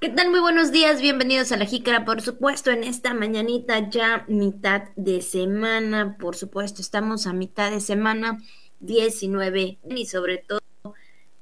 ¿Qué 0.00 0.10
tal? 0.10 0.30
Muy 0.30 0.38
buenos 0.38 0.70
días, 0.70 1.00
bienvenidos 1.00 1.50
a 1.50 1.56
la 1.56 1.64
Jícara, 1.64 2.04
por 2.04 2.20
supuesto, 2.22 2.70
en 2.70 2.84
esta 2.84 3.14
mañanita 3.14 3.90
ya 3.90 4.24
mitad 4.28 4.84
de 4.94 5.22
semana, 5.22 6.16
por 6.20 6.36
supuesto, 6.36 6.80
estamos 6.80 7.26
a 7.26 7.32
mitad 7.32 7.72
de 7.72 7.80
semana 7.80 8.38
19 8.78 9.78
y 9.90 10.06
sobre 10.06 10.38
todo, 10.38 10.60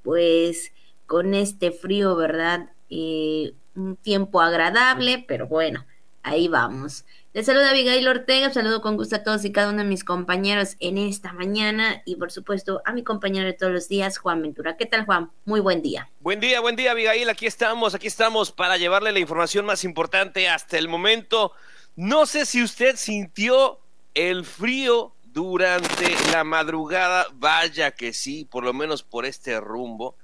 pues 0.03 0.73
con 1.05 1.35
este 1.35 1.71
frío, 1.71 2.17
¿verdad? 2.17 2.71
Eh, 2.89 3.53
un 3.75 3.97
tiempo 3.97 4.41
agradable, 4.41 5.23
pero 5.29 5.47
bueno, 5.47 5.85
ahí 6.23 6.49
vamos. 6.49 7.05
Les 7.37 7.45
saluda 7.45 7.69
Abigail 7.69 8.09
Ortega, 8.09 8.51
saludo 8.51 8.81
con 8.81 8.97
gusto 8.97 9.17
a 9.17 9.23
todos 9.23 9.45
y 9.45 9.53
cada 9.53 9.69
uno 9.69 9.83
de 9.83 9.85
mis 9.85 10.05
compañeros 10.05 10.77
en 10.81 10.97
esta 10.97 11.35
mañana 11.35 12.01
y 12.07 12.17
por 12.17 12.33
supuesto 12.33 12.81
a 12.87 12.95
mi 12.95 13.05
compañero 13.05 13.45
de 13.45 13.53
todos 13.53 13.75
los 13.75 13.89
días, 13.91 14.17
Juan 14.17 14.41
Ventura. 14.41 14.79
¿Qué 14.79 14.87
tal, 14.87 15.05
Juan? 15.05 15.31
Muy 15.45 15.61
buen 15.61 15.83
día. 15.83 16.09
Buen 16.21 16.41
día, 16.41 16.61
buen 16.61 16.77
día, 16.77 16.93
Abigail. 16.93 17.29
Aquí 17.29 17.45
estamos, 17.45 17.95
aquí 17.95 18.07
estamos 18.07 18.53
para 18.53 18.79
llevarle 18.79 19.13
la 19.13 19.19
información 19.19 19.67
más 19.67 19.85
importante 19.85 20.49
hasta 20.49 20.79
el 20.79 20.89
momento. 20.89 21.53
No 21.95 22.25
sé 22.25 22.47
si 22.47 22.63
usted 22.63 22.97
sintió 22.97 23.81
el 24.15 24.47
frío 24.47 25.13
durante 25.27 26.17
la 26.33 26.43
madrugada, 26.43 27.27
vaya 27.35 27.91
que 27.91 28.15
sí, 28.15 28.47
por 28.47 28.65
lo 28.65 28.73
menos 28.73 29.03
por 29.03 29.27
este 29.27 29.61
rumbo. 29.61 30.17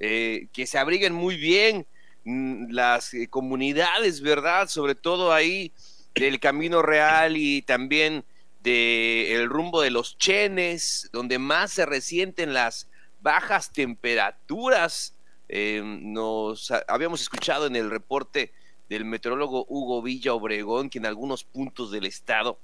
Eh, 0.00 0.48
que 0.52 0.66
se 0.66 0.76
abriguen 0.76 1.14
muy 1.14 1.38
bien 1.38 1.86
mm, 2.24 2.72
las 2.72 3.14
eh, 3.14 3.26
comunidades, 3.30 4.20
¿verdad? 4.20 4.68
Sobre 4.68 4.94
todo 4.94 5.32
ahí 5.32 5.72
del 6.20 6.40
Camino 6.40 6.82
Real 6.82 7.36
y 7.36 7.62
también 7.62 8.24
del 8.60 9.48
rumbo 9.48 9.80
de 9.80 9.90
los 9.90 10.18
Chenes, 10.18 11.08
donde 11.12 11.38
más 11.38 11.72
se 11.72 11.86
resienten 11.86 12.52
las 12.52 12.88
bajas 13.20 13.72
temperaturas. 13.72 15.14
Eh, 15.48 15.82
nos 15.84 16.70
habíamos 16.88 17.20
escuchado 17.20 17.66
en 17.66 17.76
el 17.76 17.90
reporte 17.90 18.52
del 18.88 19.04
meteorólogo 19.04 19.66
Hugo 19.68 20.02
Villa 20.02 20.34
Obregón 20.34 20.90
que 20.90 20.98
en 20.98 21.06
algunos 21.06 21.44
puntos 21.44 21.90
del 21.90 22.06
estado 22.06 22.58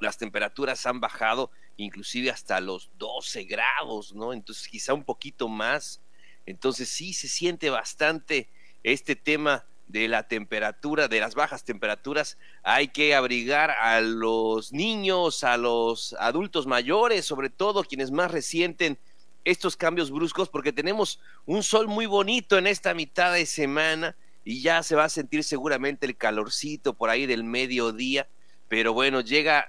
las 0.00 0.18
temperaturas 0.18 0.84
han 0.86 1.00
bajado 1.00 1.50
inclusive 1.76 2.30
hasta 2.30 2.60
los 2.60 2.90
12 2.98 3.44
grados, 3.44 4.14
¿no? 4.14 4.32
Entonces 4.32 4.68
quizá 4.68 4.94
un 4.94 5.04
poquito 5.04 5.48
más. 5.48 6.00
Entonces 6.46 6.88
sí 6.88 7.14
se 7.14 7.28
siente 7.28 7.70
bastante 7.70 8.48
este 8.82 9.16
tema 9.16 9.64
de 9.86 10.08
la 10.08 10.26
temperatura, 10.28 11.08
de 11.08 11.20
las 11.20 11.34
bajas 11.34 11.64
temperaturas, 11.64 12.38
hay 12.62 12.88
que 12.88 13.14
abrigar 13.14 13.70
a 13.70 14.00
los 14.00 14.72
niños, 14.72 15.44
a 15.44 15.56
los 15.56 16.14
adultos 16.18 16.66
mayores, 16.66 17.24
sobre 17.24 17.50
todo 17.50 17.84
quienes 17.84 18.10
más 18.10 18.30
resienten 18.30 18.98
estos 19.44 19.76
cambios 19.76 20.10
bruscos, 20.10 20.48
porque 20.48 20.72
tenemos 20.72 21.20
un 21.44 21.62
sol 21.62 21.86
muy 21.86 22.06
bonito 22.06 22.56
en 22.56 22.66
esta 22.66 22.94
mitad 22.94 23.32
de 23.32 23.46
semana 23.46 24.16
y 24.44 24.62
ya 24.62 24.82
se 24.82 24.96
va 24.96 25.04
a 25.04 25.08
sentir 25.08 25.44
seguramente 25.44 26.06
el 26.06 26.16
calorcito 26.16 26.94
por 26.94 27.10
ahí 27.10 27.26
del 27.26 27.44
mediodía, 27.44 28.28
pero 28.68 28.92
bueno, 28.92 29.20
llega 29.20 29.66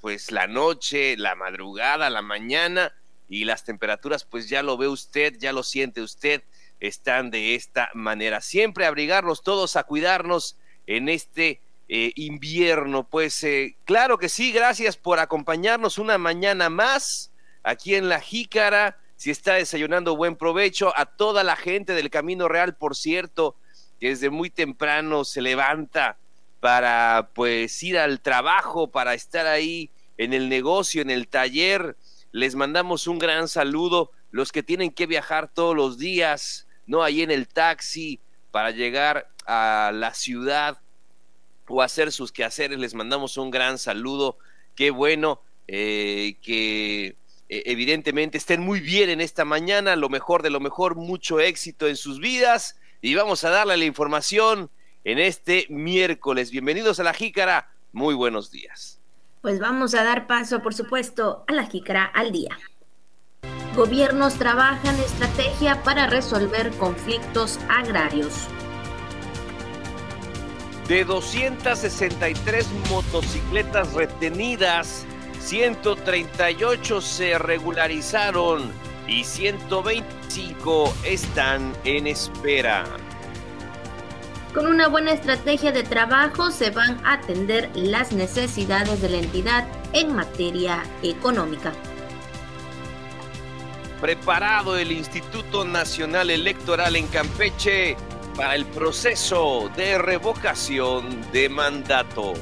pues 0.00 0.30
la 0.30 0.46
noche, 0.46 1.16
la 1.16 1.34
madrugada, 1.34 2.10
la 2.10 2.22
mañana 2.22 2.92
y 3.28 3.44
las 3.44 3.64
temperaturas 3.64 4.24
pues 4.24 4.48
ya 4.48 4.62
lo 4.62 4.76
ve 4.76 4.88
usted, 4.88 5.36
ya 5.38 5.52
lo 5.52 5.62
siente 5.62 6.02
usted, 6.02 6.42
están 6.80 7.30
de 7.30 7.54
esta 7.54 7.90
manera. 7.94 8.40
Siempre 8.40 8.86
abrigarnos 8.86 9.42
todos 9.42 9.76
a 9.76 9.84
cuidarnos 9.84 10.56
en 10.86 11.08
este 11.08 11.60
eh, 11.88 12.12
invierno. 12.16 13.08
Pues 13.08 13.42
eh, 13.44 13.76
claro 13.84 14.18
que 14.18 14.28
sí, 14.28 14.52
gracias 14.52 14.96
por 14.96 15.18
acompañarnos 15.18 15.98
una 15.98 16.18
mañana 16.18 16.68
más 16.68 17.30
aquí 17.62 17.94
en 17.94 18.08
La 18.08 18.20
Jícara. 18.20 18.98
Si 19.16 19.30
está 19.30 19.54
desayunando, 19.54 20.16
buen 20.16 20.36
provecho. 20.36 20.92
A 20.96 21.06
toda 21.06 21.44
la 21.44 21.56
gente 21.56 21.94
del 21.94 22.10
Camino 22.10 22.48
Real, 22.48 22.76
por 22.76 22.96
cierto, 22.96 23.56
que 24.00 24.08
desde 24.08 24.30
muy 24.30 24.50
temprano 24.50 25.24
se 25.24 25.40
levanta 25.40 26.18
para 26.60 27.30
pues 27.34 27.82
ir 27.82 27.98
al 27.98 28.20
trabajo, 28.20 28.90
para 28.90 29.14
estar 29.14 29.46
ahí 29.46 29.90
en 30.18 30.32
el 30.32 30.48
negocio, 30.48 31.02
en 31.02 31.10
el 31.10 31.28
taller. 31.28 31.96
Les 32.32 32.54
mandamos 32.54 33.06
un 33.06 33.18
gran 33.18 33.48
saludo. 33.48 34.10
Los 34.30 34.52
que 34.52 34.62
tienen 34.62 34.90
que 34.90 35.06
viajar 35.06 35.48
todos 35.48 35.74
los 35.74 35.98
días, 35.98 36.65
no 36.86 37.02
ahí 37.02 37.22
en 37.22 37.30
el 37.30 37.48
taxi 37.48 38.20
para 38.50 38.70
llegar 38.70 39.28
a 39.46 39.90
la 39.94 40.14
ciudad 40.14 40.80
o 41.68 41.82
hacer 41.82 42.12
sus 42.12 42.32
quehaceres. 42.32 42.78
Les 42.78 42.94
mandamos 42.94 43.36
un 43.36 43.50
gran 43.50 43.78
saludo. 43.78 44.38
Qué 44.74 44.90
bueno 44.90 45.42
eh, 45.68 46.36
que 46.42 47.16
eh, 47.48 47.62
evidentemente 47.66 48.38
estén 48.38 48.60
muy 48.60 48.80
bien 48.80 49.10
en 49.10 49.20
esta 49.20 49.44
mañana. 49.44 49.96
Lo 49.96 50.08
mejor 50.08 50.42
de 50.42 50.50
lo 50.50 50.60
mejor, 50.60 50.96
mucho 50.96 51.40
éxito 51.40 51.88
en 51.88 51.96
sus 51.96 52.20
vidas. 52.20 52.78
Y 53.00 53.14
vamos 53.14 53.44
a 53.44 53.50
darle 53.50 53.76
la 53.76 53.84
información 53.84 54.70
en 55.04 55.18
este 55.18 55.66
miércoles. 55.68 56.50
Bienvenidos 56.50 57.00
a 57.00 57.04
la 57.04 57.14
Jícara. 57.14 57.70
Muy 57.92 58.14
buenos 58.14 58.50
días. 58.50 59.00
Pues 59.42 59.60
vamos 59.60 59.94
a 59.94 60.02
dar 60.02 60.26
paso, 60.26 60.62
por 60.62 60.74
supuesto, 60.74 61.44
a 61.46 61.52
la 61.52 61.66
Jícara 61.66 62.04
al 62.04 62.32
día. 62.32 62.58
Gobiernos 63.76 64.36
trabajan 64.36 64.98
estrategia 65.00 65.82
para 65.82 66.06
resolver 66.06 66.70
conflictos 66.78 67.60
agrarios. 67.68 68.48
De 70.88 71.04
263 71.04 72.66
motocicletas 72.90 73.92
retenidas, 73.92 75.04
138 75.40 77.00
se 77.02 77.38
regularizaron 77.38 78.72
y 79.06 79.24
125 79.24 80.94
están 81.04 81.74
en 81.84 82.06
espera. 82.06 82.84
Con 84.54 84.68
una 84.68 84.88
buena 84.88 85.12
estrategia 85.12 85.70
de 85.70 85.82
trabajo 85.82 86.50
se 86.50 86.70
van 86.70 86.98
a 87.04 87.14
atender 87.14 87.70
las 87.74 88.12
necesidades 88.12 89.02
de 89.02 89.10
la 89.10 89.18
entidad 89.18 89.66
en 89.92 90.16
materia 90.16 90.82
económica 91.02 91.74
preparado 94.00 94.76
el 94.76 94.92
Instituto 94.92 95.64
Nacional 95.64 96.30
Electoral 96.30 96.96
en 96.96 97.06
Campeche 97.08 97.96
para 98.36 98.54
el 98.54 98.66
proceso 98.66 99.70
de 99.76 99.98
revocación 99.98 101.20
de 101.32 101.48
mandato. 101.48 102.34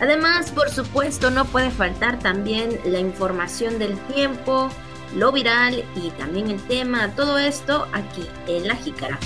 Además, 0.00 0.50
por 0.50 0.68
supuesto, 0.70 1.30
no 1.30 1.44
puede 1.44 1.70
faltar 1.70 2.18
también 2.18 2.80
la 2.84 2.98
información 2.98 3.78
del 3.78 3.96
tiempo, 4.06 4.68
lo 5.14 5.30
viral 5.30 5.84
y 5.94 6.10
también 6.10 6.50
el 6.50 6.60
tema, 6.62 7.14
todo 7.14 7.38
esto 7.38 7.86
aquí 7.92 8.26
en 8.46 8.66
La 8.66 8.74
Jícara. 8.76 9.18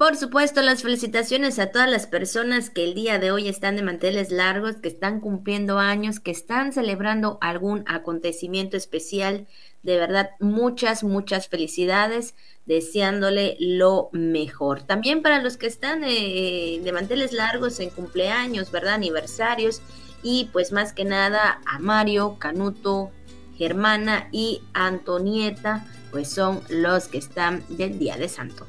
Por 0.00 0.16
supuesto, 0.16 0.62
las 0.62 0.80
felicitaciones 0.80 1.58
a 1.58 1.72
todas 1.72 1.90
las 1.90 2.06
personas 2.06 2.70
que 2.70 2.84
el 2.84 2.94
día 2.94 3.18
de 3.18 3.32
hoy 3.32 3.48
están 3.48 3.76
de 3.76 3.82
manteles 3.82 4.30
largos, 4.30 4.76
que 4.76 4.88
están 4.88 5.20
cumpliendo 5.20 5.78
años, 5.78 6.20
que 6.20 6.30
están 6.30 6.72
celebrando 6.72 7.36
algún 7.42 7.84
acontecimiento 7.86 8.78
especial 8.78 9.46
de 9.82 9.98
verdad, 9.98 10.30
muchas, 10.40 11.04
muchas 11.04 11.48
felicidades, 11.48 12.34
deseándole 12.64 13.58
lo 13.60 14.08
mejor. 14.12 14.84
También 14.84 15.20
para 15.20 15.42
los 15.42 15.58
que 15.58 15.66
están 15.66 16.02
eh, 16.02 16.80
de 16.82 16.92
manteles 16.92 17.34
largos 17.34 17.78
en 17.78 17.90
cumpleaños, 17.90 18.70
¿verdad? 18.70 18.94
Aniversarios. 18.94 19.82
Y 20.22 20.48
pues 20.50 20.72
más 20.72 20.94
que 20.94 21.04
nada 21.04 21.60
a 21.66 21.78
Mario, 21.78 22.38
Canuto, 22.38 23.10
Germana 23.54 24.30
y 24.32 24.62
Antonieta, 24.72 25.86
pues 26.10 26.30
son 26.30 26.62
los 26.70 27.08
que 27.08 27.18
están 27.18 27.62
del 27.68 27.98
Día 27.98 28.16
de 28.16 28.30
Santo. 28.30 28.66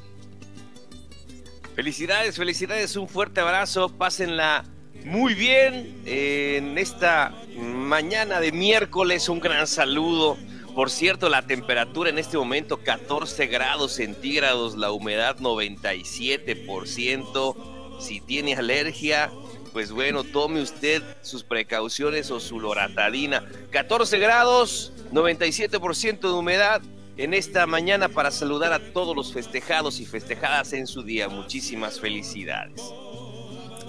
Felicidades, 1.82 2.36
felicidades, 2.36 2.94
un 2.94 3.08
fuerte 3.08 3.40
abrazo, 3.40 3.88
pásenla 3.88 4.64
muy 5.04 5.34
bien 5.34 6.00
en 6.06 6.78
esta 6.78 7.34
mañana 7.56 8.38
de 8.38 8.52
miércoles, 8.52 9.28
un 9.28 9.40
gran 9.40 9.66
saludo 9.66 10.38
por 10.76 10.92
cierto, 10.92 11.28
la 11.28 11.42
temperatura 11.42 12.08
en 12.08 12.20
este 12.20 12.38
momento 12.38 12.84
14 12.84 13.48
grados 13.48 13.94
centígrados, 13.94 14.76
la 14.76 14.92
humedad 14.92 15.38
97%. 15.38 18.00
Si 18.00 18.20
tiene 18.20 18.54
alergia, 18.54 19.32
pues 19.72 19.90
bueno, 19.90 20.22
tome 20.22 20.62
usted 20.62 21.02
sus 21.22 21.42
precauciones 21.42 22.30
o 22.30 22.38
su 22.38 22.60
loratadina. 22.60 23.44
14 23.70 24.20
grados, 24.20 24.92
97% 25.12 26.20
de 26.20 26.30
humedad 26.30 26.80
en 27.16 27.34
esta 27.34 27.66
mañana 27.66 28.08
para 28.08 28.30
saludar 28.30 28.72
a 28.72 28.92
todos 28.92 29.14
los 29.14 29.32
festejados 29.32 30.00
y 30.00 30.06
festejadas 30.06 30.72
en 30.72 30.86
su 30.86 31.02
día. 31.02 31.28
Muchísimas 31.28 32.00
felicidades. 32.00 32.82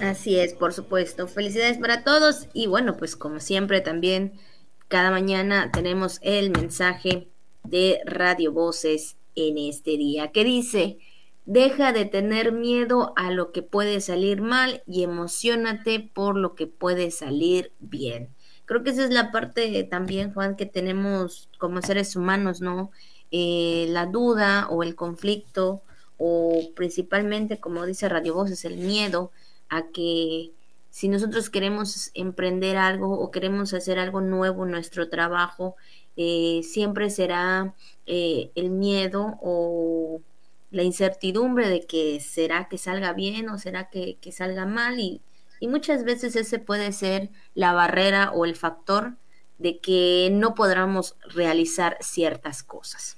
Así 0.01 0.37
es, 0.37 0.53
por 0.53 0.73
supuesto. 0.73 1.27
Felicidades 1.27 1.77
para 1.77 2.03
todos 2.03 2.47
y 2.53 2.67
bueno, 2.67 2.97
pues 2.97 3.15
como 3.15 3.39
siempre 3.39 3.81
también 3.81 4.33
cada 4.87 5.11
mañana 5.11 5.71
tenemos 5.71 6.19
el 6.21 6.51
mensaje 6.51 7.27
de 7.63 8.01
Radio 8.05 8.51
Voces 8.51 9.15
en 9.35 9.57
este 9.57 9.91
día 9.91 10.31
que 10.31 10.43
dice, 10.43 10.97
deja 11.45 11.93
de 11.93 12.05
tener 12.05 12.51
miedo 12.51 13.13
a 13.15 13.31
lo 13.31 13.51
que 13.51 13.61
puede 13.61 14.01
salir 14.01 14.41
mal 14.41 14.83
y 14.85 15.03
emocionate 15.03 15.99
por 15.99 16.37
lo 16.37 16.55
que 16.55 16.67
puede 16.67 17.11
salir 17.11 17.71
bien. 17.79 18.29
Creo 18.65 18.83
que 18.83 18.91
esa 18.91 19.03
es 19.03 19.09
la 19.09 19.31
parte 19.31 19.83
también, 19.83 20.33
Juan, 20.33 20.55
que 20.55 20.65
tenemos 20.65 21.49
como 21.57 21.81
seres 21.81 22.15
humanos, 22.15 22.61
¿no? 22.61 22.91
Eh, 23.35 23.87
la 23.89 24.05
duda 24.05 24.67
o 24.69 24.83
el 24.83 24.93
conflicto 24.95 25.81
o 26.19 26.69
principalmente, 26.75 27.59
como 27.59 27.83
dice 27.87 28.07
Radio 28.07 28.35
Voces, 28.35 28.63
el 28.63 28.77
miedo 28.77 29.31
a 29.69 29.87
que 29.87 30.51
si 30.91 31.07
nosotros 31.09 31.49
queremos 31.49 32.11
emprender 32.13 32.77
algo 32.77 33.19
o 33.19 33.31
queremos 33.31 33.73
hacer 33.73 33.97
algo 33.97 34.21
nuevo 34.21 34.65
en 34.65 34.71
nuestro 34.71 35.09
trabajo, 35.09 35.75
eh, 36.15 36.61
siempre 36.63 37.09
será 37.09 37.73
eh, 38.05 38.51
el 38.53 38.69
miedo 38.69 39.39
o 39.41 40.21
la 40.69 40.83
incertidumbre 40.83 41.69
de 41.69 41.87
que 41.87 42.19
será 42.19 42.67
que 42.69 42.77
salga 42.77 43.13
bien 43.13 43.49
o 43.49 43.57
será 43.57 43.89
que, 43.89 44.19
salga 44.31 44.67
mal 44.67 44.99
y, 44.99 45.21
y 45.59 45.67
muchas 45.67 46.03
veces 46.03 46.35
ese 46.35 46.59
puede 46.59 46.91
ser 46.91 47.31
la 47.55 47.73
barrera 47.73 48.31
o 48.31 48.45
el 48.45 48.55
factor 48.55 49.15
de 49.57 49.79
que 49.79 50.29
no 50.31 50.53
podamos 50.53 51.15
realizar 51.33 51.97
ciertas 51.99 52.61
cosas. 52.61 53.17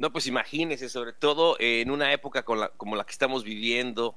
No, 0.00 0.10
pues 0.10 0.26
imagínese, 0.26 0.88
sobre 0.88 1.12
todo 1.12 1.56
en 1.60 1.90
una 1.90 2.10
época 2.14 2.42
como 2.42 2.96
la 2.96 3.04
que 3.04 3.12
estamos 3.12 3.44
viviendo 3.44 4.16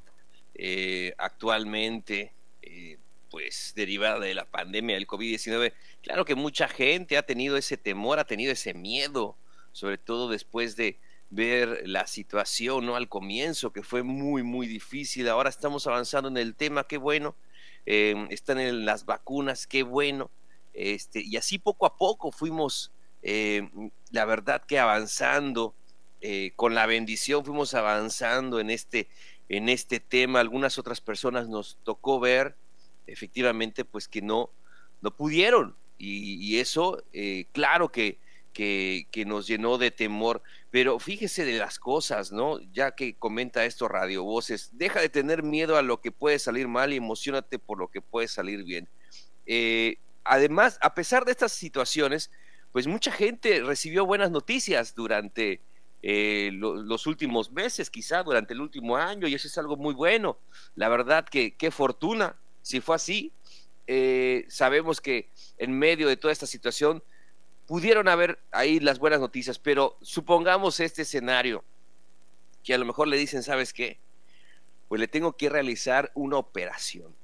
eh, 0.55 1.13
actualmente, 1.17 2.31
eh, 2.61 2.97
pues 3.29 3.73
derivada 3.75 4.17
de 4.17 4.33
la 4.33 4.45
pandemia 4.45 4.95
del 4.95 5.05
COVID-19, 5.05 5.73
claro 6.01 6.23
que 6.23 6.35
mucha 6.35 6.69
gente 6.69 7.17
ha 7.17 7.23
tenido 7.23 7.57
ese 7.57 7.75
temor, 7.75 8.17
ha 8.17 8.23
tenido 8.23 8.53
ese 8.53 8.73
miedo, 8.73 9.35
sobre 9.73 9.97
todo 9.97 10.29
después 10.29 10.77
de 10.77 10.99
ver 11.29 11.83
la 11.85 12.07
situación, 12.07 12.85
¿no? 12.85 12.95
Al 12.95 13.09
comienzo, 13.09 13.73
que 13.73 13.83
fue 13.83 14.03
muy, 14.03 14.41
muy 14.41 14.67
difícil, 14.67 15.27
ahora 15.27 15.49
estamos 15.49 15.85
avanzando 15.85 16.29
en 16.29 16.37
el 16.37 16.55
tema, 16.55 16.87
qué 16.87 16.95
bueno, 16.95 17.35
eh, 17.85 18.25
están 18.29 18.57
en 18.57 18.85
las 18.85 19.05
vacunas, 19.05 19.67
qué 19.67 19.83
bueno, 19.83 20.31
este, 20.73 21.19
y 21.21 21.35
así 21.35 21.59
poco 21.59 21.85
a 21.85 21.97
poco 21.97 22.31
fuimos, 22.31 22.92
eh, 23.23 23.69
la 24.11 24.25
verdad 24.25 24.63
que 24.67 24.77
avanzando, 24.77 25.73
eh, 26.21 26.51
con 26.55 26.75
la 26.75 26.85
bendición 26.85 27.43
fuimos 27.43 27.73
avanzando 27.73 28.59
en 28.59 28.69
este, 28.69 29.07
en 29.49 29.69
este 29.69 29.99
tema. 29.99 30.41
Algunas 30.41 30.77
otras 30.77 31.01
personas 31.01 31.47
nos 31.47 31.79
tocó 31.83 32.19
ver, 32.19 32.55
efectivamente, 33.07 33.85
pues 33.85 34.07
que 34.07 34.21
no, 34.21 34.51
no 35.01 35.15
pudieron. 35.15 35.75
Y, 36.05 36.59
eso, 36.59 37.01
eh, 37.13 37.45
claro 37.53 37.89
que, 37.89 38.19
que, 38.51 39.23
nos 39.25 39.47
llenó 39.47 39.77
de 39.77 39.89
temor. 39.89 40.43
Pero 40.69 40.99
fíjese 40.99 41.45
de 41.45 41.57
las 41.57 41.79
cosas, 41.79 42.33
¿no? 42.33 42.59
Ya 42.73 42.91
que 42.91 43.13
comenta 43.13 43.63
esto 43.63 43.87
Radio 43.87 44.23
Voces, 44.23 44.71
deja 44.73 44.99
de 44.99 45.07
tener 45.07 45.43
miedo 45.43 45.77
a 45.77 45.81
lo 45.81 46.01
que 46.01 46.11
puede 46.11 46.39
salir 46.39 46.67
mal 46.67 46.91
y 46.91 46.97
emocionate 46.97 47.57
por 47.57 47.79
lo 47.79 47.87
que 47.87 48.01
puede 48.01 48.27
salir 48.27 48.65
bien. 48.65 48.89
Además, 50.25 50.77
a 50.81 50.93
pesar 50.93 51.23
de 51.23 51.31
estas 51.31 51.53
situaciones, 51.53 52.29
pues 52.73 52.87
mucha 52.87 53.11
gente 53.11 53.61
recibió 53.61 54.05
buenas 54.05 54.31
noticias 54.31 54.95
durante 54.95 55.61
eh, 56.01 56.49
los 56.51 57.05
últimos 57.05 57.51
meses, 57.51 57.91
quizá 57.91 58.23
durante 58.23 58.53
el 58.53 58.61
último 58.61 58.97
año, 58.97 59.27
y 59.27 59.35
eso 59.35 59.47
es 59.47 59.57
algo 59.59 59.77
muy 59.77 59.93
bueno. 59.93 60.39
La 60.75 60.89
verdad 60.89 61.23
que 61.23 61.55
qué 61.55 61.69
fortuna, 61.69 62.35
si 62.63 62.81
fue 62.81 62.95
así. 62.95 63.31
Eh, 63.85 64.45
sabemos 64.49 65.01
que 65.01 65.29
en 65.59 65.77
medio 65.77 66.07
de 66.07 66.17
toda 66.17 66.31
esta 66.31 66.47
situación 66.47 67.03
pudieron 67.67 68.07
haber 68.07 68.39
ahí 68.51 68.79
las 68.79 68.97
buenas 68.97 69.19
noticias, 69.19 69.59
pero 69.59 69.95
supongamos 70.01 70.79
este 70.79 71.03
escenario, 71.03 71.63
que 72.63 72.73
a 72.73 72.77
lo 72.79 72.85
mejor 72.85 73.07
le 73.07 73.17
dicen, 73.17 73.43
¿sabes 73.43 73.71
qué? 73.71 73.99
Pues 74.87 74.99
le 74.99 75.07
tengo 75.07 75.37
que 75.37 75.47
realizar 75.47 76.11
una 76.15 76.37
operación. 76.37 77.15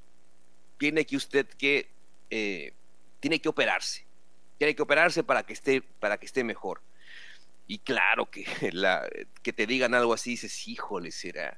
Tiene 0.78 1.06
que 1.06 1.18
usted 1.18 1.48
que 1.48 1.90
eh, 2.30 2.74
tiene 3.19 3.42
que 3.42 3.50
operarse. 3.50 4.08
Tiene 4.59 4.75
que 4.75 4.83
operarse 4.83 5.23
para 5.23 5.41
que 5.44 5.53
esté, 5.53 5.81
para 5.81 6.19
que 6.19 6.27
esté 6.27 6.44
mejor. 6.44 6.81
Y 7.65 7.79
claro 7.79 8.29
que, 8.29 8.45
que 9.41 9.53
te 9.53 9.65
digan 9.65 9.94
algo 9.95 10.13
así, 10.13 10.31
dices, 10.31 10.67
híjole, 10.67 11.11
será. 11.11 11.57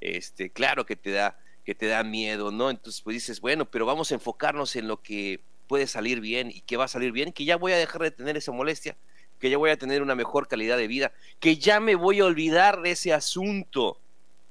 Este, 0.00 0.50
claro 0.50 0.84
que 0.84 0.96
te 0.96 1.12
da, 1.12 1.38
que 1.64 1.74
te 1.74 1.86
da 1.86 2.02
miedo, 2.02 2.50
¿no? 2.50 2.70
Entonces, 2.70 3.00
pues 3.00 3.14
dices, 3.14 3.40
bueno, 3.40 3.64
pero 3.70 3.86
vamos 3.86 4.10
a 4.10 4.14
enfocarnos 4.14 4.74
en 4.74 4.88
lo 4.88 5.00
que 5.00 5.40
puede 5.68 5.86
salir 5.86 6.20
bien 6.20 6.50
y 6.50 6.60
que 6.60 6.76
va 6.76 6.84
a 6.84 6.88
salir 6.88 7.12
bien, 7.12 7.32
que 7.32 7.44
ya 7.44 7.56
voy 7.56 7.72
a 7.72 7.76
dejar 7.76 8.02
de 8.02 8.10
tener 8.10 8.36
esa 8.36 8.52
molestia, 8.52 8.96
que 9.38 9.48
ya 9.48 9.56
voy 9.56 9.70
a 9.70 9.78
tener 9.78 10.02
una 10.02 10.16
mejor 10.16 10.48
calidad 10.48 10.76
de 10.76 10.88
vida, 10.88 11.12
que 11.38 11.56
ya 11.56 11.78
me 11.78 11.94
voy 11.94 12.18
a 12.18 12.24
olvidar 12.24 12.82
de 12.82 12.90
ese 12.90 13.12
asunto. 13.12 14.00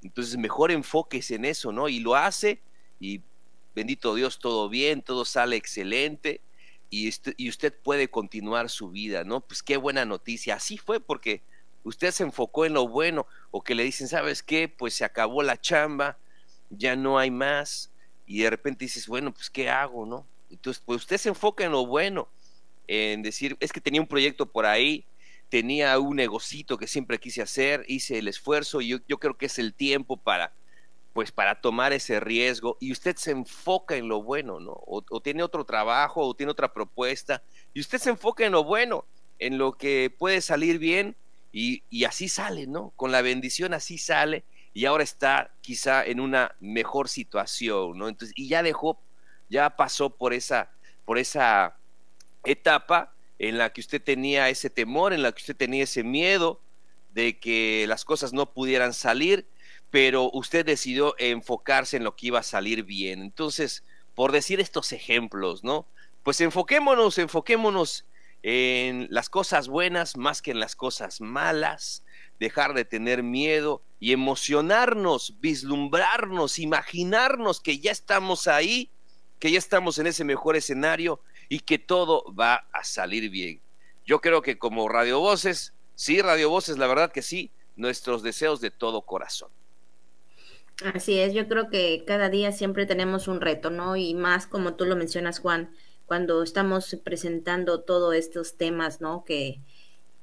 Entonces, 0.02 0.38
mejor 0.38 0.72
enfoques 0.72 1.32
en 1.32 1.44
eso, 1.44 1.74
¿no? 1.74 1.90
Y 1.90 2.00
lo 2.00 2.16
hace 2.16 2.62
y 3.00 3.22
bendito 3.76 4.16
Dios, 4.16 4.40
todo 4.40 4.70
bien, 4.70 5.02
todo 5.02 5.26
sale 5.26 5.56
excelente 5.56 6.40
y, 6.94 7.12
y 7.38 7.50
usted 7.50 7.74
puede 7.74 8.08
continuar 8.08 8.70
su 8.70 8.92
vida, 8.92 9.24
¿no? 9.24 9.42
Pues 9.42 9.64
qué 9.64 9.78
buena 9.78 10.06
noticia. 10.06 10.56
Así 10.56 10.78
fue 10.78 11.00
porque 11.00 11.42
usted 11.84 12.12
se 12.12 12.22
enfocó 12.22 12.66
en 12.66 12.74
lo 12.74 12.88
bueno 12.88 13.26
o 13.50 13.64
que 13.64 13.74
le 13.74 13.84
dicen, 13.84 14.08
¿sabes 14.08 14.44
qué? 14.44 14.68
Pues 14.68 14.94
se 14.94 15.04
acabó 15.04 15.42
la 15.42 15.60
chamba, 15.60 16.20
ya 16.70 16.96
no 16.96 17.18
hay 17.18 17.32
más 17.32 17.90
y 18.28 18.44
de 18.44 18.52
repente 18.52 18.86
dices, 18.86 19.08
bueno, 19.08 19.34
pues 19.34 19.50
¿qué 19.50 19.72
hago, 19.72 20.06
no? 20.06 20.28
Entonces, 20.52 20.84
pues 20.86 20.98
usted 20.98 21.18
se 21.18 21.30
enfoca 21.30 21.66
en 21.66 21.72
lo 21.72 21.88
bueno, 21.88 22.30
en 22.88 23.24
decir, 23.24 23.58
es 23.60 23.74
que 23.74 23.82
tenía 23.82 24.00
un 24.00 24.08
proyecto 24.08 24.46
por 24.46 24.68
ahí, 24.68 25.04
tenía 25.50 25.98
un 25.98 26.16
negocito 26.18 26.78
que 26.78 26.86
siempre 26.86 27.20
quise 27.20 27.42
hacer, 27.42 27.86
hice 27.88 28.20
el 28.20 28.28
esfuerzo 28.28 28.82
y 28.82 28.90
yo 28.90 29.18
creo 29.20 29.36
que 29.36 29.48
es 29.48 29.58
el 29.58 29.74
tiempo 29.74 30.16
para 30.18 30.54
pues 31.14 31.32
para 31.32 31.62
tomar 31.62 31.94
ese 31.94 32.20
riesgo 32.20 32.78
y 32.80 32.92
usted 32.92 33.16
se 33.16 33.32
enfoca 33.32 33.96
en 33.96 34.08
lo 34.08 34.24
bueno, 34.24 34.60
¿no? 34.60 34.74
O, 34.86 35.22
tiene 35.22 35.44
otro 35.44 35.64
trabajo 35.64 36.22
o 36.22 36.34
tiene 36.34 36.52
otra 36.52 36.74
propuesta 36.74 37.44
y 37.74 37.80
usted 37.80 38.00
se 38.00 38.10
enfoca 38.10 38.46
en 38.46 38.52
lo 38.52 38.64
bueno, 38.64 39.06
en 39.40 39.60
lo 39.60 39.74
que 39.74 40.14
puede 40.18 40.42
salir 40.42 40.80
bien 40.80 41.16
y, 41.52 41.84
y 41.92 42.06
así 42.06 42.28
sale, 42.28 42.66
¿no? 42.66 42.92
Con 42.96 43.12
la 43.12 43.22
bendición 43.22 43.76
así 43.76 44.00
sale 44.00 44.44
y 44.74 44.86
ahora 44.86 45.04
está 45.04 45.52
quizá 45.62 46.04
en 46.04 46.20
una 46.20 46.56
mejor 46.60 47.08
situación, 47.08 47.98
¿no? 47.98 48.08
Entonces, 48.08 48.34
y 48.36 48.48
ya 48.48 48.64
dejó, 48.64 49.00
ya 49.50 49.76
pasó 49.76 50.10
por 50.10 50.34
esa, 50.34 50.72
por 51.06 51.20
esa 51.20 51.78
etapa 52.44 53.14
en 53.38 53.60
la 53.60 53.72
que 53.72 53.82
usted 53.82 54.02
tenía 54.02 54.50
ese 54.50 54.72
temor, 54.72 55.14
en 55.14 55.22
la 55.22 55.32
que 55.32 55.42
usted 55.42 55.56
tenía 55.56 55.84
ese 55.84 56.04
miedo 56.04 56.60
de 57.14 57.38
que 57.38 57.86
las 57.88 58.04
cosas 58.04 58.34
no 58.34 58.52
pudieran 58.52 58.94
salir 58.94 59.46
pero 59.94 60.32
usted 60.34 60.66
decidió 60.66 61.14
enfocarse 61.20 61.98
en 61.98 62.04
lo 62.04 62.16
que 62.16 62.26
iba 62.26 62.40
a 62.40 62.44
salir 62.44 62.82
bien. 62.84 63.22
Entonces, 63.22 63.84
por 64.16 64.32
decir 64.32 64.60
estos 64.60 64.92
ejemplos, 64.92 65.64
¿no? 65.64 65.86
Pues 66.24 66.42
enfoquémonos, 66.42 67.20
enfoquémonos 67.20 68.04
en 68.42 69.06
las 69.12 69.30
cosas 69.30 69.68
buenas 69.68 70.18
más 70.18 70.42
que 70.42 70.50
en 70.50 70.60
las 70.60 70.76
cosas 70.76 71.22
malas, 71.22 72.04
dejar 72.40 72.74
de 72.74 72.86
tener 72.86 73.22
miedo 73.22 73.84
y 74.00 74.14
emocionarnos, 74.14 75.36
vislumbrarnos, 75.40 76.58
imaginarnos 76.58 77.62
que 77.62 77.78
ya 77.78 77.92
estamos 77.92 78.48
ahí, 78.48 78.90
que 79.38 79.52
ya 79.52 79.60
estamos 79.60 80.00
en 80.00 80.08
ese 80.08 80.24
mejor 80.24 80.56
escenario 80.56 81.22
y 81.50 81.60
que 81.60 81.78
todo 81.78 82.26
va 82.34 82.68
a 82.74 82.84
salir 82.84 83.30
bien. 83.30 83.62
Yo 84.08 84.22
creo 84.22 84.42
que 84.42 84.58
como 84.58 84.90
Radio 84.90 85.20
Voces, 85.20 85.76
sí, 85.94 86.20
Radio 86.20 86.50
Voces, 86.50 86.80
la 86.80 86.88
verdad 86.88 87.12
que 87.12 87.22
sí, 87.22 87.52
nuestros 87.76 88.24
deseos 88.24 88.60
de 88.60 88.72
todo 88.72 89.04
corazón. 89.04 89.52
Así 90.84 91.18
es, 91.20 91.34
yo 91.34 91.48
creo 91.48 91.70
que 91.70 92.04
cada 92.06 92.30
día 92.30 92.52
siempre 92.52 92.86
tenemos 92.86 93.28
un 93.30 93.40
reto, 93.42 93.70
¿no? 93.70 93.96
Y 93.96 94.14
más 94.16 94.48
como 94.48 94.76
tú 94.76 94.86
lo 94.86 94.96
mencionas, 94.98 95.40
Juan, 95.40 95.72
cuando 96.06 96.44
estamos 96.44 96.98
presentando 97.04 97.82
todos 97.82 98.14
estos 98.16 98.58
temas, 98.58 99.00
¿no? 99.00 99.24
Que, 99.24 99.62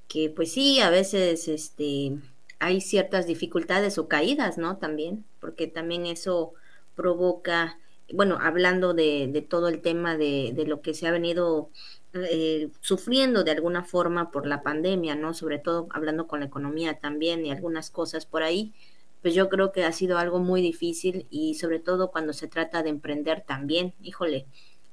que 0.08 0.28
pues 0.30 0.52
sí, 0.52 0.80
a 0.80 0.90
veces 0.90 1.48
este, 1.48 2.18
hay 2.58 2.80
ciertas 2.82 3.26
dificultades 3.26 3.96
o 3.98 4.08
caídas, 4.08 4.58
¿no? 4.58 4.76
También, 4.78 5.24
porque 5.40 5.66
también 5.66 6.04
eso 6.06 6.52
provoca, 6.94 7.78
bueno, 8.12 8.38
hablando 8.40 8.92
de, 8.94 9.28
de 9.32 9.42
todo 9.42 9.68
el 9.68 9.80
tema 9.80 10.16
de, 10.18 10.52
de, 10.54 10.66
lo 10.66 10.82
que 10.82 10.94
se 10.94 11.06
ha 11.06 11.12
venido 11.12 11.70
eh, 12.12 12.70
sufriendo 12.80 13.44
de 13.44 13.52
alguna 13.52 13.84
forma 13.84 14.30
por 14.30 14.46
la 14.46 14.62
pandemia, 14.62 15.14
¿no? 15.14 15.32
Sobre 15.34 15.58
todo 15.58 15.88
hablando 15.90 16.26
con 16.26 16.40
la 16.40 16.46
economía 16.46 16.98
también 16.98 17.46
y 17.46 17.50
algunas 17.50 17.90
cosas 17.90 18.26
por 18.26 18.42
ahí 18.42 18.74
pues 19.22 19.34
yo 19.34 19.48
creo 19.48 19.72
que 19.72 19.84
ha 19.84 19.92
sido 19.92 20.18
algo 20.18 20.38
muy 20.38 20.62
difícil 20.62 21.26
y 21.30 21.54
sobre 21.54 21.78
todo 21.78 22.10
cuando 22.10 22.32
se 22.32 22.48
trata 22.48 22.82
de 22.82 22.90
emprender 22.90 23.42
también, 23.46 23.94
híjole, 24.02 24.46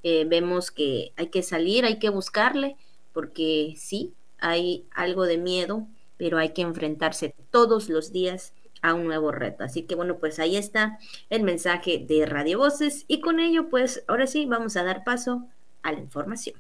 eh, 0.04 0.26
vemos 0.28 0.72
que 0.72 1.14
hay 1.16 1.28
que 1.28 1.44
salir, 1.44 1.86
hay 1.86 2.00
que 2.00 2.10
buscarle, 2.10 2.78
porque 3.14 3.74
sí, 3.78 4.14
hay 4.40 4.86
algo 4.92 5.26
de 5.26 5.38
miedo, 5.38 5.88
pero 6.18 6.38
hay 6.38 6.50
que 6.50 6.62
enfrentarse 6.62 7.36
todos 7.52 7.90
los 7.90 8.12
días 8.12 8.54
a 8.82 8.94
un 8.94 9.06
nuevo 9.06 9.32
reto. 9.32 9.64
Así 9.64 9.84
que 9.84 9.96
bueno, 9.96 10.18
pues 10.18 10.40
ahí 10.40 10.56
está 10.56 11.00
el 11.30 11.44
mensaje 11.44 12.04
de 12.08 12.26
Radio 12.26 12.60
Voces 12.60 13.06
y 13.08 13.22
con 13.22 13.40
ello 13.40 13.70
pues 13.70 14.04
ahora 14.08 14.28
sí 14.28 14.46
vamos 14.46 14.78
a 14.78 14.84
dar 14.84 15.04
paso 15.04 15.48
a 15.82 15.92
la 15.92 16.00
información. 16.00 16.56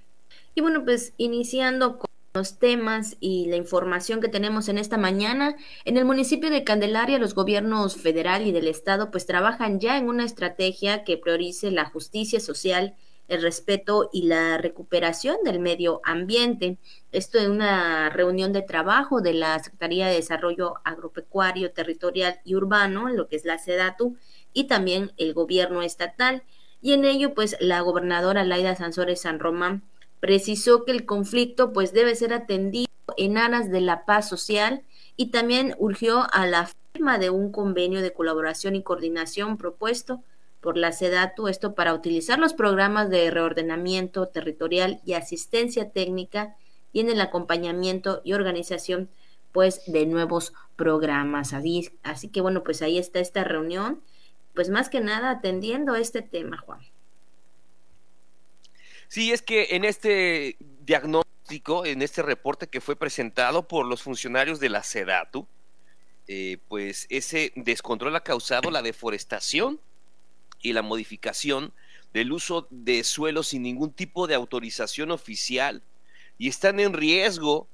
Y 0.55 0.61
bueno, 0.61 0.83
pues 0.83 1.13
iniciando 1.17 1.99
con 1.99 2.06
los 2.37 2.59
temas 2.59 3.17
y 3.19 3.47
la 3.47 3.55
información 3.55 4.21
que 4.21 4.29
tenemos 4.29 4.69
en 4.69 4.77
esta 4.77 4.97
mañana. 4.97 5.55
En 5.85 5.97
el 5.97 6.05
municipio 6.05 6.49
de 6.49 6.63
Candelaria, 6.63 7.17
los 7.17 7.33
gobiernos 7.33 7.97
federal 7.97 8.45
y 8.45 8.51
del 8.51 8.67
estado 8.67 9.09
pues 9.09 9.25
trabajan 9.25 9.79
ya 9.79 9.97
en 9.97 10.07
una 10.07 10.23
estrategia 10.23 11.03
que 11.03 11.17
priorice 11.17 11.71
la 11.71 11.85
justicia 11.85 12.39
social, 12.39 12.95
el 13.27 13.41
respeto 13.41 14.09
y 14.13 14.27
la 14.27 14.57
recuperación 14.59 15.37
del 15.43 15.59
medio 15.59 15.99
ambiente. 16.03 16.77
Esto 17.11 17.39
en 17.39 17.51
una 17.51 18.09
reunión 18.09 18.53
de 18.53 18.61
trabajo 18.61 19.19
de 19.19 19.33
la 19.33 19.57
Secretaría 19.57 20.07
de 20.07 20.15
Desarrollo 20.15 20.75
Agropecuario, 20.85 21.71
Territorial 21.71 22.39
y 22.45 22.55
Urbano, 22.55 23.09
lo 23.09 23.27
que 23.27 23.35
es 23.35 23.45
la 23.45 23.57
SEDATU, 23.57 24.15
y 24.53 24.65
también 24.65 25.11
el 25.17 25.33
gobierno 25.33 25.81
estatal. 25.81 26.43
Y 26.81 26.93
en 26.93 27.03
ello, 27.03 27.33
pues, 27.33 27.57
la 27.59 27.81
gobernadora 27.81 28.43
Laida 28.43 28.75
Sansores 28.75 29.21
San 29.21 29.39
Román 29.39 29.83
precisó 30.19 30.85
que 30.85 30.91
el 30.91 31.05
conflicto, 31.05 31.73
pues, 31.73 31.93
debe 31.93 32.15
ser 32.15 32.33
atendido 32.33 32.87
en 33.17 33.37
aras 33.37 33.71
de 33.71 33.81
la 33.81 34.05
paz 34.05 34.27
social 34.27 34.83
y 35.15 35.31
también 35.31 35.75
urgió 35.79 36.27
a 36.31 36.45
la 36.45 36.69
firma 36.93 37.17
de 37.17 37.29
un 37.29 37.51
convenio 37.51 38.01
de 38.01 38.13
colaboración 38.13 38.75
y 38.75 38.83
coordinación 38.83 39.57
propuesto 39.57 40.23
por 40.61 40.77
la 40.77 40.91
SEDATU, 40.91 41.47
esto 41.47 41.75
para 41.75 41.93
utilizar 41.93 42.39
los 42.39 42.53
programas 42.53 43.09
de 43.09 43.29
reordenamiento 43.31 44.27
territorial 44.27 44.99
y 45.05 45.13
asistencia 45.13 45.91
técnica 45.91 46.55
y 46.91 46.99
en 46.99 47.09
el 47.09 47.21
acompañamiento 47.21 48.21
y 48.23 48.33
organización 48.33 49.09
pues 49.51 49.81
de 49.87 50.05
nuevos 50.05 50.53
programas. 50.75 51.53
Así, 51.53 51.89
así 52.03 52.29
que 52.29 52.41
bueno, 52.41 52.63
pues 52.63 52.81
ahí 52.81 52.97
está 52.97 53.19
esta 53.19 53.43
reunión, 53.43 54.01
pues 54.53 54.69
más 54.69 54.89
que 54.89 54.99
nada 54.99 55.29
atendiendo 55.29 55.95
este 55.95 56.21
tema, 56.21 56.57
Juan. 56.57 56.81
Sí, 59.07 59.31
es 59.31 59.41
que 59.41 59.75
en 59.75 59.85
este 59.85 60.57
diagnóstico, 60.81 61.85
en 61.85 62.01
este 62.01 62.21
reporte 62.21 62.67
que 62.67 62.81
fue 62.81 62.95
presentado 62.95 63.67
por 63.67 63.85
los 63.85 64.03
funcionarios 64.03 64.59
de 64.59 64.69
la 64.69 64.83
SEDATU, 64.83 65.47
eh, 66.27 66.57
pues 66.67 67.07
ese 67.09 67.53
descontrol 67.55 68.15
ha 68.15 68.23
causado 68.23 68.69
la 68.69 68.81
deforestación 68.81 69.79
y 70.61 70.73
la 70.73 70.81
modificación 70.81 71.73
del 72.13 72.33
uso 72.33 72.67
de 72.69 73.03
suelos 73.05 73.49
sin 73.49 73.63
ningún 73.63 73.93
tipo 73.93 74.27
de 74.27 74.35
autorización 74.35 75.11
oficial. 75.11 75.83
Y 76.37 76.49
están 76.49 76.79
en 76.79 76.93
riesgo 76.93 77.67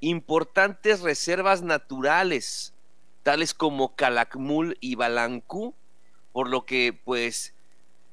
importantes 0.00 1.00
reservas 1.00 1.62
naturales, 1.62 2.74
tales 3.24 3.54
como 3.54 3.96
Calakmul 3.96 4.76
y 4.80 4.94
Balancú, 4.94 5.74
por 6.32 6.48
lo 6.48 6.64
que 6.64 6.92
pues 6.92 7.54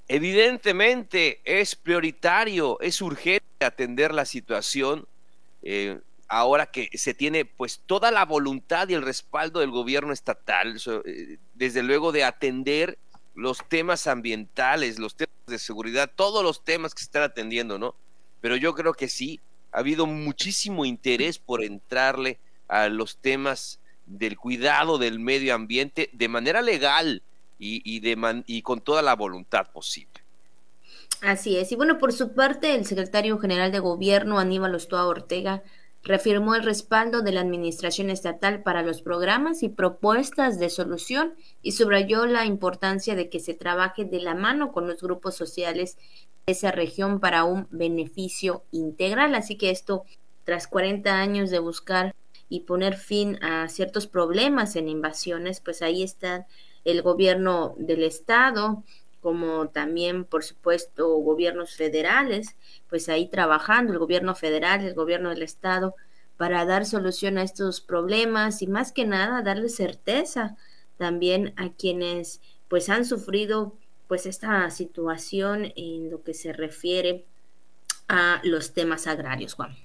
evidentemente 0.07 1.41
es 1.43 1.75
prioritario, 1.75 2.79
es 2.81 3.01
urgente 3.01 3.65
atender 3.65 4.13
la 4.13 4.25
situación 4.25 5.07
eh, 5.61 5.99
ahora 6.27 6.65
que 6.65 6.89
se 6.93 7.13
tiene 7.13 7.45
pues 7.45 7.81
toda 7.85 8.11
la 8.11 8.25
voluntad 8.25 8.89
y 8.89 8.93
el 8.93 9.01
respaldo 9.01 9.59
del 9.59 9.71
gobierno 9.71 10.11
estatal, 10.11 10.81
eh, 11.05 11.37
desde 11.53 11.83
luego 11.83 12.11
de 12.11 12.23
atender 12.23 12.97
los 13.35 13.67
temas 13.67 14.07
ambientales, 14.07 14.99
los 14.99 15.15
temas 15.15 15.35
de 15.47 15.59
seguridad, 15.59 16.11
todos 16.15 16.43
los 16.43 16.63
temas 16.63 16.93
que 16.93 16.99
se 16.99 17.05
están 17.05 17.23
atendiendo, 17.23 17.79
¿no? 17.79 17.95
Pero 18.41 18.55
yo 18.55 18.73
creo 18.73 18.93
que 18.93 19.07
sí, 19.07 19.39
ha 19.71 19.79
habido 19.79 20.05
muchísimo 20.05 20.85
interés 20.85 21.39
por 21.39 21.63
entrarle 21.63 22.39
a 22.67 22.89
los 22.89 23.17
temas 23.17 23.79
del 24.05 24.37
cuidado 24.37 24.97
del 24.97 25.19
medio 25.19 25.55
ambiente 25.55 26.09
de 26.13 26.27
manera 26.27 26.61
legal 26.61 27.23
y, 27.63 27.99
de 27.99 28.43
y 28.45 28.61
con 28.61 28.81
toda 28.81 29.01
la 29.01 29.15
voluntad 29.15 29.71
posible. 29.71 30.11
Así 31.21 31.57
es. 31.57 31.71
Y 31.71 31.75
bueno, 31.75 31.97
por 31.97 32.11
su 32.11 32.33
parte, 32.33 32.75
el 32.75 32.85
secretario 32.85 33.37
general 33.37 33.71
de 33.71 33.79
Gobierno, 33.79 34.39
Aníbal 34.39 34.75
Ostoa 34.75 35.07
Ortega, 35.07 35.63
reafirmó 36.03 36.53
el 36.53 36.63
respaldo 36.63 37.21
de 37.21 37.31
la 37.31 37.39
Administración 37.39 38.09
Estatal 38.09 38.61
para 38.61 38.81
los 38.81 39.01
programas 39.01 39.63
y 39.63 39.69
propuestas 39.69 40.59
de 40.59 40.69
solución 40.69 41.33
y 41.61 41.71
subrayó 41.71 42.25
la 42.25 42.45
importancia 42.45 43.15
de 43.15 43.29
que 43.29 43.39
se 43.39 43.53
trabaje 43.53 44.03
de 44.03 44.19
la 44.19 44.35
mano 44.35 44.73
con 44.73 44.85
los 44.85 45.01
grupos 45.01 45.35
sociales 45.35 45.97
de 46.45 46.51
esa 46.51 46.71
región 46.71 47.21
para 47.21 47.45
un 47.45 47.67
beneficio 47.71 48.65
integral. 48.71 49.33
Así 49.33 49.55
que 49.55 49.69
esto, 49.69 50.03
tras 50.43 50.67
40 50.67 51.09
años 51.09 51.49
de 51.49 51.59
buscar 51.59 52.13
y 52.49 52.61
poner 52.61 52.97
fin 52.97 53.41
a 53.41 53.69
ciertos 53.69 54.05
problemas 54.05 54.75
en 54.75 54.89
invasiones, 54.89 55.61
pues 55.61 55.81
ahí 55.81 56.03
está 56.03 56.47
el 56.85 57.01
gobierno 57.01 57.75
del 57.77 58.03
Estado, 58.03 58.83
como 59.21 59.69
también, 59.69 60.25
por 60.25 60.43
supuesto, 60.43 61.07
gobiernos 61.15 61.75
federales, 61.75 62.57
pues 62.89 63.07
ahí 63.07 63.27
trabajando, 63.29 63.93
el 63.93 63.99
gobierno 63.99 64.35
federal, 64.35 64.83
el 64.83 64.93
gobierno 64.93 65.29
del 65.29 65.43
estado, 65.43 65.95
para 66.35 66.65
dar 66.65 66.85
solución 66.85 67.37
a 67.37 67.43
estos 67.43 67.79
problemas 67.79 68.61
y 68.61 68.67
más 68.67 68.91
que 68.91 69.05
nada 69.05 69.41
darle 69.41 69.69
certeza 69.69 70.57
también 70.97 71.53
a 71.55 71.69
quienes 71.71 72.41
pues 72.67 72.89
han 72.89 73.05
sufrido 73.05 73.77
pues 74.07 74.25
esta 74.25 74.69
situación 74.69 75.71
en 75.75 76.11
lo 76.11 76.21
que 76.21 76.33
se 76.33 76.51
refiere 76.51 77.25
a 78.09 78.41
los 78.43 78.73
temas 78.73 79.07
agrarios, 79.07 79.53
Juan. 79.53 79.75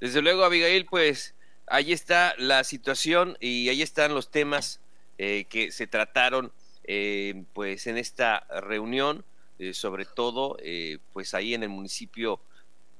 Desde 0.00 0.20
luego, 0.20 0.44
Abigail, 0.44 0.84
pues 0.84 1.34
ahí 1.66 1.92
está 1.92 2.34
la 2.36 2.62
situación 2.64 3.38
y 3.40 3.70
ahí 3.70 3.80
están 3.80 4.14
los 4.14 4.30
temas 4.30 4.80
eh, 5.18 5.46
que 5.48 5.70
se 5.70 5.86
trataron 5.86 6.52
eh, 6.88 7.44
pues 7.52 7.88
en 7.88 7.98
esta 7.98 8.46
reunión, 8.60 9.24
eh, 9.58 9.74
sobre 9.74 10.04
todo 10.04 10.56
eh, 10.62 10.98
pues 11.12 11.34
ahí 11.34 11.52
en 11.52 11.64
el 11.64 11.68
municipio 11.68 12.40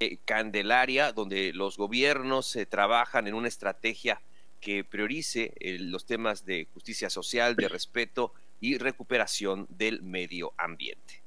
de 0.01 0.19
Candelaria, 0.25 1.13
donde 1.13 1.53
los 1.53 1.77
gobiernos 1.77 2.59
trabajan 2.69 3.29
en 3.29 3.35
una 3.35 3.49
estrategia 3.49 4.21
que 4.61 4.83
priorice 4.83 5.55
los 5.61 6.05
temas 6.05 6.45
de 6.45 6.67
justicia 6.75 7.09
social, 7.09 7.55
de 7.55 7.69
respeto 7.69 8.33
y 8.61 8.79
recuperación 8.79 9.67
del 9.71 10.03
medio 10.03 10.53
ambiente. 10.59 11.23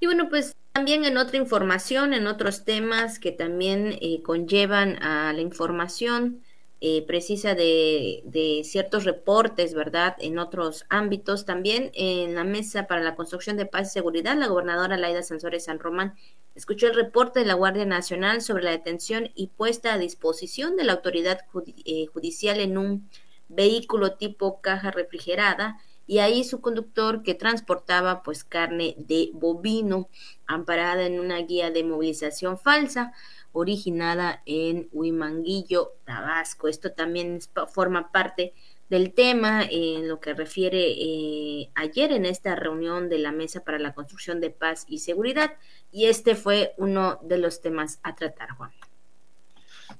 Y 0.00 0.06
bueno, 0.06 0.28
pues 0.28 0.56
también 0.72 1.04
en 1.04 1.16
otra 1.16 1.36
información, 1.36 2.12
en 2.12 2.26
otros 2.26 2.64
temas 2.64 3.18
que 3.18 3.32
también 3.32 3.98
conllevan 4.22 5.02
a 5.02 5.32
la 5.32 5.40
información, 5.40 6.42
eh, 6.86 7.00
precisa 7.06 7.54
de, 7.54 8.60
ciertos 8.62 9.04
reportes, 9.04 9.72
¿verdad? 9.72 10.16
En 10.18 10.38
otros 10.38 10.84
ámbitos. 10.90 11.46
También 11.46 11.90
en 11.94 12.34
la 12.34 12.44
Mesa 12.44 12.86
para 12.86 13.00
la 13.00 13.16
Construcción 13.16 13.56
de 13.56 13.64
Paz 13.64 13.88
y 13.88 13.92
Seguridad, 13.94 14.36
la 14.36 14.48
gobernadora 14.48 14.98
Laida 14.98 15.22
Sansores 15.22 15.64
San 15.64 15.78
Román 15.78 16.14
escuchó 16.54 16.88
el 16.88 16.94
reporte 16.94 17.40
de 17.40 17.46
la 17.46 17.54
Guardia 17.54 17.86
Nacional 17.86 18.42
sobre 18.42 18.64
la 18.64 18.72
detención 18.72 19.30
y 19.34 19.46
puesta 19.46 19.94
a 19.94 19.98
disposición 19.98 20.76
de 20.76 20.84
la 20.84 20.92
autoridad 20.92 21.40
eh, 21.86 22.04
judicial 22.12 22.60
en 22.60 22.76
un 22.76 23.08
vehículo 23.48 24.16
tipo 24.16 24.60
caja 24.60 24.90
refrigerada 24.90 25.80
y 26.06 26.18
ahí 26.18 26.44
su 26.44 26.60
conductor 26.60 27.22
que 27.22 27.32
transportaba 27.32 28.22
pues 28.22 28.44
carne 28.44 28.94
de 28.98 29.30
bovino 29.32 30.10
amparada 30.46 31.06
en 31.06 31.18
una 31.18 31.38
guía 31.38 31.70
de 31.70 31.82
movilización 31.82 32.58
falsa 32.58 33.14
originada 33.54 34.42
en 34.44 34.88
Huimanguillo, 34.92 35.92
Tabasco. 36.04 36.68
Esto 36.68 36.92
también 36.92 37.40
forma 37.72 38.12
parte 38.12 38.52
del 38.90 39.14
tema 39.14 39.62
en 39.62 40.08
lo 40.08 40.20
que 40.20 40.34
refiere 40.34 40.92
eh, 40.92 41.70
ayer 41.74 42.12
en 42.12 42.26
esta 42.26 42.54
reunión 42.54 43.08
de 43.08 43.18
la 43.18 43.32
Mesa 43.32 43.64
para 43.64 43.78
la 43.78 43.94
Construcción 43.94 44.40
de 44.40 44.50
Paz 44.50 44.84
y 44.88 44.98
Seguridad 44.98 45.54
y 45.90 46.06
este 46.06 46.34
fue 46.34 46.74
uno 46.76 47.18
de 47.22 47.38
los 47.38 47.62
temas 47.62 47.98
a 48.02 48.14
tratar, 48.14 48.50
Juan. 48.50 48.72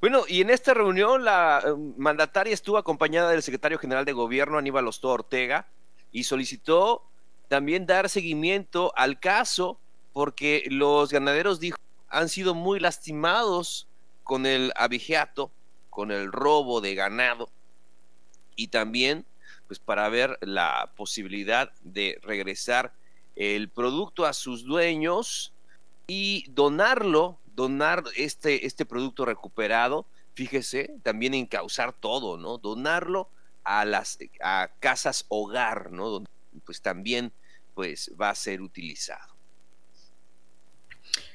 Bueno, 0.00 0.24
y 0.28 0.40
en 0.42 0.50
esta 0.50 0.74
reunión 0.74 1.24
la 1.24 1.62
eh, 1.64 1.72
mandataria 1.96 2.52
estuvo 2.52 2.76
acompañada 2.76 3.30
del 3.30 3.42
secretario 3.42 3.78
general 3.78 4.04
de 4.04 4.12
Gobierno, 4.12 4.58
Aníbal 4.58 4.86
Ostoa 4.88 5.14
Ortega, 5.14 5.66
y 6.12 6.24
solicitó 6.24 7.04
también 7.48 7.86
dar 7.86 8.08
seguimiento 8.08 8.92
al 8.96 9.18
caso 9.18 9.78
porque 10.12 10.64
los 10.68 11.10
ganaderos 11.10 11.58
dijo 11.60 11.78
han 12.14 12.28
sido 12.28 12.54
muy 12.54 12.80
lastimados 12.80 13.88
con 14.22 14.46
el 14.46 14.72
abigeato, 14.76 15.50
con 15.90 16.10
el 16.10 16.30
robo 16.32 16.80
de 16.80 16.94
ganado 16.94 17.50
y 18.56 18.68
también 18.68 19.26
pues 19.66 19.78
para 19.78 20.08
ver 20.08 20.38
la 20.40 20.92
posibilidad 20.96 21.72
de 21.82 22.18
regresar 22.22 22.92
el 23.34 23.68
producto 23.68 24.26
a 24.26 24.32
sus 24.32 24.64
dueños 24.64 25.52
y 26.06 26.44
donarlo, 26.50 27.38
donar 27.56 28.04
este, 28.16 28.66
este 28.66 28.84
producto 28.84 29.24
recuperado, 29.24 30.06
fíjese, 30.34 30.94
también 31.02 31.34
encauzar 31.34 31.92
todo, 31.92 32.36
¿no? 32.36 32.58
Donarlo 32.58 33.28
a 33.64 33.84
las 33.84 34.18
a 34.42 34.70
casas 34.78 35.24
hogar, 35.28 35.90
¿no? 35.90 36.22
Pues 36.64 36.80
también 36.80 37.32
pues 37.74 38.12
va 38.20 38.30
a 38.30 38.34
ser 38.34 38.60
utilizado. 38.60 39.33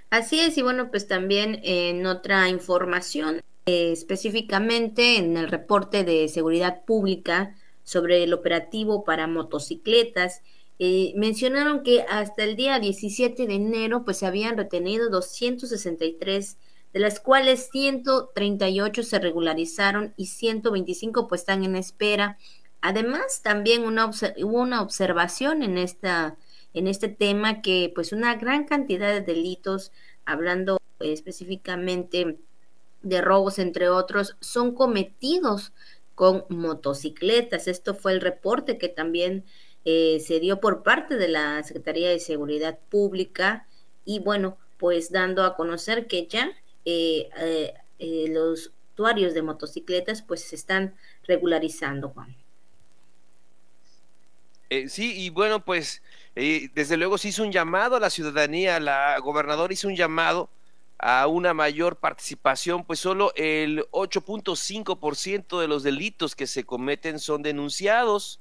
Así 0.10 0.40
es, 0.40 0.58
y 0.58 0.64
bueno, 0.64 0.90
pues 0.90 1.08
también 1.08 1.60
en 1.64 2.06
otra 2.08 2.50
información, 2.50 3.42
eh, 3.68 3.92
específicamente 3.92 5.18
en 5.18 5.38
el 5.38 5.50
reporte 5.50 6.04
de 6.04 6.28
seguridad 6.30 6.84
pública 6.86 7.56
sobre 7.84 8.24
el 8.24 8.34
operativo 8.34 9.04
para 9.04 9.28
motocicletas, 9.28 10.42
eh, 10.80 11.14
mencionaron 11.16 11.84
que 11.84 12.06
hasta 12.10 12.44
el 12.44 12.56
día 12.56 12.80
17 12.80 13.46
de 13.46 13.54
enero 13.54 14.04
pues 14.06 14.18
se 14.18 14.26
habían 14.26 14.58
retenido 14.58 15.10
263 15.10 16.58
de 16.94 17.00
las 17.00 17.20
cuales 17.20 17.70
138 17.72 19.04
se 19.04 19.20
regularizaron 19.20 20.14
y 20.18 20.28
125 20.28 21.28
pues 21.28 21.42
están 21.42 21.64
en 21.64 21.76
espera. 21.76 22.38
Además, 22.82 23.42
también 23.44 23.84
una 23.84 24.08
hubo 24.08 24.62
una 24.62 24.82
observación 24.82 25.62
en 25.62 25.78
esta 25.78 26.38
en 26.74 26.88
este 26.88 27.08
tema 27.08 27.62
que 27.62 27.92
pues 27.94 28.12
una 28.12 28.36
gran 28.36 28.66
cantidad 28.66 29.14
de 29.14 29.22
delitos, 29.22 29.92
hablando 30.26 30.80
específicamente 31.00 32.38
de 33.02 33.22
robos 33.22 33.60
entre 33.60 33.90
otros, 33.90 34.36
son 34.40 34.74
cometidos 34.76 35.74
con 36.16 36.46
motocicletas. 36.50 37.68
Esto 37.68 37.96
fue 37.96 38.12
el 38.12 38.22
reporte 38.22 38.78
que 38.78 38.90
también 38.90 39.46
eh, 39.86 40.20
se 40.20 40.40
dio 40.40 40.60
por 40.60 40.84
parte 40.84 41.16
de 41.16 41.30
la 41.30 41.64
Secretaría 41.64 42.10
de 42.10 42.20
Seguridad 42.20 42.78
Pública 42.90 43.68
y 44.06 44.20
bueno, 44.20 44.58
pues 44.78 45.12
dando 45.12 45.44
a 45.44 45.56
conocer 45.56 46.08
que 46.08 46.28
ya 46.28 46.52
eh, 46.86 47.30
eh, 48.00 48.28
los 48.30 48.72
usuarios 48.94 49.34
de 49.34 49.42
motocicletas 49.42 50.22
pues 50.22 50.42
se 50.42 50.56
están 50.58 50.96
regularizando, 51.24 52.10
Juan. 52.10 52.36
sí, 54.90 55.14
y 55.22 55.30
bueno, 55.30 55.64
pues 55.64 56.02
desde 56.74 56.98
luego 56.98 57.18
se 57.18 57.30
hizo 57.30 57.44
un 57.44 57.52
llamado 57.52 57.96
a 57.96 58.00
la 58.00 58.10
ciudadanía, 58.10 58.80
la 58.80 59.18
gobernadora 59.20 59.74
hizo 59.74 59.88
un 59.88 59.96
llamado 59.96 60.50
a 60.98 61.28
una 61.28 61.54
mayor 61.54 61.96
participación, 61.96 62.84
pues 62.84 63.00
solo 63.00 63.32
el 63.36 63.86
8.5% 63.92 65.60
de 65.60 65.68
los 65.68 65.84
delitos 65.84 66.36
que 66.36 66.46
se 66.46 66.66
cometen 66.66 67.20
son 67.20 67.42
denunciados 67.42 68.40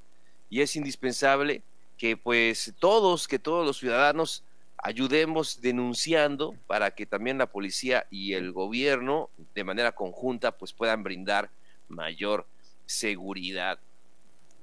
y 0.51 0.61
es 0.61 0.75
indispensable 0.77 1.63
que 1.97 2.17
pues 2.17 2.75
todos, 2.79 3.29
que 3.29 3.39
todos 3.39 3.67
los 3.67 3.79
ciudadanos 3.79 4.45
ayudemos 4.77 5.61
denunciando 5.61 6.55
para 6.67 6.93
que 6.95 7.07
también 7.07 7.39
la 7.39 7.47
policía 7.47 8.07
y 8.11 8.35
el 8.35 8.53
gobierno 8.53 9.31
de 9.55 9.65
manera 9.65 9.93
conjunta 9.93 10.53
pues 10.53 10.73
puedan 10.73 11.03
brindar 11.03 11.51
mayor 11.89 12.47
seguridad. 12.87 13.79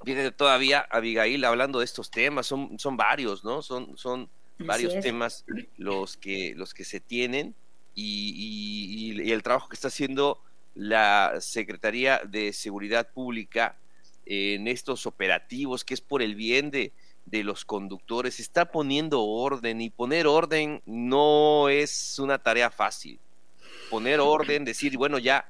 Viene 0.03 0.31
todavía 0.31 0.85
Abigail 0.89 1.43
hablando 1.45 1.79
de 1.79 1.85
estos 1.85 2.11
temas, 2.11 2.45
son, 2.45 2.77
son 2.77 2.97
varios, 2.97 3.43
¿no? 3.43 3.61
Son, 3.61 3.97
son 3.97 4.29
varios 4.59 4.99
temas 5.01 5.45
los 5.77 6.17
que, 6.17 6.53
los 6.55 6.73
que 6.73 6.85
se 6.85 6.99
tienen 6.99 7.55
y, 7.93 9.13
y, 9.15 9.21
y, 9.21 9.31
el 9.31 9.41
trabajo 9.41 9.69
que 9.69 9.75
está 9.75 9.87
haciendo 9.87 10.41
la 10.75 11.35
Secretaría 11.39 12.21
de 12.25 12.53
Seguridad 12.53 13.09
Pública 13.11 13.77
en 14.25 14.67
estos 14.67 15.05
operativos, 15.05 15.83
que 15.83 15.93
es 15.93 16.01
por 16.01 16.21
el 16.21 16.35
bien 16.35 16.71
de, 16.71 16.91
de 17.25 17.43
los 17.43 17.65
conductores, 17.65 18.39
está 18.39 18.71
poniendo 18.71 19.23
orden 19.23 19.81
y 19.81 19.89
poner 19.89 20.27
orden 20.27 20.81
no 20.85 21.69
es 21.69 22.19
una 22.19 22.37
tarea 22.37 22.69
fácil. 22.69 23.19
Poner 23.89 24.19
orden, 24.19 24.65
decir, 24.65 24.97
bueno, 24.97 25.17
ya 25.17 25.49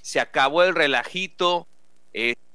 se 0.00 0.20
acabó 0.20 0.62
el 0.62 0.74
relajito, 0.74 1.66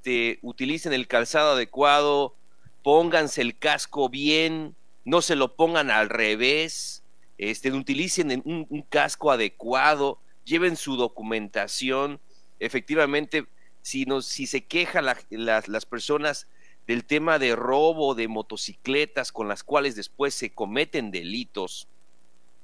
este, 0.08 0.40
utilicen 0.42 0.94
el 0.94 1.06
calzado 1.06 1.52
adecuado, 1.52 2.34
pónganse 2.82 3.42
el 3.42 3.58
casco 3.58 4.08
bien, 4.08 4.74
no 5.04 5.22
se 5.22 5.36
lo 5.36 5.58
pongan 5.58 5.92
al 5.92 6.08
revés, 6.08 7.04
este, 7.38 7.74
utilicen 7.74 8.42
un, 8.46 8.66
un 8.70 8.82
casco 8.84 9.32
adecuado, 9.32 10.18
lleven 10.46 10.78
su 10.78 10.96
documentación, 10.96 12.22
efectivamente 12.62 13.48
si, 13.82 14.06
se 14.48 14.64
quejan 14.64 15.06
las 15.06 15.86
personas 15.86 16.48
del 16.88 17.04
tema 17.04 17.38
de 17.38 17.58
robo 17.58 18.16
de 18.16 18.30
motocicletas 18.30 19.34
con 19.34 19.50
las 19.50 19.62
cuales 19.66 19.98
después 19.98 20.34
se 20.34 20.52
cometen 20.52 21.12
delitos, 21.12 21.90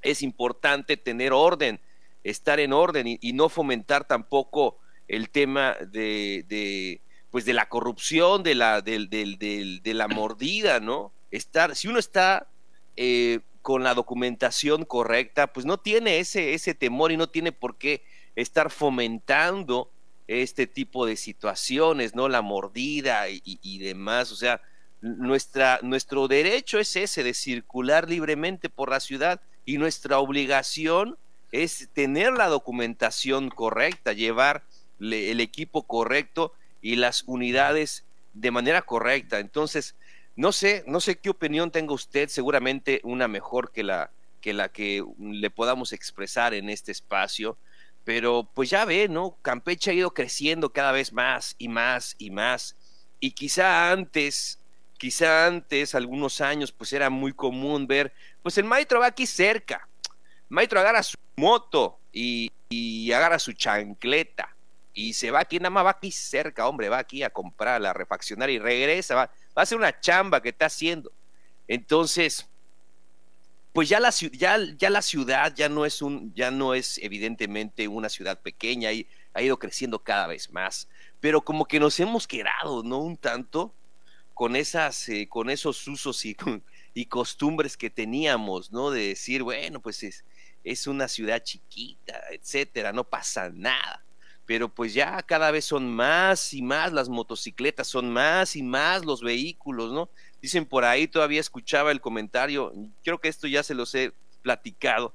es 0.01 0.21
importante 0.21 0.95
tener 0.95 1.33
orden, 1.33 1.81
estar 2.23 2.61
en 2.61 2.71
orden 2.71 3.05
y, 3.19 3.33
no 3.33 3.49
fomentar 3.49 4.07
tampoco 4.07 4.77
el 5.09 5.29
tema 5.29 5.75
de, 5.91 7.01
pues 7.33 7.45
de 7.45 7.53
la 7.53 7.67
corrupción, 7.67 8.43
de 8.43 8.53
la, 8.53 8.83
de 8.83 9.81
la 9.85 10.07
mordida, 10.07 10.79
¿no? 10.79 11.11
Estar, 11.31 11.75
si 11.75 11.87
uno 11.87 11.97
está 11.97 12.45
eh, 12.95 13.39
con 13.63 13.81
la 13.81 13.95
documentación 13.95 14.85
correcta, 14.85 15.47
pues 15.47 15.65
no 15.65 15.79
tiene 15.79 16.19
ese, 16.19 16.53
ese 16.53 16.75
temor 16.75 17.11
y 17.11 17.17
no 17.17 17.29
tiene 17.29 17.51
por 17.51 17.79
qué 17.79 18.03
estar 18.35 18.69
fomentando 18.69 19.89
este 20.27 20.67
tipo 20.67 21.07
de 21.07 21.15
situaciones, 21.15 22.13
¿no? 22.13 22.29
La 22.29 22.43
mordida 22.43 23.27
y, 23.29 23.79
demás, 23.79 24.31
o 24.31 24.35
sea, 24.35 24.61
nuestra, 25.01 25.79
nuestro 25.81 26.27
derecho 26.27 26.77
es 26.77 26.95
ese 26.95 27.23
de 27.23 27.33
circular 27.33 28.07
libremente 28.07 28.69
por 28.69 28.91
la 28.91 28.99
ciudad 28.99 29.41
y 29.65 29.79
nuestra 29.79 30.19
obligación 30.19 31.17
es 31.51 31.89
tener 31.93 32.33
la 32.33 32.45
documentación 32.45 33.49
correcta, 33.49 34.13
llevar 34.13 34.61
el 34.99 35.39
equipo 35.39 35.81
correcto 35.87 36.53
y 36.83 36.97
las 36.97 37.23
unidades 37.25 38.05
de 38.33 38.51
manera 38.51 38.83
correcta. 38.83 39.39
Entonces, 39.39 39.95
no 40.35 40.51
sé, 40.51 40.83
no 40.85 40.99
sé 40.99 41.17
qué 41.17 41.31
opinión 41.31 41.71
tenga 41.71 41.93
usted, 41.93 42.29
seguramente 42.29 43.01
una 43.03 43.27
mejor 43.27 43.71
que 43.71 43.81
la 43.81 44.11
que 44.71 45.03
le 45.17 45.49
podamos 45.49 45.93
expresar 45.93 46.53
en 46.53 46.69
este 46.69 46.91
espacio 46.91 47.57
pero 48.03 48.49
pues 48.53 48.69
ya 48.69 48.85
ve, 48.85 49.07
¿no? 49.07 49.37
Campeche 49.41 49.91
ha 49.91 49.93
ido 49.93 50.13
creciendo 50.13 50.71
cada 50.71 50.91
vez 50.91 51.13
más 51.13 51.55
y 51.57 51.67
más 51.67 52.15
y 52.17 52.31
más. 52.31 52.75
Y 53.19 53.31
quizá 53.31 53.91
antes, 53.91 54.59
quizá 54.97 55.47
antes, 55.47 55.95
algunos 55.95 56.41
años, 56.41 56.71
pues 56.71 56.91
era 56.93 57.09
muy 57.09 57.33
común 57.33 57.87
ver, 57.87 58.13
pues 58.41 58.57
el 58.57 58.65
maestro 58.65 58.99
va 58.99 59.07
aquí 59.07 59.25
cerca. 59.25 59.87
Maestro 60.49 60.79
agarra 60.79 61.01
su 61.01 61.17
moto 61.37 61.97
y, 62.11 62.51
y 62.69 63.11
agarra 63.13 63.39
su 63.39 63.53
chancleta 63.53 64.52
y 64.93 65.13
se 65.13 65.31
va 65.31 65.39
aquí, 65.41 65.57
nada 65.57 65.71
más 65.71 65.85
va 65.85 65.91
aquí 65.91 66.11
cerca, 66.11 66.67
hombre, 66.67 66.89
va 66.89 66.99
aquí 66.99 67.23
a 67.23 67.29
comprar, 67.29 67.83
a 67.85 67.93
refaccionar 67.93 68.49
y 68.49 68.59
regresa, 68.59 69.15
va, 69.15 69.31
a 69.55 69.61
hacer 69.61 69.77
una 69.77 69.99
chamba 69.99 70.41
que 70.41 70.49
está 70.49 70.67
haciendo. 70.67 71.11
Entonces, 71.67 72.47
pues 73.73 73.89
ya 73.89 73.99
la, 73.99 74.11
ya, 74.11 74.89
la 74.89 75.01
ciudad 75.01 75.53
ya 75.55 75.67
no 75.67 75.85
es 75.85 76.01
un, 76.01 76.33
ya 76.35 76.51
no 76.51 76.75
es 76.75 76.99
evidentemente 76.99 77.87
una 77.87 78.07
ciudad 78.07 78.39
pequeña 78.39 78.91
y 78.91 79.07
ha 79.33 79.41
ido 79.41 79.57
creciendo 79.57 79.97
cada 79.97 80.27
vez 80.27 80.51
más, 80.51 80.87
pero 81.19 81.41
como 81.41 81.65
que 81.65 81.79
nos 81.79 81.99
hemos 81.99 82.27
quedado, 82.27 82.83
¿no? 82.83 82.99
Un 82.99 83.17
tanto 83.17 83.73
con 84.35 84.55
esas, 84.55 85.09
eh, 85.09 85.27
con 85.27 85.49
esos 85.49 85.87
usos 85.87 86.23
y, 86.25 86.35
costumbres 87.09 87.75
que 87.75 87.89
teníamos, 87.89 88.71
¿no? 88.71 88.91
De 88.91 89.07
decir, 89.09 89.41
bueno, 89.41 89.79
pues 89.81 90.03
es, 90.03 90.23
es 90.63 90.85
una 90.85 91.07
ciudad 91.07 91.41
chiquita, 91.43 92.21
etcétera, 92.29 92.93
no 92.93 93.03
pasa 93.03 93.49
nada. 93.49 94.03
Pero 94.45 94.67
pues 94.67 94.93
ya 94.93 95.21
cada 95.23 95.51
vez 95.51 95.65
son 95.65 95.93
más 95.93 96.53
y 96.53 96.61
más 96.61 96.91
las 96.91 97.07
motocicletas, 97.07 97.87
son 97.87 98.11
más 98.11 98.55
y 98.55 98.63
más 98.63 99.05
los 99.05 99.21
vehículos, 99.21 99.93
¿no? 99.93 100.09
Dicen 100.41 100.65
por 100.65 100.83
ahí, 100.83 101.07
todavía 101.07 101.39
escuchaba 101.39 101.91
el 101.91 102.01
comentario, 102.01 102.73
creo 103.03 103.19
que 103.19 103.29
esto 103.29 103.47
ya 103.47 103.63
se 103.63 103.73
los 103.73 103.95
he 103.95 104.11
platicado, 104.41 105.13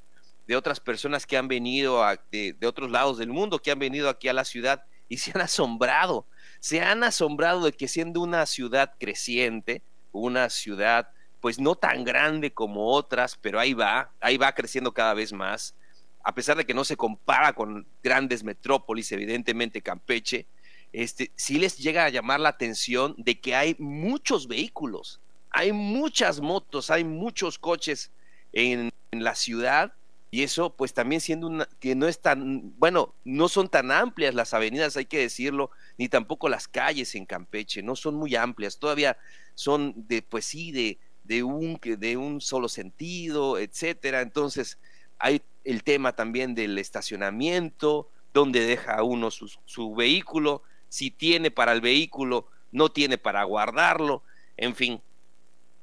de 0.48 0.56
otras 0.56 0.80
personas 0.80 1.26
que 1.26 1.36
han 1.36 1.46
venido 1.46 2.02
de, 2.32 2.56
otros 2.66 2.90
lados 2.90 3.18
del 3.18 3.28
mundo, 3.28 3.60
que 3.60 3.70
han 3.70 3.78
venido 3.78 4.08
aquí 4.08 4.28
a 4.28 4.32
la 4.32 4.46
ciudad 4.46 4.82
y 5.06 5.18
se 5.18 5.30
han 5.34 5.42
asombrado, 5.42 6.26
se 6.58 6.80
han 6.80 7.04
asombrado 7.04 7.66
de 7.66 7.72
que 7.72 7.86
siendo 7.86 8.22
una 8.22 8.46
ciudad 8.46 8.94
creciente, 8.98 9.82
una 10.10 10.48
ciudad 10.48 11.10
pues 11.40 11.60
no 11.60 11.76
tan 11.76 12.02
grande 12.02 12.52
como 12.52 12.88
otras, 12.88 13.38
pero 13.40 13.60
ahí 13.60 13.74
va, 13.74 14.10
ahí 14.20 14.38
va 14.38 14.54
creciendo 14.54 14.92
cada 14.92 15.14
vez 15.14 15.32
más, 15.32 15.74
a 16.22 16.34
pesar 16.34 16.56
de 16.56 16.66
que 16.66 16.74
no 16.74 16.84
se 16.84 16.96
compara 16.96 17.52
con 17.52 17.86
grandes 18.02 18.44
metrópolis, 18.44 19.10
evidentemente 19.12 19.82
Campeche, 19.82 20.46
este, 20.92 21.32
sí 21.36 21.58
les 21.58 21.76
llega 21.78 22.04
a 22.04 22.08
llamar 22.08 22.40
la 22.40 22.48
atención 22.48 23.14
de 23.18 23.40
que 23.40 23.54
hay 23.54 23.76
muchos 23.78 24.48
vehículos, 24.48 25.20
hay 25.50 25.72
muchas 25.72 26.40
motos, 26.40 26.90
hay 26.90 27.04
muchos 27.04 27.58
coches 27.58 28.10
en, 28.52 28.90
la 29.10 29.34
ciudad 29.34 29.94
y 30.30 30.42
eso 30.42 30.76
pues 30.76 30.92
también 30.92 31.22
siendo 31.22 31.46
una, 31.46 31.66
que 31.80 31.94
no 31.94 32.06
es 32.06 32.20
tan, 32.20 32.78
bueno, 32.78 33.14
no 33.24 33.48
son 33.48 33.70
tan 33.70 33.90
amplias 33.90 34.34
las 34.34 34.52
avenidas, 34.52 34.98
hay 34.98 35.06
que 35.06 35.20
decirlo, 35.20 35.70
ni 35.96 36.10
tampoco 36.10 36.50
las 36.50 36.68
calles 36.68 37.14
en 37.14 37.24
Campeche, 37.24 37.82
no 37.82 37.96
son 37.96 38.16
muy 38.16 38.36
amplias, 38.36 38.78
todavía 38.78 39.16
son 39.54 39.94
de, 40.06 40.20
pues 40.20 40.44
sí, 40.44 40.72
de, 40.72 40.98
de, 41.24 41.42
un, 41.42 41.80
de 41.82 42.16
un 42.18 42.42
solo 42.42 42.68
sentido, 42.68 43.58
etcétera, 43.58 44.20
entonces 44.20 44.78
hay 45.18 45.42
el 45.64 45.82
tema 45.84 46.14
también 46.14 46.54
del 46.54 46.78
estacionamiento, 46.78 48.08
donde 48.32 48.64
deja 48.64 49.02
uno 49.02 49.30
su, 49.30 49.50
su 49.64 49.94
vehículo, 49.94 50.62
si 50.88 51.10
tiene 51.10 51.50
para 51.50 51.72
el 51.72 51.80
vehículo, 51.80 52.46
no 52.72 52.90
tiene 52.90 53.18
para 53.18 53.44
guardarlo, 53.44 54.22
en 54.56 54.74
fin, 54.74 55.00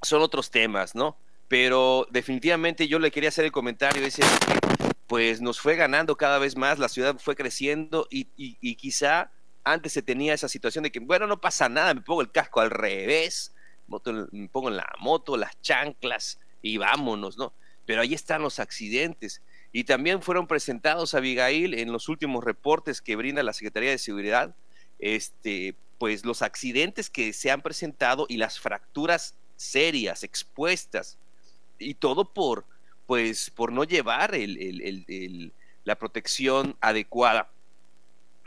son 0.01 0.21
otros 0.21 0.51
temas, 0.51 0.95
¿no? 0.95 1.17
Pero 1.47 2.07
definitivamente 2.11 2.87
yo 2.87 2.99
le 2.99 3.11
quería 3.11 3.29
hacer 3.29 3.45
el 3.45 3.51
comentario 3.51 4.03
ese 4.03 4.23
pues 5.07 5.41
nos 5.41 5.59
fue 5.59 5.75
ganando 5.75 6.17
cada 6.17 6.39
vez 6.39 6.55
más, 6.57 6.79
la 6.79 6.89
ciudad 6.89 7.17
fue 7.19 7.35
creciendo 7.35 8.07
y, 8.09 8.27
y, 8.35 8.75
quizá 8.75 9.31
antes 9.63 9.93
se 9.93 10.01
tenía 10.01 10.33
esa 10.33 10.49
situación 10.49 10.83
de 10.83 10.91
que, 10.91 10.99
bueno, 10.99 11.27
no 11.27 11.39
pasa 11.39 11.69
nada, 11.69 11.93
me 11.93 12.01
pongo 12.01 12.21
el 12.21 12.31
casco 12.31 12.59
al 12.59 12.71
revés, 12.71 13.53
me 13.87 14.47
pongo 14.49 14.69
en 14.69 14.77
la 14.77 14.91
moto, 14.99 15.37
las 15.37 15.59
chanclas 15.61 16.39
y 16.61 16.77
vámonos, 16.77 17.37
¿no? 17.37 17.53
Pero 17.85 18.01
ahí 18.01 18.13
están 18.13 18.41
los 18.41 18.59
accidentes. 18.59 19.41
Y 19.71 19.83
también 19.83 20.21
fueron 20.21 20.47
presentados, 20.47 21.13
a 21.13 21.17
Abigail, 21.17 21.73
en 21.73 21.91
los 21.91 22.09
últimos 22.09 22.43
reportes 22.43 23.01
que 23.01 23.15
brinda 23.15 23.43
la 23.43 23.53
Secretaría 23.53 23.91
de 23.91 23.97
Seguridad, 23.97 24.55
este, 24.99 25.75
pues 25.97 26.25
los 26.25 26.41
accidentes 26.41 27.09
que 27.09 27.33
se 27.33 27.51
han 27.51 27.61
presentado 27.61 28.25
y 28.29 28.37
las 28.37 28.59
fracturas 28.59 29.35
serias, 29.55 30.23
expuestas, 30.23 31.17
y 31.79 31.95
todo 31.95 32.33
por, 32.33 32.65
pues, 33.05 33.49
por 33.49 33.71
no 33.71 33.83
llevar 33.83 34.33
la 35.83 35.95
protección 35.95 36.77
adecuada. 36.81 37.49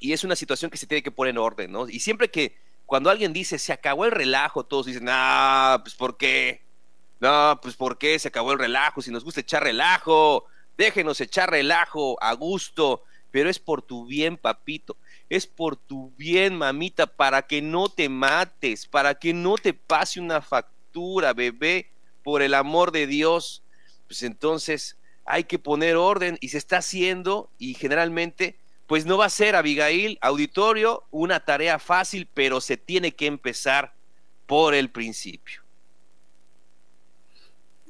Y 0.01 0.13
es 0.13 0.25
una 0.25 0.37
situación 0.37 0.71
que 0.71 0.79
se 0.79 0.87
tiene 0.87 1.03
que 1.03 1.11
poner 1.11 1.33
en 1.33 1.39
orden, 1.39 1.73
¿no? 1.73 1.89
Y 1.89 2.01
siempre 2.01 2.31
que 2.31 2.57
cuando 2.87 3.11
alguien 3.11 3.33
dice 3.33 3.59
se 3.59 3.73
acabó 3.73 4.05
el 4.05 4.13
relajo, 4.13 4.65
todos 4.65 4.87
dicen, 4.87 5.07
ah, 5.09 5.81
pues 5.83 5.95
¿por 5.95 6.17
qué? 6.17 6.63
No, 7.21 7.59
pues 7.63 7.75
¿por 7.75 7.99
qué 7.99 8.19
se 8.19 8.29
acabó 8.29 8.53
el 8.53 8.59
relajo? 8.59 9.03
Si 9.03 9.11
nos 9.11 9.25
gusta 9.25 9.41
echar 9.41 9.65
relajo, 9.65 10.47
déjenos 10.77 11.21
echar 11.21 11.51
relajo 11.51 12.17
a 12.23 12.33
gusto, 12.35 13.03
pero 13.31 13.51
es 13.51 13.59
por 13.59 13.83
tu 13.83 14.07
bien, 14.07 14.37
papito, 14.37 14.97
es 15.29 15.47
por 15.47 15.77
tu 15.77 16.13
bien, 16.17 16.57
mamita, 16.57 17.07
para 17.07 17.43
que 17.43 17.61
no 17.61 17.89
te 17.89 18.09
mates, 18.09 18.87
para 18.87 19.15
que 19.17 19.35
no 19.35 19.57
te 19.57 19.75
pase 19.75 20.21
una 20.21 20.41
factura, 20.41 21.33
bebé, 21.33 21.91
por 22.23 22.43
el 22.43 22.55
amor 22.55 22.93
de 22.93 23.07
Dios. 23.07 23.63
Pues 24.07 24.23
entonces 24.23 24.97
hay 25.25 25.45
que 25.45 25.59
poner 25.59 25.97
orden 25.97 26.39
y 26.41 26.49
se 26.49 26.59
está 26.59 26.79
haciendo 26.79 27.51
y 27.59 27.75
generalmente 27.75 28.57
pues 28.87 29.05
no 29.05 29.19
va 29.19 29.27
a 29.27 29.31
ser, 29.31 29.55
Abigail, 29.55 30.19
auditorio, 30.23 31.05
una 31.11 31.41
tarea 31.41 31.79
fácil, 31.79 32.27
pero 32.33 32.63
se 32.63 32.79
tiene 32.79 33.15
que 33.15 33.27
empezar 33.27 33.93
por 34.47 34.75
el 34.75 34.89
principio. 34.89 35.68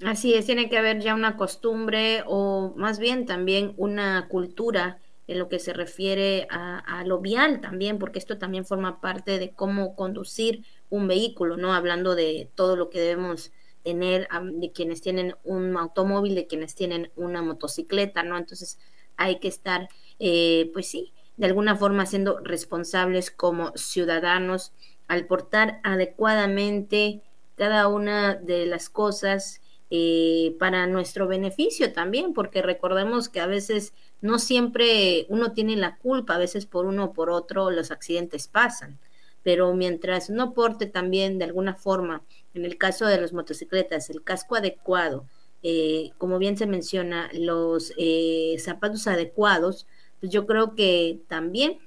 Así 0.05 0.35
es, 0.35 0.47
tiene 0.47 0.69
que 0.71 0.79
haber 0.79 1.01
ya 1.01 1.15
una 1.15 1.37
costumbre 1.37 2.23
o 2.27 2.73
más 2.77 2.99
bien 2.99 3.27
también 3.27 3.75
una 3.77 4.29
cultura 4.29 5.01
en 5.27 5.39
lo 5.39 5.49
que 5.49 5.59
se 5.59 5.73
refiere 5.73 6.47
a, 6.51 7.05
lo 7.05 7.21
vial 7.21 7.61
también, 7.61 7.99
porque 7.99 8.19
esto 8.19 8.39
también 8.39 8.65
forma 8.65 9.01
parte 9.01 9.39
de 9.39 9.51
cómo 9.51 9.95
conducir 9.95 10.65
un 10.89 11.07
vehículo, 11.07 11.57
¿no? 11.59 11.75
Hablando 11.75 12.15
de 12.15 12.51
todo 12.55 12.77
lo 12.77 12.89
que 12.89 13.01
debemos 13.01 13.53
tener, 13.83 14.27
de 14.53 14.73
quienes 14.73 15.03
tienen 15.03 15.35
un 15.45 15.77
automóvil, 15.77 16.35
de 16.35 16.47
quienes 16.47 16.75
tienen 16.75 17.11
una 17.15 17.43
motocicleta, 17.43 18.23
¿no? 18.23 18.39
Entonces 18.39 18.79
hay 19.17 19.39
que 19.39 19.49
estar, 19.49 19.89
eh, 20.19 20.71
pues 20.73 20.89
sí, 20.89 21.13
de 21.37 21.47
alguna 21.47 21.77
forma 21.77 22.07
siendo 22.07 22.39
responsables 22.41 23.31
como 23.31 23.73
ciudadanos 23.77 24.73
al 25.09 25.27
portar 25.27 25.81
adecuadamente 25.85 27.23
cada 27.57 27.89
una 27.89 28.35
de 28.35 28.65
las 28.65 28.89
cosas 28.89 29.61
eh, 29.91 30.55
para 30.59 30.87
nuestro 30.87 31.27
beneficio 31.27 31.93
también, 31.93 32.35
porque 32.35 32.61
recordemos 32.61 33.29
que 33.29 33.41
a 33.41 33.47
veces 33.47 33.95
no 34.21 34.39
siempre 34.39 35.25
uno 35.31 35.53
tiene 35.53 35.77
la 35.77 35.97
culpa, 35.97 36.35
a 36.35 36.39
veces 36.39 36.67
por 36.67 36.85
uno 36.85 37.07
o 37.07 37.13
por 37.13 37.31
otro 37.31 37.71
los 37.71 37.91
accidentes 37.91 38.49
pasan, 38.49 38.99
pero 39.43 39.73
mientras 39.75 40.29
no 40.29 40.53
porte 40.53 40.87
también 40.87 41.39
de 41.39 41.47
alguna 41.47 41.75
forma, 41.75 42.23
en 42.53 42.65
el 42.67 42.77
caso 42.77 43.07
de 43.07 43.19
las 43.19 43.33
motocicletas, 43.33 44.11
el 44.11 44.23
casco 44.23 44.57
adecuado, 44.57 45.25
eh, 45.63 46.11
como 46.19 46.39
bien 46.39 46.57
se 46.59 46.67
menciona, 46.67 47.31
los 47.33 47.93
eh, 47.97 48.57
zapatos 48.59 49.07
adecuados, 49.07 49.87
pues 50.21 50.31
yo 50.31 50.47
creo 50.47 50.75
que 50.75 51.21
también 51.29 51.79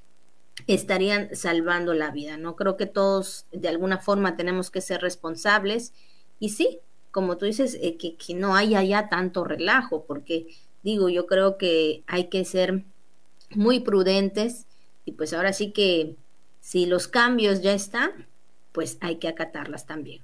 estarían 0.67 1.35
salvando 1.35 1.93
la 1.93 2.11
vida, 2.11 2.37
¿no? 2.37 2.55
Creo 2.55 2.77
que 2.77 2.85
todos 2.85 3.45
de 3.51 3.67
alguna 3.67 3.99
forma 3.99 4.35
tenemos 4.35 4.71
que 4.71 4.81
ser 4.81 5.01
responsables 5.01 5.93
y 6.39 6.49
sí, 6.49 6.79
como 7.11 7.37
tú 7.37 7.45
dices, 7.45 7.77
eh, 7.81 7.97
que, 7.97 8.15
que, 8.15 8.33
no 8.33 8.55
haya 8.55 8.83
ya 8.83 9.09
tanto 9.09 9.43
relajo, 9.43 10.05
porque 10.05 10.47
digo, 10.83 11.09
yo 11.09 11.27
creo 11.27 11.57
que 11.57 12.03
hay 12.07 12.29
que 12.29 12.45
ser 12.45 12.83
muy 13.51 13.81
prudentes 13.81 14.65
y 15.05 15.13
pues 15.13 15.33
ahora 15.33 15.53
sí 15.53 15.71
que 15.71 16.15
si 16.61 16.85
los 16.85 17.07
cambios 17.07 17.61
ya 17.61 17.73
están, 17.73 18.27
pues 18.71 18.97
hay 19.01 19.17
que 19.17 19.27
acatarlas 19.27 19.85
también. 19.85 20.21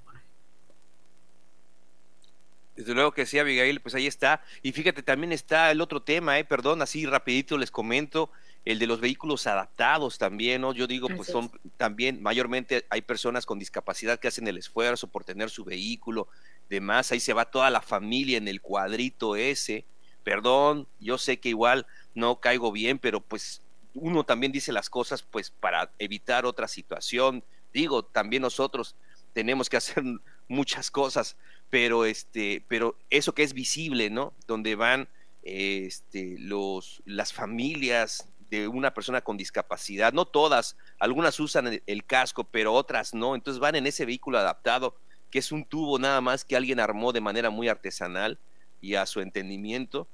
Desde 2.78 2.94
luego 2.94 3.12
que 3.12 3.26
sí, 3.26 3.40
Abigail, 3.40 3.82
pues 3.82 3.96
ahí 3.96 4.06
está. 4.06 4.44
Y 4.62 4.72
fíjate, 4.72 5.02
también 5.02 5.32
está 5.32 5.72
el 5.72 5.82
otro 5.82 6.04
tema, 6.04 6.38
eh, 6.38 6.46
perdón, 6.46 6.84
así 6.84 7.08
rapidito 7.08 7.58
les 7.58 7.72
comento, 7.72 8.30
el 8.66 8.78
de 8.78 8.86
los 8.86 9.02
vehículos 9.02 9.48
adaptados 9.48 10.20
también, 10.20 10.62
¿no? 10.62 10.74
Yo 10.74 10.86
digo, 10.86 11.08
pues 11.10 11.28
son 11.30 11.50
también, 11.76 12.22
mayormente 12.22 12.86
hay 12.92 13.02
personas 13.02 13.48
con 13.48 13.58
discapacidad 13.58 14.20
que 14.20 14.28
hacen 14.28 14.48
el 14.48 14.60
esfuerzo 14.60 15.08
por 15.08 15.24
tener 15.24 15.50
su 15.50 15.66
vehículo, 15.66 16.28
demás, 16.70 17.12
ahí 17.12 17.20
se 17.20 17.34
va 17.34 17.46
toda 17.46 17.70
la 17.70 17.82
familia 17.82 18.38
en 18.38 18.48
el 18.48 18.62
cuadrito 18.62 19.36
ese. 19.36 19.86
Perdón, 20.24 20.88
yo 21.00 21.18
sé 21.18 21.40
que 21.40 21.50
igual 21.50 21.88
no 22.14 22.40
caigo 22.40 22.72
bien, 22.72 23.00
pero 23.00 23.22
pues 23.22 23.62
uno 23.94 24.26
también 24.26 24.52
dice 24.52 24.72
las 24.72 24.90
cosas 24.90 25.24
pues 25.24 25.50
para 25.50 25.92
evitar 26.00 26.46
otra 26.46 26.68
situación. 26.68 27.44
Digo, 27.74 28.04
también 28.04 28.42
nosotros 28.42 28.96
tenemos 29.34 29.70
que 29.70 29.78
hacer 29.78 30.04
muchas 30.48 30.92
cosas 30.92 31.38
pero 31.70 32.06
este, 32.06 32.64
pero 32.68 32.98
eso 33.10 33.34
que 33.34 33.44
es 33.44 33.54
visible, 33.54 34.10
¿no? 34.10 34.34
Donde 34.48 34.76
van 34.76 35.10
este, 35.44 36.36
los, 36.40 37.02
las 37.06 37.34
familias 37.34 38.30
de 38.50 38.68
una 38.68 38.94
persona 38.94 39.22
con 39.22 39.36
discapacidad, 39.36 40.14
no 40.14 40.26
todas, 40.26 40.78
algunas 41.00 41.40
usan 41.40 41.82
el, 41.86 42.06
casco, 42.06 42.46
pero 42.46 42.74
otras 42.74 43.14
no, 43.14 43.36
entonces 43.36 43.60
van 43.60 43.76
en 43.76 43.88
ese 43.88 44.06
vehículo 44.06 44.38
adaptado, 44.38 44.96
que 45.30 45.40
es 45.40 45.52
un 45.52 45.66
tubo 45.66 46.00
nada 46.00 46.22
más 46.22 46.46
que 46.46 46.56
alguien 46.56 46.80
armó 46.80 47.12
de 47.14 47.22
manera 47.22 47.50
muy 47.50 47.68
artesanal 47.68 48.40
y 48.82 48.96
a 48.96 49.06
su 49.06 49.22
entendimiento, 49.22 50.08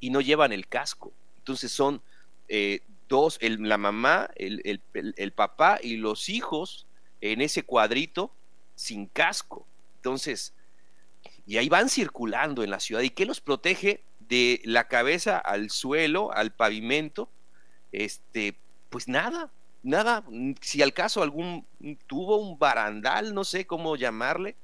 y 0.00 0.10
no 0.10 0.20
llevan 0.20 0.52
el 0.52 0.68
casco. 0.68 1.12
Entonces 1.38 1.72
son 1.72 2.02
eh, 2.48 2.80
dos, 3.08 3.38
el, 3.40 3.68
la 3.68 3.78
mamá, 3.78 4.30
el, 4.36 4.82
el 4.92 5.32
papá 5.32 5.78
y 5.82 5.96
los 5.96 6.28
hijos 6.28 6.86
en 7.20 7.40
ese 7.40 7.62
cuadrito 7.62 8.32
sin 8.74 9.06
casco. 9.06 9.66
Entonces, 9.96 10.54
y 11.46 11.56
ahí 11.56 11.68
van 11.68 11.88
circulando 11.88 12.62
en 12.62 12.70
la 12.70 12.80
ciudad. 12.80 13.02
¿Y 13.02 13.10
qué 13.10 13.26
los 13.26 13.40
protege 13.40 14.02
de 14.18 14.60
la 14.64 14.88
cabeza 14.88 15.38
al 15.38 15.70
suelo, 15.70 16.32
al 16.32 16.52
pavimento? 16.52 17.30
Este, 17.92 18.58
pues 18.90 19.08
nada, 19.08 19.50
nada. 19.82 20.24
Si 20.60 20.82
al 20.82 20.92
caso 20.92 21.22
algún 21.22 21.66
tuvo 22.06 22.36
un 22.36 22.58
barandal, 22.58 23.34
no 23.34 23.44
sé 23.44 23.66
cómo 23.66 23.96
llamarle, 23.96 24.56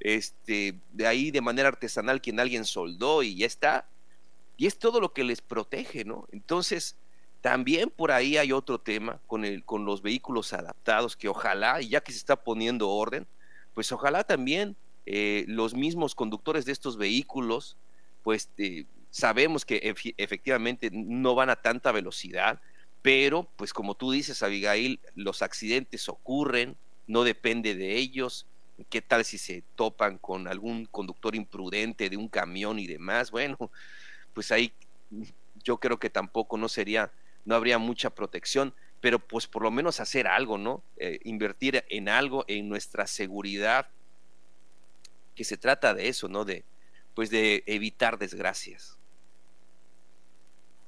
este, 0.00 0.80
de 0.92 1.06
ahí 1.06 1.30
de 1.30 1.40
manera 1.40 1.68
artesanal 1.68 2.20
quien 2.20 2.40
alguien 2.40 2.64
soldó 2.64 3.22
y 3.22 3.36
ya 3.36 3.46
está. 3.46 3.88
Y 4.56 4.66
es 4.66 4.78
todo 4.78 5.00
lo 5.00 5.12
que 5.12 5.24
les 5.24 5.40
protege, 5.40 6.04
¿no? 6.04 6.26
Entonces, 6.32 6.96
también 7.40 7.90
por 7.90 8.12
ahí 8.12 8.36
hay 8.36 8.52
otro 8.52 8.78
tema 8.78 9.20
con, 9.26 9.44
el, 9.44 9.64
con 9.64 9.84
los 9.84 10.02
vehículos 10.02 10.52
adaptados 10.52 11.16
que 11.16 11.28
ojalá, 11.28 11.82
y 11.82 11.88
ya 11.88 12.00
que 12.00 12.12
se 12.12 12.18
está 12.18 12.36
poniendo 12.36 12.88
orden, 12.88 13.26
pues 13.74 13.90
ojalá 13.90 14.24
también 14.24 14.76
eh, 15.06 15.44
los 15.48 15.74
mismos 15.74 16.14
conductores 16.14 16.64
de 16.64 16.72
estos 16.72 16.96
vehículos, 16.96 17.76
pues 18.22 18.50
eh, 18.58 18.84
sabemos 19.10 19.64
que 19.64 19.94
efectivamente 20.16 20.90
no 20.92 21.34
van 21.34 21.50
a 21.50 21.56
tanta 21.56 21.90
velocidad, 21.90 22.60
pero 23.02 23.48
pues 23.56 23.72
como 23.72 23.96
tú 23.96 24.12
dices, 24.12 24.42
Abigail, 24.42 25.00
los 25.14 25.42
accidentes 25.42 26.08
ocurren, 26.08 26.76
no 27.06 27.24
depende 27.24 27.74
de 27.74 27.96
ellos. 27.96 28.46
¿Qué 28.88 29.02
tal 29.02 29.24
si 29.24 29.38
se 29.38 29.62
topan 29.74 30.18
con 30.18 30.48
algún 30.48 30.86
conductor 30.86 31.34
imprudente 31.34 32.08
de 32.08 32.16
un 32.16 32.28
camión 32.28 32.78
y 32.78 32.86
demás? 32.86 33.30
Bueno, 33.30 33.58
pues 34.32 34.50
ahí 34.52 34.72
yo 35.62 35.78
creo 35.78 35.98
que 35.98 36.10
tampoco 36.10 36.56
no 36.56 36.68
sería, 36.68 37.12
no 37.44 37.54
habría 37.54 37.78
mucha 37.78 38.10
protección, 38.10 38.74
pero 39.00 39.18
pues 39.18 39.46
por 39.46 39.62
lo 39.62 39.70
menos 39.70 40.00
hacer 40.00 40.28
algo, 40.28 40.58
¿no? 40.58 40.82
Eh, 40.96 41.18
invertir 41.24 41.84
en 41.88 42.08
algo, 42.08 42.44
en 42.46 42.68
nuestra 42.68 43.06
seguridad, 43.06 43.88
que 45.34 45.44
se 45.44 45.56
trata 45.56 45.92
de 45.92 46.08
eso, 46.08 46.28
¿no? 46.28 46.44
De, 46.44 46.64
pues 47.14 47.30
de 47.30 47.64
evitar 47.66 48.18
desgracias. 48.18 48.98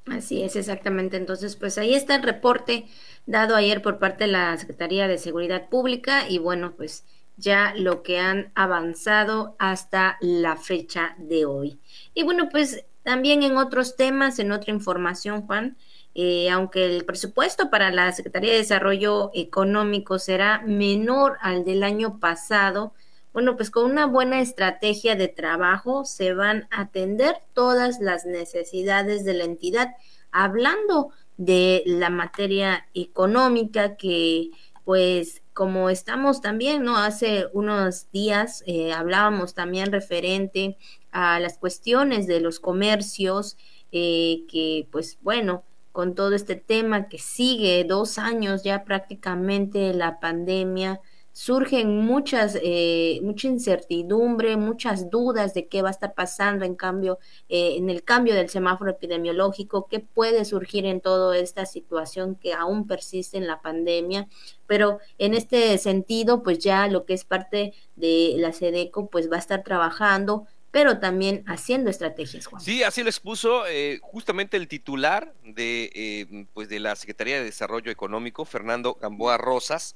Así 0.06 0.42
es, 0.42 0.56
exactamente. 0.56 1.16
Entonces, 1.16 1.56
pues 1.56 1.78
ahí 1.78 1.94
está 1.94 2.14
el 2.16 2.22
reporte 2.22 2.86
dado 3.26 3.56
ayer 3.56 3.80
por 3.80 3.98
parte 3.98 4.24
de 4.24 4.32
la 4.32 4.56
Secretaría 4.58 5.08
de 5.08 5.18
Seguridad 5.18 5.68
Pública 5.68 6.28
y 6.28 6.38
bueno, 6.38 6.74
pues 6.76 7.04
ya 7.36 7.72
lo 7.76 8.02
que 8.02 8.18
han 8.18 8.52
avanzado 8.54 9.56
hasta 9.58 10.18
la 10.20 10.56
fecha 10.56 11.16
de 11.18 11.46
hoy. 11.46 11.80
Y 12.12 12.22
bueno, 12.22 12.48
pues 12.50 12.84
también 13.02 13.42
en 13.42 13.56
otros 13.56 13.96
temas, 13.96 14.38
en 14.38 14.52
otra 14.52 14.72
información, 14.72 15.46
Juan, 15.46 15.76
eh, 16.14 16.48
aunque 16.50 16.84
el 16.84 17.04
presupuesto 17.04 17.70
para 17.70 17.90
la 17.90 18.12
Secretaría 18.12 18.52
de 18.52 18.58
Desarrollo 18.58 19.30
Económico 19.34 20.18
será 20.18 20.62
menor 20.64 21.38
al 21.40 21.64
del 21.64 21.82
año 21.82 22.20
pasado, 22.20 22.94
bueno, 23.34 23.56
pues 23.56 23.70
con 23.70 23.90
una 23.90 24.06
buena 24.06 24.40
estrategia 24.40 25.16
de 25.16 25.26
trabajo 25.26 26.04
se 26.04 26.32
van 26.32 26.68
a 26.70 26.82
atender 26.82 27.36
todas 27.52 28.00
las 28.00 28.24
necesidades 28.24 29.24
de 29.24 29.34
la 29.34 29.44
entidad, 29.44 29.96
hablando 30.30 31.10
de 31.36 31.82
la 31.84 32.10
materia 32.10 32.86
económica 32.94 33.96
que 33.96 34.50
pues 34.84 35.42
como 35.52 35.90
estamos 35.90 36.42
también, 36.42 36.84
¿no? 36.84 36.96
Hace 36.96 37.46
unos 37.52 38.08
días 38.12 38.62
eh, 38.66 38.92
hablábamos 38.92 39.54
también 39.54 39.90
referente 39.90 40.76
a 41.10 41.40
las 41.40 41.58
cuestiones 41.58 42.28
de 42.28 42.38
los 42.38 42.60
comercios, 42.60 43.56
eh, 43.90 44.44
que 44.48 44.86
pues 44.92 45.18
bueno, 45.22 45.64
con 45.90 46.14
todo 46.14 46.34
este 46.34 46.54
tema 46.54 47.08
que 47.08 47.18
sigue 47.18 47.84
dos 47.84 48.18
años 48.18 48.62
ya 48.62 48.84
prácticamente 48.84 49.92
la 49.92 50.20
pandemia, 50.20 51.00
surgen 51.34 51.98
muchas, 51.98 52.56
eh, 52.62 53.18
mucha 53.24 53.48
incertidumbre, 53.48 54.56
muchas 54.56 55.10
dudas 55.10 55.52
de 55.52 55.66
qué 55.66 55.82
va 55.82 55.88
a 55.88 55.90
estar 55.90 56.14
pasando 56.14 56.64
en 56.64 56.76
cambio, 56.76 57.18
eh, 57.48 57.74
en 57.76 57.90
el 57.90 58.04
cambio 58.04 58.36
del 58.36 58.48
semáforo 58.48 58.92
epidemiológico, 58.92 59.88
qué 59.90 59.98
puede 59.98 60.44
surgir 60.44 60.86
en 60.86 61.00
toda 61.00 61.36
esta 61.36 61.66
situación 61.66 62.36
que 62.36 62.54
aún 62.54 62.86
persiste 62.86 63.36
en 63.36 63.48
la 63.48 63.60
pandemia. 63.60 64.28
Pero 64.68 65.00
en 65.18 65.34
este 65.34 65.76
sentido, 65.78 66.44
pues 66.44 66.60
ya 66.60 66.86
lo 66.86 67.04
que 67.04 67.14
es 67.14 67.24
parte 67.24 67.74
de 67.96 68.34
la 68.36 68.52
SEDECO, 68.52 69.08
pues 69.10 69.30
va 69.30 69.36
a 69.36 69.40
estar 69.40 69.64
trabajando 69.64 70.46
pero 70.70 70.98
también 70.98 71.44
haciendo 71.46 71.88
estrategias. 71.88 72.46
Juan. 72.46 72.60
Sí, 72.60 72.82
así 72.82 73.04
lo 73.04 73.08
expuso 73.08 73.64
eh, 73.68 74.00
justamente 74.02 74.56
el 74.56 74.66
titular 74.66 75.32
de, 75.44 76.48
pues 76.52 76.68
de 76.68 76.80
la 76.80 76.96
Secretaría 76.96 77.36
de 77.36 77.44
Desarrollo 77.44 77.92
Económico, 77.92 78.44
Fernando 78.44 78.94
Gamboa 79.00 79.38
Rosas, 79.38 79.94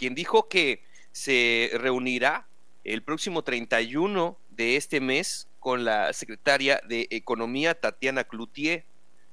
quien 0.00 0.14
dijo 0.14 0.48
que 0.48 0.82
se 1.12 1.72
reunirá 1.74 2.46
el 2.84 3.02
próximo 3.02 3.44
31 3.44 4.38
de 4.48 4.76
este 4.76 4.98
mes 4.98 5.46
con 5.58 5.84
la 5.84 6.14
secretaria 6.14 6.80
de 6.88 7.06
Economía, 7.10 7.78
Tatiana 7.78 8.24
Cloutier, 8.24 8.86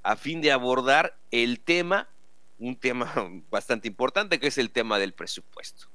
a 0.03 0.17
fin 0.17 0.41
de 0.41 0.51
abordar 0.51 1.17
el 1.31 1.61
tema, 1.61 2.09
un 2.59 2.75
tema 2.75 3.13
bastante 3.49 3.87
importante, 3.87 4.41
que 4.41 4.47
es 4.47 4.57
el 4.57 4.69
tema 4.69 4.99
del 4.99 5.13
presupuesto. 5.13 5.87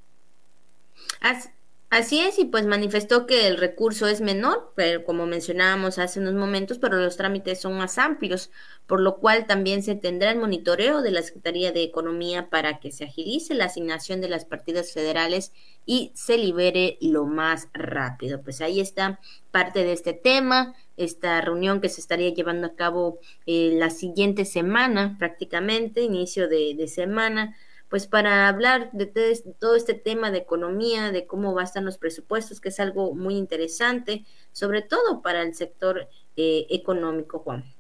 Así 1.93 2.21
es, 2.21 2.39
y 2.39 2.47
pues 2.47 2.65
manifestó 2.65 3.27
que 3.27 3.47
el 3.47 3.59
recurso 3.59 4.07
es 4.07 4.23
menor, 4.23 4.73
pero 4.75 5.05
como 5.05 5.27
mencionábamos 5.27 5.99
hace 5.99 6.21
unos 6.21 6.33
momentos, 6.33 6.79
pero 6.79 6.97
los 6.97 7.19
trámites 7.19 7.61
son 7.61 7.77
más 7.77 7.99
amplios, 7.99 8.51
por 8.87 8.99
lo 8.99 9.19
cual 9.19 9.47
también 9.47 9.83
se 9.83 9.95
tendrá 9.95 10.31
el 10.31 10.39
monitoreo 10.39 11.03
de 11.03 11.11
la 11.11 11.21
Secretaría 11.21 11.71
de 11.71 11.83
Economía 11.83 12.49
para 12.49 12.81
que 12.81 12.93
se 12.93 13.05
agilice 13.05 13.53
la 13.53 13.67
asignación 13.67 14.23
de 14.23 14.31
las 14.31 14.47
partidas 14.47 14.95
federales 14.95 15.53
y 15.85 16.13
se 16.15 16.39
libere 16.39 16.97
lo 17.03 17.27
más 17.27 17.69
rápido. 17.75 18.41
Pues 18.41 18.63
ahí 18.63 18.81
está 18.81 19.21
parte 19.51 19.85
de 19.85 19.93
este 19.93 20.15
tema, 20.15 20.75
esta 20.97 21.43
reunión 21.43 21.83
que 21.83 21.91
se 21.91 22.01
estaría 22.01 22.33
llevando 22.33 22.69
a 22.69 22.75
cabo 22.75 23.19
eh, 23.45 23.73
la 23.75 23.91
siguiente 23.91 24.47
semana, 24.47 25.17
prácticamente, 25.19 26.01
inicio 26.01 26.49
de, 26.49 26.75
de 26.75 26.89
semana 26.89 27.55
pues 27.93 28.07
para 28.07 28.49
hablar 28.49 28.89
de 28.93 29.05
todo 29.61 29.77
este 29.77 29.93
tema 29.93 30.31
de 30.31 30.39
economía, 30.39 31.13
de 31.13 31.27
cómo 31.27 31.61
estar 31.61 31.83
los 31.83 31.99
presupuestos, 31.99 32.59
que 32.59 32.71
es 32.71 32.81
algo 32.81 33.15
muy 33.15 33.37
interesante, 33.37 34.25
sobre 34.51 34.81
todo 34.81 35.21
para 35.21 35.43
el 35.43 35.55
sector 35.55 36.09
eh, 36.39 36.67
económico, 36.71 37.41
Juan. 37.41 37.71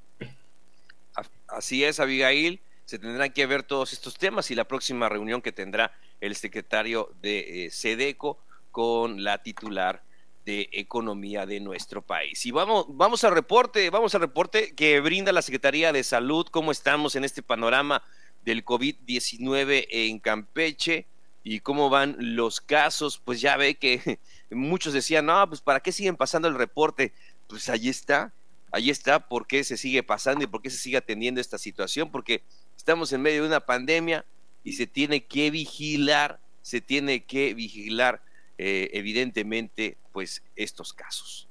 Así 1.49 1.83
es, 1.83 1.99
Abigail. 1.99 2.61
Se 2.85 2.99
tendrán 2.99 3.33
que 3.33 3.47
ver 3.47 3.63
todos 3.63 3.95
estos 3.95 4.19
temas 4.19 4.51
y 4.51 4.55
la 4.55 4.69
próxima 4.69 5.09
reunión 5.09 5.41
que 5.41 5.51
tendrá 5.51 5.93
el 6.21 6.37
secretario 6.37 7.11
de 7.23 7.65
eh, 7.65 7.71
SEDECO 7.71 8.37
con 8.71 9.25
la 9.25 9.43
titular 9.43 10.03
de 10.45 10.69
economía 10.73 11.47
de 11.47 11.59
nuestro 11.59 12.03
país. 12.03 12.45
Y 12.45 12.51
vamos, 12.51 12.85
vamos 12.91 13.25
al 13.25 13.33
reporte, 13.33 13.89
vamos 13.89 14.15
al 14.15 14.21
reporte 14.21 14.75
que 14.75 15.01
brinda 15.01 15.33
la 15.33 15.41
Secretaría 15.41 15.91
de 15.91 16.05
Salud, 16.05 16.49
cómo 16.51 16.71
estamos 16.71 17.17
en 17.17 17.25
este 17.25 17.43
panorama 17.43 18.03
del 18.45 18.65
COVID-19 18.65 19.87
en 19.91 20.19
Campeche 20.19 21.07
y 21.45 21.61
cómo 21.61 21.91
van 21.91 22.17
los 22.19 22.61
casos, 22.61 23.21
pues 23.25 23.41
ya 23.41 23.57
ve 23.57 23.77
que 23.77 24.19
muchos 24.51 24.93
decían, 24.93 25.27
no, 25.27 25.49
pues 25.49 25.61
¿para 25.61 25.81
qué 25.81 25.93
siguen 25.93 26.17
pasando 26.17 26.49
el 26.49 26.55
reporte? 26.55 27.13
Pues 27.49 27.69
ahí 27.69 27.89
está, 27.89 28.33
ahí 28.71 28.91
está, 28.91 29.29
¿por 29.29 29.47
qué 29.47 29.65
se 29.65 29.77
sigue 29.77 30.03
pasando 30.03 30.45
y 30.45 30.47
por 30.47 30.63
qué 30.63 30.71
se 30.71 30.79
sigue 30.79 30.97
atendiendo 30.97 31.41
esta 31.41 31.59
situación? 31.59 32.11
Porque 32.11 32.43
estamos 32.77 33.13
en 33.13 33.23
medio 33.23 33.43
de 33.43 33.49
una 33.49 33.67
pandemia 33.67 34.25
y 34.65 34.75
se 34.75 34.87
tiene 34.87 35.25
que 35.25 35.51
vigilar, 35.51 36.41
se 36.63 36.81
tiene 36.81 37.25
que 37.25 37.55
vigilar 37.55 38.23
eh, 38.59 38.91
evidentemente 38.93 39.97
pues 40.13 40.43
estos 40.55 40.93
casos. 40.93 41.49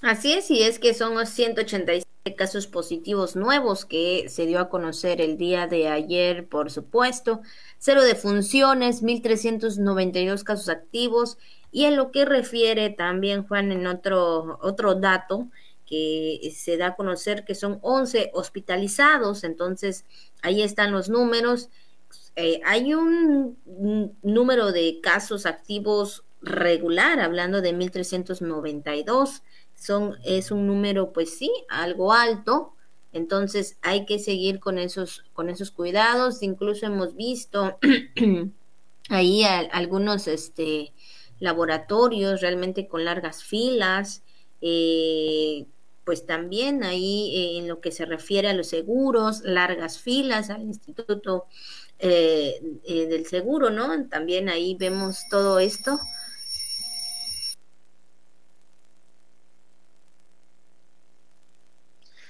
Así 0.00 0.32
es, 0.32 0.50
y 0.50 0.62
es 0.62 0.78
que 0.78 0.94
son 0.94 1.14
los 1.14 1.28
187 2.24 2.36
casos 2.36 2.66
positivos 2.66 3.36
nuevos 3.36 3.84
que 3.84 4.28
se 4.28 4.46
dio 4.46 4.60
a 4.60 4.68
conocer 4.68 5.20
el 5.20 5.36
día 5.36 5.66
de 5.66 5.88
ayer, 5.88 6.48
por 6.48 6.70
supuesto, 6.70 7.40
cero 7.78 8.02
defunciones, 8.02 9.02
1.392 9.02 10.42
casos 10.42 10.68
activos, 10.68 11.38
y 11.70 11.84
en 11.84 11.96
lo 11.96 12.10
que 12.10 12.24
refiere 12.24 12.90
también, 12.90 13.46
Juan, 13.46 13.72
en 13.72 13.86
otro, 13.86 14.58
otro 14.62 14.94
dato 14.94 15.48
que 15.86 16.52
se 16.54 16.76
da 16.76 16.88
a 16.88 16.96
conocer 16.96 17.44
que 17.44 17.54
son 17.54 17.78
11 17.82 18.30
hospitalizados, 18.34 19.44
entonces 19.44 20.04
ahí 20.42 20.62
están 20.62 20.92
los 20.92 21.08
números. 21.08 21.70
Eh, 22.36 22.60
hay 22.64 22.94
un, 22.94 23.58
un 23.64 24.16
número 24.22 24.72
de 24.72 25.00
casos 25.02 25.46
activos 25.46 26.24
regular, 26.40 27.20
hablando 27.20 27.60
de 27.60 27.74
1.392 27.74 29.42
son, 29.78 30.16
es 30.24 30.50
un 30.50 30.66
número, 30.66 31.12
pues 31.12 31.36
sí, 31.38 31.50
algo 31.68 32.12
alto. 32.12 32.74
Entonces 33.12 33.78
hay 33.80 34.04
que 34.04 34.18
seguir 34.18 34.60
con 34.60 34.78
esos, 34.78 35.24
con 35.32 35.48
esos 35.48 35.70
cuidados. 35.70 36.42
Incluso 36.42 36.86
hemos 36.86 37.14
visto 37.14 37.78
ahí 39.08 39.44
algunos 39.44 40.26
este, 40.26 40.92
laboratorios 41.38 42.40
realmente 42.40 42.88
con 42.88 43.04
largas 43.04 43.42
filas. 43.42 44.22
Eh, 44.60 45.66
pues 46.04 46.26
también 46.26 46.84
ahí 46.84 47.34
eh, 47.36 47.58
en 47.58 47.68
lo 47.68 47.80
que 47.80 47.92
se 47.92 48.06
refiere 48.06 48.48
a 48.48 48.54
los 48.54 48.68
seguros, 48.68 49.42
largas 49.42 49.98
filas 49.98 50.48
al 50.48 50.62
Instituto 50.62 51.46
eh, 51.98 52.60
del 52.86 53.26
Seguro, 53.26 53.70
¿no? 53.70 54.08
También 54.08 54.48
ahí 54.48 54.74
vemos 54.74 55.24
todo 55.30 55.58
esto. 55.58 56.00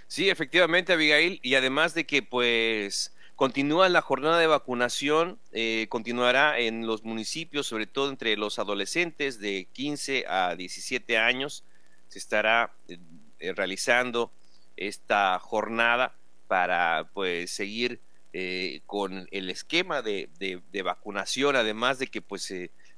Sí, 0.09 0.31
efectivamente, 0.31 0.95
Abigail, 0.95 1.39
y 1.43 1.55
además 1.55 1.93
de 1.93 2.07
que 2.07 2.23
pues 2.23 3.15
continúa 3.37 3.91
la 3.91 4.01
jornada 4.01 4.39
de 4.39 4.47
vacunación, 4.47 5.39
eh, 5.53 5.87
continuará 5.91 6.59
en 6.59 6.87
los 6.87 7.05
municipios, 7.05 7.67
sobre 7.67 7.87
todo 7.87 8.09
entre 8.09 8.35
los 8.39 8.59
adolescentes 8.59 9.39
de 9.39 9.69
15 9.71 10.25
a 10.27 10.57
17 10.57 11.19
años, 11.19 11.63
se 12.09 12.19
estará 12.19 12.73
eh, 12.89 13.53
realizando 13.53 14.33
esta 14.79 15.39
jornada 15.41 16.15
para 16.47 17.11
pues 17.13 17.51
seguir 17.51 18.01
eh, 18.33 18.81
con 18.87 19.29
el 19.31 19.51
esquema 19.51 20.01
de, 20.01 20.31
de, 20.39 20.83
vacunación, 20.83 21.55
además 21.55 21.99
de 21.99 22.07
que 22.07 22.23
pues 22.23 22.43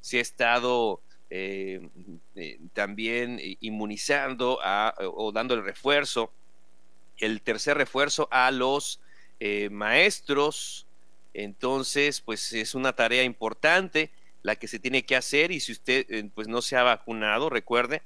se 0.01 0.19
ha 0.19 0.21
estado 0.21 1.03
también 2.73 3.41
inmunizando 3.61 4.59
a, 4.63 4.95
o 4.99 5.33
dando 5.33 5.55
el 5.55 5.65
refuerzo 5.65 6.33
el 7.21 7.43
tercer 7.43 7.77
refuerzo 7.77 8.29
a 8.31 8.51
los 8.51 9.01
eh, 9.39 9.71
maestros. 9.71 10.87
Entonces, 11.33 12.21
pues 12.21 12.53
es 12.53 12.75
una 12.75 12.93
tarea 12.95 13.23
importante 13.23 14.11
la 14.43 14.57
que 14.57 14.69
se 14.69 14.79
tiene 14.79 15.05
que 15.05 15.17
hacer 15.17 15.53
y 15.53 15.61
si 15.61 15.73
usted 15.73 16.07
eh, 16.09 16.31
pues 16.35 16.49
no 16.49 16.63
se 16.63 16.77
ha 16.77 16.83
vacunado, 16.83 17.51
recuerde, 17.51 18.03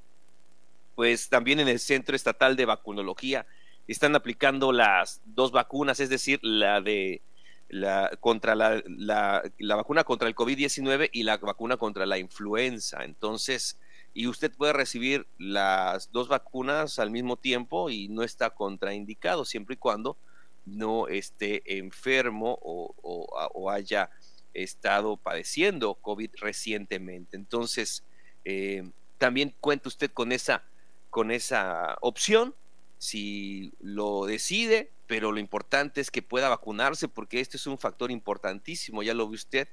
pues 0.95 1.29
también 1.29 1.61
en 1.61 1.69
el 1.69 1.79
Centro 1.79 2.17
Estatal 2.17 2.57
de 2.57 2.67
Vacunología 2.67 3.47
están 3.87 4.15
aplicando 4.17 4.73
las 4.73 5.21
dos 5.25 5.53
vacunas, 5.53 6.01
es 6.01 6.09
decir, 6.09 6.41
la 6.43 6.81
de 6.81 7.23
la 7.69 8.11
contra 8.21 8.55
la, 8.55 8.83
la, 8.87 9.43
la 9.59 9.77
vacuna 9.77 10.05
contra 10.05 10.29
el 10.29 10.35
COVID-19 10.35 11.11
y 11.13 11.23
la 11.23 11.39
vacuna 11.39 11.77
contra 11.77 12.07
la 12.07 12.19
influenza. 12.19 13.05
Entonces, 13.05 13.79
y 14.15 14.29
usted 14.29 14.53
puede 14.53 14.73
recibir 14.73 15.27
las 15.39 16.13
dos 16.13 16.29
vacunas 16.29 17.01
al 17.01 17.11
mismo 17.11 17.37
tiempo 17.37 17.91
y 17.91 18.09
no 18.09 18.23
está 18.23 18.51
contraindicado 18.51 19.45
siempre 19.45 19.75
y 19.75 19.79
cuando 19.79 20.17
no 20.65 21.09
esté 21.09 21.79
enfermo 21.79 22.59
o, 22.63 23.71
haya 23.71 24.11
estado 24.55 25.17
padeciendo 25.17 25.95
COVID 25.95 26.31
recientemente. 26.37 27.37
Entonces, 27.37 28.05
eh, 28.45 28.89
también 29.19 29.53
cuenta 29.61 29.89
usted 29.89 30.13
con 30.13 30.31
esa, 30.31 30.63
con 31.11 31.33
esa 31.33 31.97
opción 32.01 32.55
si 32.99 33.73
lo 33.81 34.27
decide, 34.27 34.93
pero 35.07 35.33
lo 35.33 35.41
importante 35.41 36.01
es 36.01 36.11
que 36.11 36.23
pueda 36.23 36.49
vacunarse 36.49 37.09
porque 37.09 37.41
este 37.41 37.57
es 37.57 37.67
un 37.67 37.79
factor 37.79 38.11
importantísimo, 38.11 39.03
ya 39.03 39.13
lo 39.13 39.29
ve 39.29 39.35
usted 39.35 39.69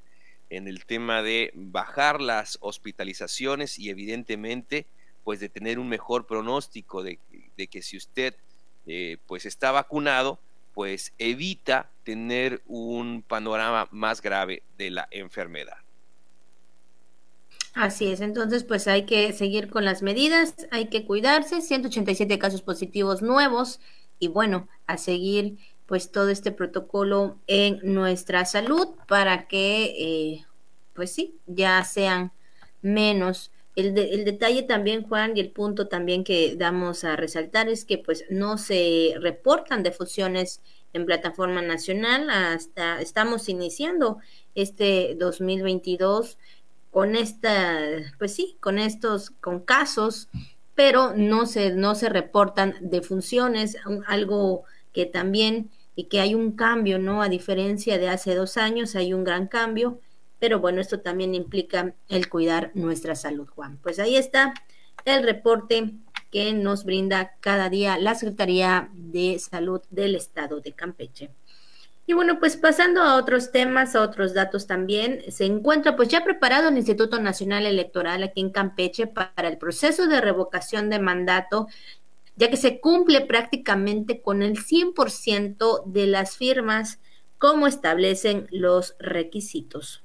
en 0.51 0.67
el 0.67 0.85
tema 0.85 1.23
de 1.23 1.51
bajar 1.55 2.21
las 2.21 2.57
hospitalizaciones 2.61 3.79
y 3.79 3.89
evidentemente 3.89 4.85
pues 5.23 5.39
de 5.39 5.49
tener 5.49 5.79
un 5.79 5.87
mejor 5.87 6.27
pronóstico 6.27 7.03
de, 7.03 7.19
que 7.69 7.81
si 7.81 7.95
usted 7.95 8.35
eh, 8.85 9.17
pues 9.27 9.45
está 9.45 9.71
vacunado 9.71 10.39
pues 10.73 11.13
evita 11.17 11.89
tener 12.03 12.61
un 12.65 13.23
panorama 13.25 13.87
más 13.91 14.21
grave 14.21 14.63
de 14.77 14.91
la 14.91 15.07
enfermedad. 15.11 15.77
Así 17.73 18.11
es, 18.11 18.19
entonces 18.19 18.65
pues 18.65 18.87
hay 18.87 19.05
que 19.05 19.31
seguir 19.31 19.69
con 19.69 19.85
las 19.85 20.01
medidas, 20.01 20.67
hay 20.71 20.89
que 20.89 21.05
cuidarse, 21.05 21.61
187 21.61 22.37
casos 22.39 22.61
positivos 22.61 23.21
nuevos 23.21 23.79
y 24.19 24.27
bueno, 24.27 24.67
a 24.85 24.97
seguir 24.97 25.57
pues 25.91 26.09
todo 26.09 26.29
este 26.29 26.53
protocolo 26.53 27.37
en 27.47 27.81
nuestra 27.83 28.45
salud 28.45 28.87
para 29.09 29.49
que 29.49 29.93
eh, 29.99 30.45
pues 30.93 31.11
sí, 31.11 31.35
ya 31.47 31.83
sean 31.83 32.31
menos. 32.81 33.51
El, 33.75 33.97
el, 33.97 34.23
detalle 34.23 34.63
también, 34.63 35.03
Juan, 35.03 35.35
y 35.35 35.41
el 35.41 35.51
punto 35.51 35.89
también 35.89 36.23
que 36.23 36.55
damos 36.55 37.03
a 37.03 37.17
resaltar 37.17 37.67
es 37.67 37.83
que 37.83 37.97
pues 37.97 38.23
no 38.29 38.57
se 38.57 39.15
reportan 39.19 39.83
defunciones 39.83 40.61
en 40.93 41.05
plataforma 41.05 41.61
nacional 41.61 42.29
hasta 42.29 43.01
estamos 43.01 43.49
iniciando 43.49 44.19
este 44.55 45.17
2022 45.19 46.37
con 46.89 47.17
esta, 47.17 47.79
pues 48.17 48.33
sí, 48.33 48.55
con 48.61 48.79
estos, 48.79 49.31
con 49.31 49.59
casos, 49.59 50.29
pero 50.73 51.13
no 51.17 51.45
se, 51.45 51.71
no 51.71 51.95
se 51.95 52.07
reportan 52.07 52.75
defunciones, 52.79 53.75
algo 54.07 54.63
que 54.93 55.05
también, 55.05 55.69
y 56.01 56.05
que 56.05 56.19
hay 56.19 56.33
un 56.33 56.53
cambio, 56.53 56.97
¿no? 56.97 57.21
A 57.21 57.29
diferencia 57.29 57.99
de 57.99 58.09
hace 58.09 58.33
dos 58.33 58.57
años, 58.57 58.95
hay 58.95 59.13
un 59.13 59.23
gran 59.23 59.45
cambio, 59.45 59.99
pero 60.39 60.59
bueno, 60.59 60.81
esto 60.81 61.01
también 61.01 61.35
implica 61.35 61.93
el 62.09 62.27
cuidar 62.27 62.71
nuestra 62.73 63.13
salud, 63.13 63.47
Juan. 63.47 63.77
Pues 63.83 63.99
ahí 63.99 64.15
está 64.15 64.55
el 65.05 65.21
reporte 65.21 65.93
que 66.31 66.53
nos 66.53 66.85
brinda 66.85 67.35
cada 67.39 67.69
día 67.69 67.99
la 67.99 68.15
Secretaría 68.15 68.89
de 68.93 69.37
Salud 69.37 69.81
del 69.91 70.15
Estado 70.15 70.59
de 70.59 70.71
Campeche. 70.71 71.29
Y 72.07 72.13
bueno, 72.13 72.39
pues 72.39 72.57
pasando 72.57 73.03
a 73.03 73.15
otros 73.15 73.51
temas, 73.51 73.95
a 73.95 74.01
otros 74.01 74.33
datos 74.33 74.65
también, 74.65 75.21
se 75.31 75.45
encuentra 75.45 75.95
pues 75.95 76.09
ya 76.09 76.23
preparado 76.23 76.69
el 76.69 76.77
Instituto 76.77 77.19
Nacional 77.19 77.67
Electoral 77.67 78.23
aquí 78.23 78.41
en 78.41 78.49
Campeche 78.49 79.05
para 79.05 79.47
el 79.47 79.59
proceso 79.59 80.07
de 80.07 80.19
revocación 80.19 80.89
de 80.89 80.97
mandato, 80.97 81.67
ya 82.35 82.49
que 82.49 82.57
se 82.57 82.79
cumple 82.79 83.21
prácticamente 83.21 84.21
con 84.21 84.41
el 84.41 84.57
100% 84.57 85.83
de 85.85 86.07
las 86.07 86.37
firmas 86.37 86.99
como 87.37 87.67
establecen 87.67 88.47
los 88.51 88.95
requisitos. 88.99 90.03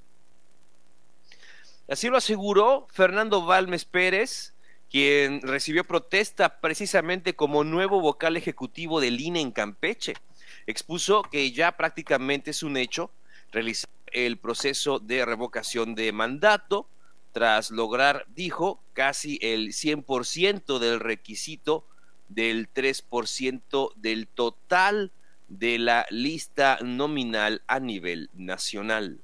Así 1.88 2.08
lo 2.08 2.16
aseguró 2.16 2.88
Fernando 2.90 3.44
Balmes 3.44 3.84
Pérez, 3.84 4.54
quien 4.90 5.40
recibió 5.42 5.84
protesta 5.84 6.60
precisamente 6.60 7.34
como 7.36 7.62
nuevo 7.62 8.00
vocal 8.00 8.36
ejecutivo 8.36 9.00
del 9.00 9.20
INE 9.20 9.40
en 9.40 9.52
Campeche. 9.52 10.14
Expuso 10.66 11.22
que 11.22 11.52
ya 11.52 11.76
prácticamente 11.76 12.50
es 12.50 12.62
un 12.62 12.76
hecho 12.76 13.10
realizar 13.52 13.88
el 14.12 14.38
proceso 14.38 14.98
de 14.98 15.24
revocación 15.24 15.94
de 15.94 16.10
mandato 16.12 16.88
tras 17.32 17.70
lograr, 17.70 18.24
dijo, 18.34 18.80
casi 18.94 19.38
el 19.42 19.68
100% 19.68 20.78
del 20.78 21.00
requisito 21.00 21.84
del 22.28 22.72
3% 22.72 23.92
del 23.96 24.28
total 24.28 25.12
de 25.48 25.78
la 25.78 26.06
lista 26.10 26.78
nominal 26.82 27.62
a 27.66 27.80
nivel 27.80 28.30
nacional. 28.34 29.20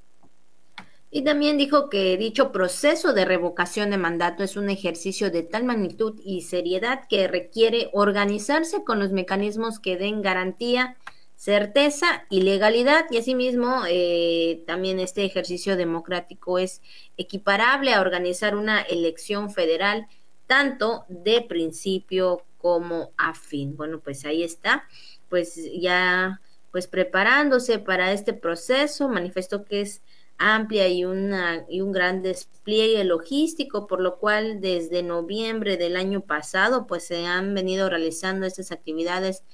Y 1.15 1.25
también 1.25 1.59
dijo 1.59 1.91
que 1.91 2.17
dicho 2.17 2.53
proceso 2.53 3.13
de 3.13 3.27
revocación 3.27 3.91
de 3.91 3.99
mandato 3.99 4.43
es 4.43 4.57
un 4.57 4.71
ejercicio 4.71 5.31
de 5.31 5.43
tal 5.43 5.65
magnitud 5.65 6.19
y 6.25 6.41
seriedad 6.41 7.03
que 7.07 7.29
requiere 7.29 7.91
organizarse 7.93 8.83
con 8.83 8.99
los 8.99 9.13
mecanismos 9.13 9.79
que 9.79 9.99
den 9.99 10.23
garantía, 10.23 10.97
certeza 11.37 12.25
y 12.31 12.41
legalidad. 12.41 13.05
Y 13.11 13.19
asimismo, 13.19 13.83
eh, 13.91 14.63
también 14.67 15.01
este 15.01 15.27
ejercicio 15.27 15.77
democrático 15.77 16.59
es 16.59 16.81
equiparable 17.19 17.93
a 17.93 18.01
organizar 18.01 18.57
una 18.57 18.81
elección 18.81 19.51
federal, 19.51 20.07
tanto 20.47 21.05
de 21.11 21.43
principio 21.43 22.43
como 22.63 23.11
a 23.19 23.35
fin. 23.35 23.77
Bueno, 23.77 24.01
pues 24.01 24.25
ahí 24.25 24.43
está, 24.43 24.89
pues 25.29 25.59
ya 25.79 26.41
pues 26.71 26.87
preparándose 26.87 27.79
para 27.79 28.13
este 28.13 28.33
proceso, 28.33 29.09
manifestó 29.09 29.65
que 29.65 29.83
es 29.83 30.01
amplia 30.39 30.89
y, 30.89 31.05
una, 31.05 31.67
y 31.69 31.83
un 31.83 31.93
gran 31.93 32.23
despliegue 32.23 33.05
logístico, 33.05 33.87
por 33.87 34.01
lo 34.01 34.19
cual 34.19 34.61
desde 34.61 35.03
noviembre 35.03 35.77
del 35.77 35.97
año 35.97 36.23
pasado 36.23 36.87
pues 36.87 37.07
se 37.07 37.27
han 37.27 37.55
venido 37.55 37.91
realizando 37.91 38.47
estas 38.47 38.73
actividades 38.73 39.45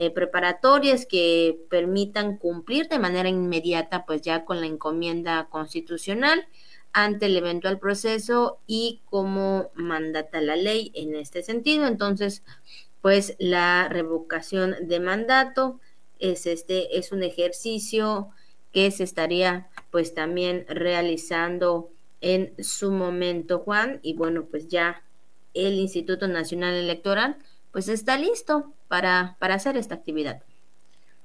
eh, 0.00 0.10
preparatorias 0.10 1.06
que 1.06 1.60
permitan 1.70 2.36
cumplir 2.36 2.88
de 2.88 2.98
manera 2.98 3.28
inmediata 3.28 4.04
pues 4.04 4.22
ya 4.22 4.44
con 4.44 4.60
la 4.60 4.66
encomienda 4.66 5.48
constitucional 5.48 6.48
ante 6.94 7.26
el 7.26 7.36
eventual 7.36 7.78
proceso 7.78 8.60
y 8.66 9.02
como 9.10 9.70
mandata 9.74 10.40
la 10.40 10.56
ley 10.56 10.92
en 10.94 11.14
este 11.16 11.42
sentido. 11.42 11.86
Entonces, 11.86 12.42
pues 13.02 13.36
la 13.38 13.88
revocación 13.90 14.76
de 14.88 15.00
mandato 15.00 15.80
es 16.20 16.46
este 16.46 16.96
es 16.96 17.12
un 17.12 17.22
ejercicio 17.22 18.30
que 18.72 18.90
se 18.90 19.04
estaría 19.04 19.68
pues 19.90 20.14
también 20.14 20.64
realizando 20.68 21.90
en 22.20 22.54
su 22.62 22.90
momento, 22.90 23.58
Juan, 23.58 24.00
y 24.02 24.14
bueno, 24.14 24.46
pues 24.46 24.68
ya 24.68 25.02
el 25.52 25.74
Instituto 25.74 26.26
Nacional 26.28 26.74
Electoral 26.74 27.36
pues 27.72 27.88
está 27.88 28.16
listo 28.16 28.72
para, 28.88 29.36
para 29.40 29.56
hacer 29.56 29.76
esta 29.76 29.96
actividad. 29.96 30.42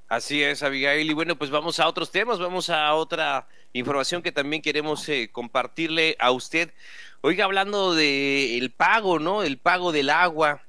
Así 0.07 0.41
es, 0.41 0.63
Abigail. 0.63 1.09
Y 1.09 1.13
bueno, 1.13 1.37
pues 1.37 1.51
vamos 1.51 1.79
a 1.79 1.87
otros 1.87 2.09
temas, 2.09 2.39
vamos 2.39 2.71
a 2.71 2.95
otra 2.95 3.47
información 3.73 4.21
que 4.21 4.31
también 4.31 4.61
queremos 4.61 5.07
eh, 5.09 5.29
compartirle 5.31 6.15
a 6.19 6.31
usted. 6.31 6.73
Oiga, 7.21 7.45
hablando 7.45 7.93
del 7.93 8.61
el 8.61 8.71
pago, 8.71 9.19
¿no? 9.19 9.43
El 9.43 9.57
pago 9.57 9.91
del 9.91 10.09
agua, 10.09 10.63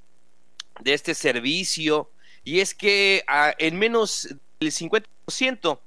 de 0.80 0.94
este 0.94 1.14
servicio, 1.14 2.10
y 2.44 2.60
es 2.60 2.74
que 2.74 3.24
ah, 3.26 3.54
en 3.58 3.78
menos 3.78 4.34
del 4.60 4.72
50% 4.72 5.78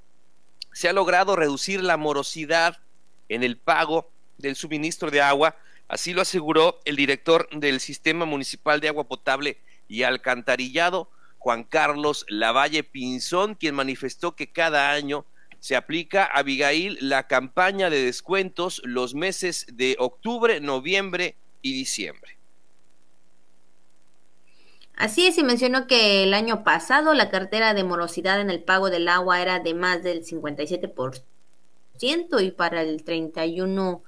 se 0.72 0.88
ha 0.88 0.92
logrado 0.92 1.36
reducir 1.36 1.82
la 1.82 1.96
morosidad 1.96 2.78
en 3.28 3.42
el 3.42 3.56
pago 3.56 4.10
del 4.38 4.56
suministro 4.56 5.10
de 5.10 5.20
agua, 5.20 5.56
así 5.88 6.12
lo 6.12 6.22
aseguró 6.22 6.80
el 6.84 6.96
director 6.96 7.48
del 7.50 7.80
Sistema 7.80 8.24
Municipal 8.24 8.80
de 8.80 8.88
Agua 8.88 9.04
Potable 9.04 9.58
y 9.88 10.02
Alcantarillado, 10.02 11.10
Juan 11.38 11.64
Carlos 11.64 12.24
Lavalle 12.28 12.82
Pinzón, 12.82 13.54
quien 13.54 13.74
manifestó 13.74 14.34
que 14.34 14.50
cada 14.50 14.90
año 14.90 15.24
se 15.64 15.76
aplica 15.76 16.24
a 16.24 16.40
Abigail 16.40 16.98
la 17.00 17.26
campaña 17.26 17.88
de 17.88 18.04
descuentos 18.04 18.82
los 18.84 19.14
meses 19.14 19.64
de 19.72 19.96
octubre, 19.98 20.60
noviembre 20.60 21.36
y 21.62 21.72
diciembre. 21.72 22.36
Así 24.94 25.26
es, 25.26 25.38
y 25.38 25.42
mencionó 25.42 25.86
que 25.86 26.22
el 26.22 26.34
año 26.34 26.64
pasado 26.64 27.14
la 27.14 27.30
cartera 27.30 27.72
de 27.72 27.82
morosidad 27.82 28.42
en 28.42 28.50
el 28.50 28.62
pago 28.62 28.90
del 28.90 29.08
agua 29.08 29.40
era 29.40 29.58
de 29.58 29.72
más 29.72 30.02
del 30.02 30.22
57% 30.22 31.22
y 32.42 32.50
para 32.50 32.82
el 32.82 33.02
31 33.02 34.02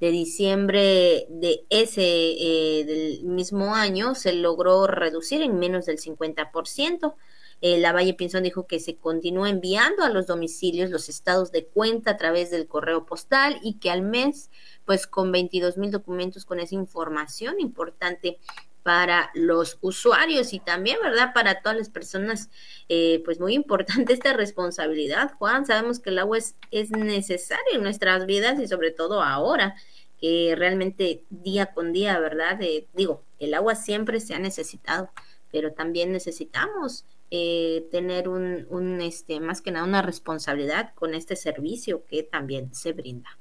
de 0.00 0.10
diciembre 0.10 1.26
de 1.28 1.64
ese 1.70 2.02
eh, 2.02 2.84
del 2.84 3.22
mismo 3.22 3.76
año 3.76 4.16
se 4.16 4.32
logró 4.32 4.88
reducir 4.88 5.40
en 5.40 5.60
menos 5.60 5.86
del 5.86 5.98
50%. 5.98 7.14
Eh, 7.62 7.78
la 7.78 7.92
Valle 7.92 8.14
Pinzón 8.14 8.42
dijo 8.42 8.66
que 8.66 8.80
se 8.80 8.96
continúa 8.96 9.48
enviando 9.48 10.04
a 10.04 10.10
los 10.10 10.26
domicilios 10.26 10.90
los 10.90 11.08
estados 11.08 11.52
de 11.52 11.66
cuenta 11.66 12.12
a 12.12 12.16
través 12.16 12.50
del 12.50 12.66
correo 12.66 13.06
postal 13.06 13.58
y 13.62 13.78
que 13.78 13.90
al 13.90 14.02
mes, 14.02 14.50
pues 14.84 15.06
con 15.06 15.32
22 15.32 15.78
mil 15.78 15.90
documentos 15.90 16.44
con 16.44 16.60
esa 16.60 16.74
información 16.74 17.58
importante 17.60 18.38
para 18.82 19.30
los 19.34 19.78
usuarios 19.80 20.52
y 20.52 20.60
también, 20.60 20.98
¿verdad? 21.02 21.32
Para 21.34 21.60
todas 21.60 21.76
las 21.76 21.90
personas, 21.90 22.50
eh, 22.88 23.20
pues 23.24 23.40
muy 23.40 23.54
importante 23.54 24.12
esta 24.12 24.32
responsabilidad, 24.32 25.32
Juan. 25.38 25.66
Sabemos 25.66 25.98
que 25.98 26.10
el 26.10 26.20
agua 26.20 26.38
es, 26.38 26.54
es 26.70 26.90
necesario 26.90 27.74
en 27.74 27.82
nuestras 27.82 28.26
vidas 28.26 28.60
y 28.60 28.68
sobre 28.68 28.92
todo 28.92 29.22
ahora 29.22 29.74
que 30.20 30.54
realmente 30.56 31.24
día 31.30 31.66
con 31.74 31.92
día, 31.92 32.18
¿verdad? 32.20 32.60
Digo, 32.92 33.24
el 33.38 33.54
agua 33.54 33.74
siempre 33.74 34.20
se 34.20 34.34
ha 34.34 34.38
necesitado, 34.38 35.10
pero 35.50 35.72
también 35.72 36.12
necesitamos 36.12 37.04
eh, 37.30 37.86
tener 37.90 38.28
un, 38.28 39.00
este, 39.00 39.40
más 39.40 39.60
que 39.60 39.72
nada 39.72 39.84
una 39.84 40.02
responsabilidad 40.02 40.94
con 40.94 41.14
este 41.14 41.36
servicio 41.36 42.04
que 42.06 42.22
también 42.22 42.74
se 42.74 42.92
brinda. 42.92 43.38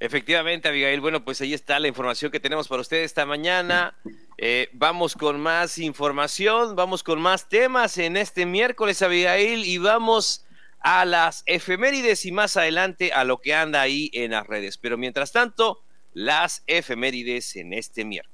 Efectivamente, 0.00 0.68
Abigail. 0.68 1.00
Bueno, 1.00 1.24
pues 1.24 1.40
ahí 1.40 1.54
está 1.54 1.78
la 1.78 1.86
información 1.86 2.32
que 2.32 2.40
tenemos 2.40 2.66
para 2.66 2.80
ustedes 2.80 3.04
esta 3.04 3.24
mañana. 3.24 3.96
Eh, 4.36 4.68
vamos 4.72 5.14
con 5.14 5.40
más 5.40 5.78
información, 5.78 6.74
vamos 6.74 7.04
con 7.04 7.20
más 7.20 7.48
temas 7.48 7.96
en 7.98 8.16
este 8.16 8.44
miércoles, 8.44 9.00
Abigail, 9.00 9.64
y 9.64 9.78
vamos 9.78 10.44
a 10.80 11.04
las 11.04 11.44
efemérides 11.46 12.26
y 12.26 12.32
más 12.32 12.56
adelante 12.56 13.12
a 13.12 13.22
lo 13.22 13.40
que 13.40 13.54
anda 13.54 13.80
ahí 13.80 14.10
en 14.12 14.32
las 14.32 14.44
redes. 14.44 14.76
Pero 14.76 14.98
mientras 14.98 15.30
tanto, 15.30 15.84
las 16.14 16.64
efemérides 16.66 17.54
en 17.54 17.72
este 17.72 18.04
miércoles. 18.04 18.31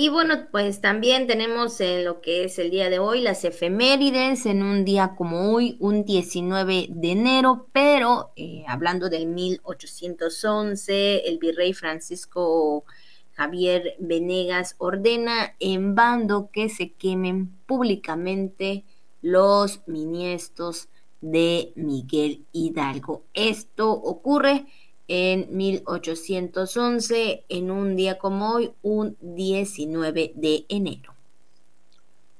Y 0.00 0.10
bueno, 0.10 0.46
pues 0.52 0.80
también 0.80 1.26
tenemos 1.26 1.80
en 1.80 2.04
lo 2.04 2.20
que 2.20 2.44
es 2.44 2.60
el 2.60 2.70
día 2.70 2.88
de 2.88 3.00
hoy 3.00 3.20
las 3.20 3.44
efemérides 3.44 4.46
en 4.46 4.62
un 4.62 4.84
día 4.84 5.16
como 5.16 5.52
hoy, 5.52 5.76
un 5.80 6.04
19 6.04 6.86
de 6.88 7.10
enero, 7.10 7.66
pero 7.72 8.30
eh, 8.36 8.62
hablando 8.68 9.10
del 9.10 9.26
1811, 9.26 11.28
el 11.28 11.38
virrey 11.38 11.72
Francisco 11.72 12.84
Javier 13.32 13.96
Venegas 13.98 14.76
ordena 14.78 15.56
en 15.58 15.96
bando 15.96 16.48
que 16.52 16.68
se 16.68 16.92
quemen 16.92 17.48
públicamente 17.66 18.84
los 19.20 19.80
miniestos 19.88 20.90
de 21.20 21.72
Miguel 21.74 22.44
Hidalgo. 22.52 23.24
Esto 23.34 23.90
ocurre 23.90 24.66
en 25.08 25.48
1811, 25.56 27.44
en 27.48 27.70
un 27.70 27.96
día 27.96 28.18
como 28.18 28.52
hoy, 28.52 28.72
un 28.82 29.16
19 29.20 30.32
de 30.34 30.66
enero. 30.68 31.14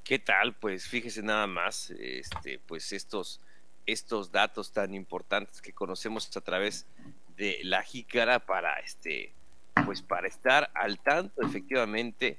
¿Qué 0.05 0.19
tal? 0.19 0.55
Pues 0.55 0.87
fíjese 0.87 1.23
nada 1.23 1.47
más, 1.47 1.91
este, 1.91 2.59
pues 2.67 2.93
estos, 2.93 3.41
estos 3.87 4.31
datos 4.31 4.73
tan 4.73 4.95
importantes 4.95 5.61
que 5.61 5.73
conocemos 5.73 6.35
a 6.37 6.41
través 6.41 6.87
de 7.37 7.59
la 7.63 7.83
jícara 7.83 8.39
para 8.39 8.79
este, 8.81 9.33
pues 9.85 10.03
para 10.03 10.29
estar 10.29 10.71
al 10.75 10.99
tanto 10.99 11.43
efectivamente 11.43 12.39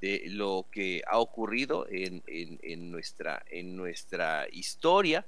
de 0.00 0.24
lo 0.26 0.66
que 0.70 1.02
ha 1.06 1.18
ocurrido 1.18 1.86
en, 1.88 2.22
en, 2.26 2.90
nuestra, 2.90 3.44
en 3.50 3.76
nuestra 3.76 4.46
historia 4.52 5.24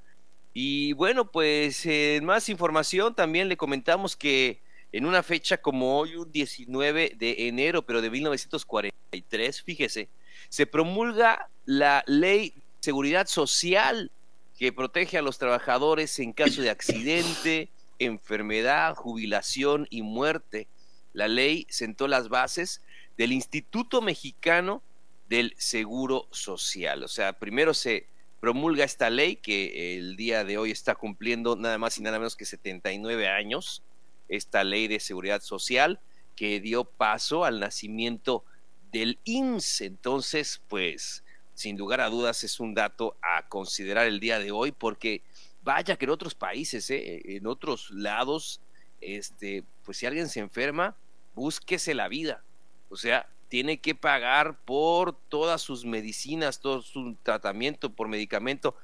y 0.58 0.94
bueno, 0.94 1.30
pues 1.30 1.84
en 1.84 2.24
más 2.24 2.48
información 2.48 3.14
también 3.14 3.46
le 3.46 3.58
comentamos 3.58 4.16
que 4.16 4.62
en 4.90 5.04
una 5.04 5.22
fecha 5.22 5.58
como 5.58 5.98
hoy, 5.98 6.16
un 6.16 6.32
19 6.32 7.12
de 7.14 7.46
enero, 7.46 7.84
pero 7.84 8.00
de 8.00 8.08
1943, 8.08 9.60
fíjese, 9.60 10.08
se 10.48 10.66
promulga 10.66 11.50
la 11.66 12.02
ley 12.06 12.54
de 12.54 12.62
seguridad 12.80 13.26
social 13.26 14.10
que 14.58 14.72
protege 14.72 15.18
a 15.18 15.22
los 15.22 15.36
trabajadores 15.36 16.18
en 16.20 16.32
caso 16.32 16.62
de 16.62 16.70
accidente, 16.70 17.68
enfermedad, 17.98 18.94
jubilación 18.94 19.86
y 19.90 20.00
muerte. 20.00 20.68
La 21.12 21.28
ley 21.28 21.66
sentó 21.68 22.08
las 22.08 22.30
bases 22.30 22.80
del 23.18 23.32
Instituto 23.32 24.00
Mexicano 24.00 24.82
del 25.28 25.52
Seguro 25.58 26.28
Social. 26.30 27.02
O 27.02 27.08
sea, 27.08 27.34
primero 27.34 27.74
se 27.74 28.06
promulga 28.40 28.84
esta 28.84 29.10
ley 29.10 29.36
que 29.36 29.96
el 29.96 30.16
día 30.16 30.44
de 30.44 30.58
hoy 30.58 30.70
está 30.70 30.94
cumpliendo 30.94 31.56
nada 31.56 31.78
más 31.78 31.98
y 31.98 32.02
nada 32.02 32.18
menos 32.18 32.36
que 32.36 32.44
79 32.44 33.28
años, 33.28 33.82
esta 34.28 34.64
ley 34.64 34.88
de 34.88 35.00
seguridad 35.00 35.40
social 35.40 36.00
que 36.34 36.60
dio 36.60 36.84
paso 36.84 37.44
al 37.44 37.60
nacimiento 37.60 38.44
del 38.92 39.18
IMSS. 39.24 39.80
Entonces, 39.82 40.62
pues, 40.68 41.24
sin 41.54 41.78
lugar 41.78 42.00
a 42.00 42.10
dudas 42.10 42.44
es 42.44 42.60
un 42.60 42.74
dato 42.74 43.16
a 43.22 43.48
considerar 43.48 44.06
el 44.06 44.20
día 44.20 44.38
de 44.38 44.52
hoy 44.52 44.72
porque 44.72 45.22
vaya 45.62 45.96
que 45.96 46.04
en 46.04 46.10
otros 46.10 46.34
países, 46.34 46.90
¿eh? 46.90 47.22
en 47.36 47.46
otros 47.46 47.90
lados, 47.90 48.60
este, 49.00 49.64
pues 49.82 49.98
si 49.98 50.06
alguien 50.06 50.28
se 50.28 50.40
enferma, 50.40 50.96
búsquese 51.34 51.94
la 51.94 52.08
vida. 52.08 52.44
O 52.88 52.96
sea, 52.96 53.28
tiene 53.48 53.78
que 53.78 53.94
pagar 53.94 54.58
por 54.64 55.14
todas 55.28 55.62
sus 55.62 55.84
medicinas, 55.84 56.60
todo 56.60 56.82
su 56.82 57.16
tratamiento 57.22 57.90
por 57.90 58.08
medicamento. 58.08 58.76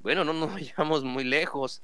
Bueno, 0.00 0.24
no 0.24 0.32
nos 0.32 0.52
vayamos 0.54 1.04
muy 1.04 1.24
lejos. 1.24 1.82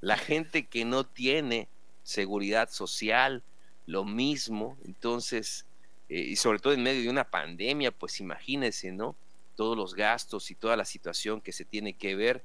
La 0.00 0.16
gente 0.16 0.66
que 0.66 0.84
no 0.84 1.04
tiene 1.04 1.68
seguridad 2.02 2.70
social, 2.70 3.42
lo 3.86 4.04
mismo. 4.04 4.76
Entonces, 4.84 5.66
eh, 6.08 6.20
y 6.20 6.36
sobre 6.36 6.58
todo 6.58 6.72
en 6.72 6.82
medio 6.82 7.02
de 7.02 7.10
una 7.10 7.24
pandemia, 7.24 7.90
pues 7.90 8.20
imagínense, 8.20 8.92
¿no? 8.92 9.16
Todos 9.56 9.76
los 9.76 9.94
gastos 9.94 10.50
y 10.50 10.54
toda 10.54 10.76
la 10.76 10.84
situación 10.84 11.40
que 11.40 11.52
se 11.52 11.64
tiene 11.64 11.94
que 11.94 12.14
ver, 12.14 12.42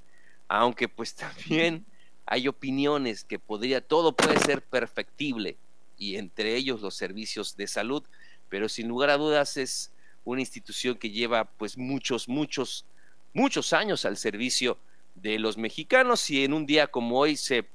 aunque 0.47 0.87
pues 0.87 1.15
también 1.15 1.85
hay 2.25 2.47
opiniones 2.47 3.23
que 3.23 3.39
podría, 3.39 3.81
todo 3.81 4.11
puede 4.11 4.39
ser 4.39 4.61
perfectible, 4.61 5.57
y 5.97 6.17
entre 6.17 6.55
ellos 6.55 6.81
los 6.81 6.95
servicios 6.95 7.55
de 7.57 7.67
salud, 7.67 8.03
pero 8.49 8.69
sin 8.69 8.87
lugar 8.87 9.09
a 9.09 9.17
dudas 9.17 9.57
es 9.57 9.91
una 10.23 10.41
institución 10.41 10.95
que 10.95 11.09
lleva 11.09 11.45
pues 11.45 11.77
muchos, 11.77 12.27
muchos, 12.27 12.85
muchos 13.33 13.73
años 13.73 14.05
al 14.05 14.17
servicio 14.17 14.77
de 15.15 15.39
los 15.39 15.57
mexicanos 15.57 16.29
y 16.29 16.43
en 16.43 16.53
un 16.53 16.65
día 16.65 16.87
como 16.87 17.19
hoy 17.19 17.37
se, 17.37 17.65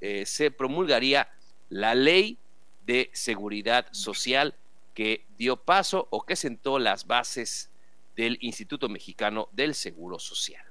eh, 0.00 0.24
se 0.26 0.50
promulgaría 0.50 1.28
la 1.68 1.94
ley 1.94 2.38
de 2.86 3.10
seguridad 3.12 3.86
social 3.92 4.56
que 4.94 5.26
dio 5.38 5.56
paso 5.56 6.08
o 6.10 6.24
que 6.24 6.36
sentó 6.36 6.78
las 6.78 7.06
bases 7.06 7.70
del 8.16 8.38
Instituto 8.40 8.88
Mexicano 8.88 9.48
del 9.52 9.74
Seguro 9.74 10.18
Social. 10.18 10.69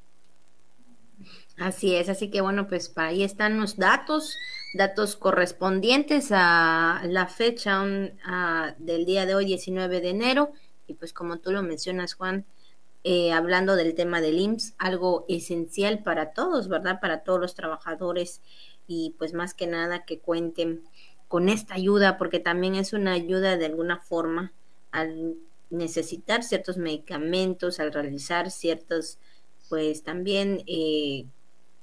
Así 1.59 1.95
es, 1.95 2.09
así 2.09 2.29
que 2.29 2.41
bueno, 2.41 2.67
pues 2.67 2.91
ahí 2.95 3.23
están 3.23 3.59
los 3.59 3.77
datos 3.77 4.37
datos 4.73 5.15
correspondientes 5.15 6.29
a 6.31 7.01
la 7.05 7.27
fecha 7.27 7.83
del 8.77 9.05
día 9.05 9.25
de 9.25 9.35
hoy, 9.35 9.45
19 9.45 10.01
de 10.01 10.09
enero. 10.09 10.51
Y 10.87 10.93
pues 10.93 11.13
como 11.13 11.37
tú 11.37 11.51
lo 11.51 11.63
mencionas, 11.63 12.13
Juan, 12.13 12.45
eh, 13.03 13.31
hablando 13.31 13.75
del 13.75 13.95
tema 13.95 14.21
del 14.21 14.39
IMSS, 14.39 14.75
algo 14.77 15.25
esencial 15.27 16.03
para 16.03 16.33
todos, 16.33 16.67
¿verdad? 16.67 16.99
Para 16.99 17.23
todos 17.23 17.39
los 17.39 17.55
trabajadores 17.55 18.41
y 18.87 19.15
pues 19.17 19.33
más 19.33 19.53
que 19.53 19.67
nada 19.67 20.05
que 20.05 20.19
cuenten 20.19 20.83
con 21.27 21.47
esta 21.47 21.75
ayuda, 21.75 22.17
porque 22.17 22.39
también 22.39 22.75
es 22.75 22.93
una 22.93 23.13
ayuda 23.13 23.55
de 23.55 23.67
alguna 23.67 23.99
forma 23.99 24.51
al 24.91 25.35
necesitar 25.69 26.43
ciertos 26.43 26.77
medicamentos, 26.77 27.79
al 27.79 27.93
realizar 27.93 28.49
ciertos, 28.49 29.19
pues 29.69 30.03
también 30.03 30.63
eh, 30.65 31.25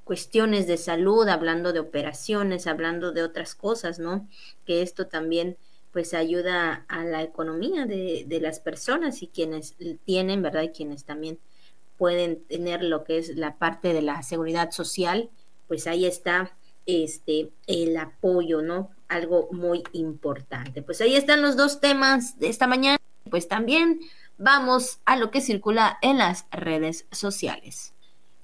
cuestiones 0.07 0.69
de 0.69 0.77
salud, 0.77 1.27
hablando 1.27 1.73
de 1.73 1.81
operaciones, 1.81 2.69
hablando 2.69 3.11
de 3.11 3.25
otras 3.25 3.57
cosas, 3.57 3.99
¿no? 3.99 4.29
Que 4.65 4.81
esto 4.81 5.09
también 5.09 5.57
pues 5.91 6.15
ayuda 6.15 6.85
a 6.87 7.05
la 7.05 7.25
economía 7.25 7.87
de, 7.87 8.25
de 8.25 8.41
las 8.41 8.61
personas 8.61 9.21
y 9.25 9.27
quienes 9.27 9.75
tienen, 10.05 10.43
¿verdad? 10.43 10.63
Y 10.63 10.69
quienes 10.69 11.05
también 11.05 11.41
pueden 11.97 12.45
tener 12.45 12.85
lo 12.85 13.03
que 13.03 13.19
es 13.19 13.37
la 13.37 13.57
parte 13.57 13.93
de 13.93 14.03
la 14.03 14.23
seguridad 14.23 14.71
social, 14.71 15.29
pues 15.67 15.89
ahí 15.89 16.07
está 16.07 16.57
este 16.87 17.51
el 17.67 17.97
apoyo, 17.97 18.63
¿no? 18.63 18.91
Algo 19.09 19.49
muy 19.51 19.83
importante. 19.93 20.83
Pues 20.83 21.01
ahí 21.01 21.17
están 21.17 21.43
los 21.43 21.57
dos 21.57 21.81
temas 21.81 22.39
de 22.39 22.49
esta 22.49 22.69
mañana. 22.69 22.99
Pues 23.29 23.49
también 23.49 23.99
vamos 24.39 25.01
a 25.05 25.17
lo 25.17 25.33
que 25.33 25.41
circula 25.41 25.99
en 26.01 26.19
las 26.19 26.47
redes 26.53 27.07
sociales. 27.11 27.96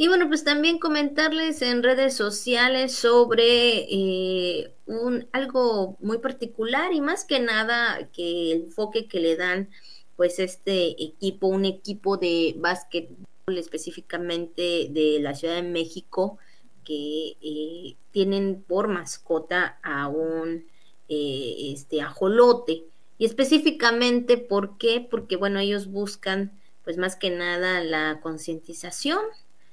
Y 0.03 0.09
bueno, 0.09 0.27
pues 0.27 0.43
también 0.43 0.81
comentarles 0.81 1.63
en 1.63 1.85
redes 1.85 2.17
sociales 2.17 2.93
sobre 2.93 3.87
eh, 3.89 4.75
un, 4.87 5.29
algo 5.31 5.97
muy 6.01 6.19
particular 6.19 6.93
y 6.93 7.01
más 7.01 7.25
que 7.25 7.39
nada 7.39 8.11
que 8.13 8.51
el 8.51 8.63
enfoque 8.63 9.07
que 9.07 9.21
le 9.21 9.37
dan 9.37 9.71
pues 10.17 10.41
este 10.41 11.01
equipo, 11.01 11.47
un 11.47 11.67
equipo 11.67 12.17
de 12.17 12.57
básquetbol 12.59 13.17
específicamente 13.47 14.89
de 14.91 15.19
la 15.21 15.37
Ciudad 15.37 15.55
de 15.55 15.63
México 15.63 16.37
que 16.85 17.37
eh, 17.41 17.95
tienen 18.11 18.61
por 18.67 18.89
mascota 18.89 19.79
a 19.85 20.09
un 20.09 20.67
eh, 21.09 21.55
este 21.73 22.01
ajolote 22.01 22.83
y 23.19 23.25
específicamente 23.25 24.37
¿por 24.37 24.79
qué? 24.79 25.07
Porque 25.09 25.37
bueno, 25.37 25.61
ellos 25.61 25.87
buscan 25.87 26.61
pues 26.83 26.99
más 26.99 27.15
que 27.15 27.31
nada 27.31 27.85
la 27.85 28.19
concientización 28.21 29.21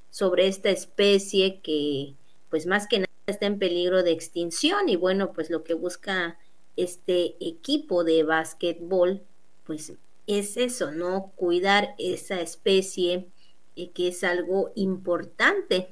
sobre 0.10 0.48
esta 0.48 0.70
especie 0.70 1.60
que 1.62 2.14
pues 2.50 2.66
más 2.66 2.88
que 2.88 3.00
nada 3.00 3.10
está 3.28 3.46
en 3.46 3.60
peligro 3.60 4.04
de 4.04 4.12
extinción 4.12 4.90
y 4.90 4.96
bueno, 4.96 5.34
pues 5.34 5.50
lo 5.50 5.64
que 5.64 5.74
busca 5.74 6.38
este 6.76 7.36
equipo 7.40 8.04
de 8.04 8.24
básquetbol 8.24 9.22
pues 9.66 9.94
es 10.26 10.58
eso, 10.58 10.92
¿no? 10.92 11.32
Cuidar 11.36 11.96
esa 11.98 12.42
especie 12.42 13.28
eh, 13.76 13.90
que 13.92 14.08
es 14.08 14.24
algo 14.24 14.72
importante 14.76 15.92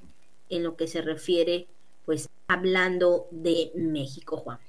en 0.50 0.64
lo 0.64 0.76
que 0.76 0.88
se 0.88 1.02
refiere 1.02 1.68
pues 2.06 2.30
hablando 2.48 3.28
de 3.32 3.72
México, 3.76 4.38
Juan. 4.38 4.60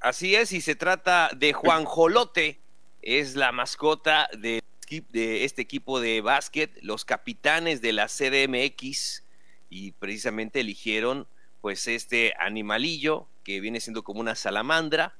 Así 0.00 0.34
es, 0.34 0.52
y 0.52 0.60
se 0.60 0.74
trata 0.74 1.30
de 1.36 1.52
Juan 1.52 1.84
Jolote, 1.84 2.58
es 3.02 3.36
la 3.36 3.52
mascota 3.52 4.28
de 4.36 4.60
de 4.98 5.44
este 5.44 5.62
equipo 5.62 6.00
de 6.00 6.20
básquet, 6.20 6.76
los 6.82 7.04
capitanes 7.04 7.80
de 7.80 7.92
la 7.92 8.08
CDMX, 8.08 9.22
y 9.68 9.92
precisamente 9.92 10.60
eligieron 10.60 11.28
pues 11.60 11.86
este 11.86 12.34
animalillo 12.38 13.28
que 13.44 13.60
viene 13.60 13.80
siendo 13.80 14.02
como 14.02 14.20
una 14.20 14.34
salamandra, 14.34 15.14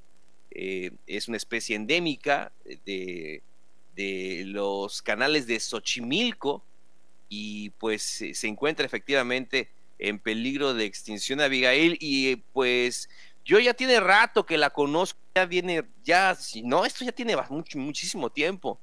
eh, 0.51 0.91
es 1.07 1.29
una 1.29 1.37
especie 1.37 1.77
endémica 1.77 2.51
de, 2.85 3.43
de, 3.95 4.43
los 4.47 5.03
canales 5.03 5.47
de 5.47 5.61
Xochimilco 5.61 6.65
y 7.29 7.71
pues 7.71 8.03
se 8.33 8.49
encuentra 8.49 8.85
efectivamente 8.85 9.69
en 10.01 10.19
peligro 10.19 10.75
de 10.75 10.87
extinción 10.87 11.41
Abigail 11.41 11.97
y 12.01 12.37
pues 12.53 13.09
yo 13.45 13.61
ya 13.61 13.75
tiene 13.75 14.01
rato 14.01 14.45
que 14.45 14.59
la 14.59 14.71
conozco, 14.71 15.21
ya 15.37 15.47
viene, 15.47 15.85
ya, 16.03 16.37
no, 16.65 16.85
esto 16.85 17.05
ya 17.05 17.13
tiene 17.13 17.37
muchísimo 17.75 18.31
tiempo 18.31 18.81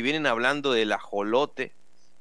que 0.00 0.04
vienen 0.04 0.26
hablando 0.26 0.72
del 0.72 0.92
ajolote, 0.92 1.74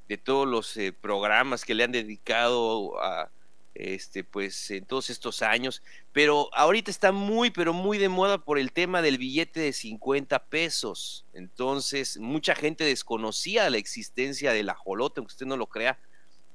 de 0.10 0.18
todos 0.18 0.46
los 0.46 0.76
eh, 0.76 0.92
programas 0.92 1.64
que 1.64 1.74
le 1.74 1.86
han 1.86 1.94
dedicado 1.94 3.02
a 3.02 3.32
este 3.74 4.26
pues 4.26 4.70
en 4.72 4.84
todos 4.84 5.10
estos 5.10 5.42
años, 5.42 5.82
pero 6.12 6.50
ahorita 6.54 6.92
está 6.92 7.14
muy 7.14 7.52
pero 7.52 7.72
muy 7.72 7.98
de 7.98 8.10
moda 8.10 8.38
por 8.38 8.60
el 8.60 8.74
tema 8.74 9.02
del 9.02 9.18
billete 9.18 9.62
de 9.62 9.72
50 9.72 10.44
pesos. 10.48 11.26
Entonces, 11.32 12.20
mucha 12.20 12.54
gente 12.54 12.84
desconocía 12.84 13.70
la 13.70 13.78
existencia 13.78 14.52
del 14.52 14.68
ajolote, 14.68 15.22
aunque 15.22 15.32
usted 15.32 15.46
no 15.46 15.56
lo 15.56 15.68
crea, 15.68 15.98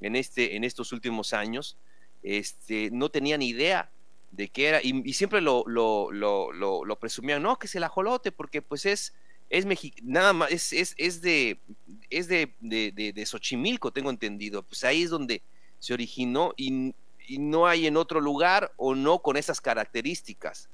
en 0.03 0.17
este 0.17 0.57
en 0.57 0.63
estos 0.63 0.93
últimos 0.93 1.33
años. 1.33 1.79
este, 2.23 2.91
no 2.93 3.09
tenían 3.09 3.41
idea 3.41 3.91
de 4.31 4.51
qué 4.51 4.69
era, 4.69 4.81
y, 4.83 5.15
siempre 5.15 5.41
lo, 5.41 5.65
lo, 5.67 6.11
lo, 6.13 6.53
lo, 6.53 6.99
presumían, 6.99 7.43
no, 7.43 7.59
que 7.59 7.67
es 7.67 7.75
el 7.77 7.85
ajolote, 7.85 8.31
porque 8.31 8.61
pues 8.61 8.85
es, 8.85 9.15
es 9.51 9.67
nada 10.03 10.33
más, 10.33 10.51
es, 10.51 10.73
es, 10.73 10.95
es, 10.97 11.21
de, 11.21 11.61
es 12.11 12.29
de, 12.29 12.55
de, 12.61 13.13
de, 13.13 13.27
Xochimilco, 13.27 13.93
tengo 13.93 14.11
entendido, 14.11 14.63
pues 14.63 14.85
ahí 14.85 15.03
es 15.03 15.11
donde 15.11 15.43
se 15.79 15.95
originó 15.95 16.55
y, 16.57 16.95
y, 17.27 17.39
no 17.39 17.67
hay 17.67 17.87
en 17.87 17.97
otro 17.97 18.21
lugar 18.21 18.73
o 18.77 18.95
no 18.95 19.21
con 19.21 19.37
esas 19.37 19.61
características. 19.61 20.69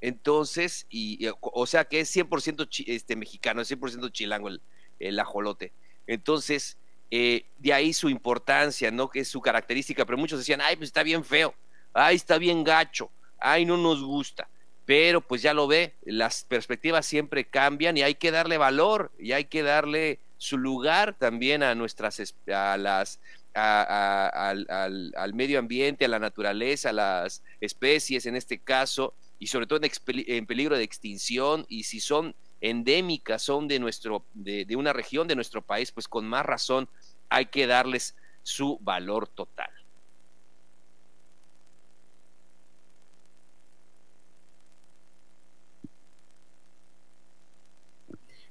Entonces, 0.00 0.86
y, 0.88 1.26
o 1.40 1.66
sea 1.66 1.84
que 1.84 2.00
es 2.00 2.14
100% 2.14 2.68
este, 2.86 3.16
mexicano, 3.16 3.60
es 3.62 3.70
100% 3.70 4.10
chilango 4.12 4.48
el, 4.48 4.60
el 4.98 5.18
ajolote. 5.18 5.72
Entonces, 6.06 6.78
eh, 7.10 7.44
de 7.58 7.72
ahí 7.72 7.92
su 7.92 8.08
importancia, 8.08 8.90
¿no? 8.90 9.10
Que 9.10 9.20
es 9.20 9.28
su 9.28 9.40
característica, 9.40 10.06
pero 10.06 10.16
muchos 10.16 10.38
decían, 10.38 10.60
ay, 10.60 10.76
pues 10.76 10.88
está 10.88 11.02
bien 11.02 11.24
feo, 11.24 11.54
ay, 11.92 12.16
está 12.16 12.38
bien 12.38 12.62
gacho, 12.62 13.10
ay, 13.38 13.64
no 13.66 13.76
nos 13.76 14.02
gusta. 14.02 14.48
Pero 14.90 15.20
pues 15.20 15.40
ya 15.40 15.54
lo 15.54 15.68
ve, 15.68 15.94
las 16.02 16.42
perspectivas 16.42 17.06
siempre 17.06 17.44
cambian 17.44 17.96
y 17.96 18.02
hay 18.02 18.16
que 18.16 18.32
darle 18.32 18.58
valor 18.58 19.12
y 19.20 19.30
hay 19.30 19.44
que 19.44 19.62
darle 19.62 20.18
su 20.36 20.58
lugar 20.58 21.14
también 21.16 21.62
a 21.62 21.76
nuestras, 21.76 22.20
a 22.52 22.76
las, 22.76 23.20
al, 23.54 24.66
al, 24.68 25.34
medio 25.34 25.60
ambiente, 25.60 26.06
a 26.06 26.08
la 26.08 26.18
naturaleza, 26.18 26.90
a 26.90 26.92
las 26.92 27.40
especies 27.60 28.26
en 28.26 28.34
este 28.34 28.58
caso, 28.58 29.14
y 29.38 29.46
sobre 29.46 29.68
todo 29.68 29.78
en, 29.80 30.46
peligro 30.46 30.76
de 30.76 30.82
extinción, 30.82 31.66
y 31.68 31.84
si 31.84 32.00
son 32.00 32.34
endémicas, 32.60 33.42
son 33.42 33.68
de, 33.68 33.78
nuestro, 33.78 34.24
de 34.34 34.74
una 34.74 34.92
región 34.92 35.28
de 35.28 35.36
nuestro 35.36 35.62
país, 35.62 35.92
pues 35.92 36.08
con 36.08 36.26
más 36.26 36.44
razón 36.44 36.88
hay 37.28 37.46
que 37.46 37.68
darles 37.68 38.16
su 38.42 38.76
valor 38.80 39.28
total. 39.28 39.70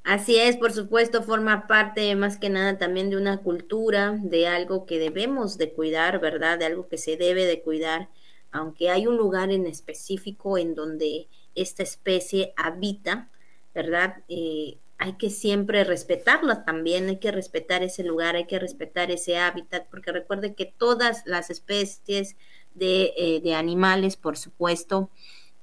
Así 0.09 0.37
es, 0.39 0.57
por 0.57 0.73
supuesto, 0.73 1.21
forma 1.21 1.67
parte 1.67 2.15
más 2.15 2.39
que 2.39 2.49
nada 2.49 2.79
también 2.79 3.11
de 3.11 3.15
una 3.17 3.43
cultura, 3.43 4.17
de 4.19 4.47
algo 4.47 4.87
que 4.87 4.97
debemos 4.97 5.59
de 5.59 5.71
cuidar, 5.71 6.19
¿verdad? 6.19 6.57
De 6.57 6.65
algo 6.65 6.87
que 6.87 6.97
se 6.97 7.15
debe 7.15 7.45
de 7.45 7.61
cuidar, 7.61 8.09
aunque 8.51 8.89
hay 8.89 9.05
un 9.05 9.17
lugar 9.17 9.51
en 9.51 9.67
específico 9.67 10.57
en 10.57 10.73
donde 10.73 11.27
esta 11.53 11.83
especie 11.83 12.53
habita, 12.57 13.29
¿verdad? 13.75 14.23
Eh, 14.29 14.79
hay 14.97 15.13
que 15.13 15.29
siempre 15.29 15.83
respetarlo 15.83 16.63
también, 16.63 17.07
hay 17.07 17.19
que 17.19 17.31
respetar 17.31 17.83
ese 17.83 18.03
lugar, 18.03 18.35
hay 18.35 18.47
que 18.47 18.57
respetar 18.57 19.11
ese 19.11 19.37
hábitat, 19.37 19.87
porque 19.91 20.11
recuerde 20.11 20.55
que 20.55 20.65
todas 20.65 21.21
las 21.27 21.51
especies 21.51 22.35
de, 22.73 23.13
eh, 23.15 23.41
de 23.41 23.53
animales, 23.53 24.17
por 24.17 24.37
supuesto, 24.37 25.11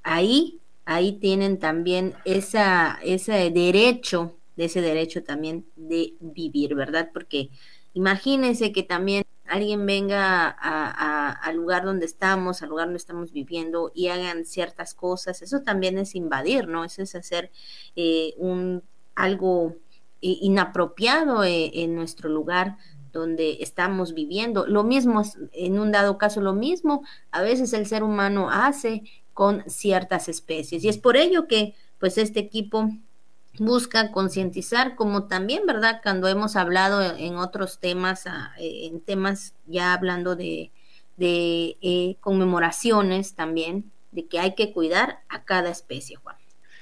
ahí, 0.05 0.61
ahí 0.84 1.14
tienen 1.14 1.59
también 1.59 2.14
esa, 2.24 3.01
ese 3.03 3.51
derecho, 3.51 4.36
de 4.57 4.64
ese 4.64 4.80
derecho 4.80 5.22
también 5.22 5.66
de 5.76 6.14
vivir, 6.20 6.74
¿verdad? 6.74 7.11
Porque 7.12 7.50
imagínense 7.94 8.72
que 8.72 8.82
también 8.82 9.24
alguien 9.46 9.86
venga 9.86 10.48
al 10.48 11.57
lugar 11.57 11.84
donde 11.84 12.07
estamos, 12.07 12.62
al 12.62 12.70
lugar 12.70 12.86
donde 12.86 12.98
estamos 12.98 13.32
viviendo 13.32 13.92
y 13.94 14.09
hagan 14.09 14.44
ciertas 14.44 14.94
cosas, 14.94 15.42
eso 15.42 15.62
también 15.62 15.98
es 15.98 16.14
invadir, 16.14 16.68
¿no? 16.68 16.84
Eso 16.84 17.02
es 17.02 17.14
hacer 17.14 17.50
eh, 17.94 18.34
un 18.38 18.82
algo 19.14 19.76
inapropiado 20.20 21.44
eh, 21.44 21.70
en 21.74 21.94
nuestro 21.94 22.28
lugar 22.28 22.76
donde 23.12 23.59
estamos 23.61 24.14
viviendo. 24.14 24.66
Lo 24.66 24.84
mismo, 24.84 25.22
en 25.52 25.78
un 25.78 25.90
dado 25.90 26.18
caso, 26.18 26.40
lo 26.40 26.52
mismo 26.52 27.02
a 27.30 27.42
veces 27.42 27.72
el 27.72 27.86
ser 27.86 28.02
humano 28.02 28.50
hace 28.50 29.04
con 29.32 29.62
ciertas 29.68 30.28
especies. 30.28 30.84
Y 30.84 30.88
es 30.88 30.98
por 30.98 31.16
ello 31.16 31.46
que, 31.46 31.74
pues, 31.98 32.18
este 32.18 32.40
equipo 32.40 32.90
busca 33.59 34.11
concientizar, 34.12 34.96
como 34.96 35.24
también, 35.24 35.66
¿verdad? 35.66 36.00
Cuando 36.02 36.28
hemos 36.28 36.57
hablado 36.57 37.16
en 37.16 37.36
otros 37.36 37.78
temas, 37.78 38.26
ah, 38.26 38.52
eh, 38.59 38.86
en 38.86 39.00
temas 39.00 39.54
ya 39.66 39.92
hablando 39.92 40.36
de, 40.36 40.70
de 41.16 41.76
eh, 41.80 42.16
conmemoraciones 42.20 43.34
también, 43.34 43.90
de 44.12 44.26
que 44.26 44.38
hay 44.38 44.54
que 44.54 44.72
cuidar 44.72 45.20
a 45.28 45.44
cada 45.44 45.70
especie, 45.70 46.16
Juan. 46.16 46.36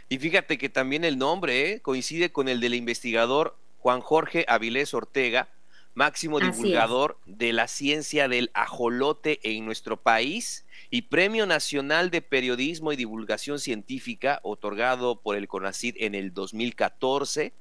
Y 0.08 0.18
fíjate 0.18 0.58
que 0.58 0.68
también 0.68 1.04
el 1.04 1.18
nombre 1.18 1.72
¿eh? 1.72 1.80
coincide 1.80 2.30
con 2.30 2.48
el 2.48 2.60
del 2.60 2.74
investigador 2.74 3.56
Juan 3.78 4.00
Jorge 4.00 4.44
Avilés 4.48 4.94
Ortega, 4.94 5.48
máximo 5.94 6.40
divulgador 6.40 7.18
de 7.24 7.52
la 7.52 7.68
ciencia 7.68 8.28
del 8.28 8.50
ajolote 8.54 9.40
en 9.42 9.64
nuestro 9.64 10.00
país 10.00 10.63
y 10.94 11.02
Premio 11.02 11.44
Nacional 11.44 12.08
de 12.08 12.22
Periodismo 12.22 12.92
y 12.92 12.96
Divulgación 12.96 13.58
Científica, 13.58 14.38
otorgado 14.44 15.20
por 15.20 15.34
el 15.34 15.48
CONACID 15.48 15.96
en 15.98 16.14
el 16.14 16.32
2014 16.32 17.52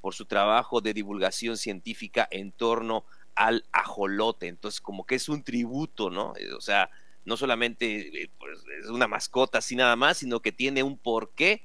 por 0.00 0.12
su 0.12 0.24
trabajo 0.24 0.80
de 0.80 0.92
divulgación 0.92 1.56
científica 1.56 2.26
en 2.32 2.50
torno 2.50 3.04
al 3.36 3.64
ajolote. 3.70 4.48
Entonces, 4.48 4.80
como 4.80 5.06
que 5.06 5.14
es 5.14 5.28
un 5.28 5.44
tributo, 5.44 6.10
¿no? 6.10 6.34
Eh, 6.36 6.52
o 6.52 6.60
sea, 6.60 6.90
no 7.24 7.36
solamente 7.36 8.24
eh, 8.24 8.30
pues, 8.40 8.58
es 8.82 8.90
una 8.90 9.06
mascota 9.06 9.58
así 9.58 9.76
nada 9.76 9.94
más, 9.94 10.18
sino 10.18 10.40
que 10.40 10.50
tiene 10.50 10.82
un 10.82 10.98
porqué. 10.98 11.62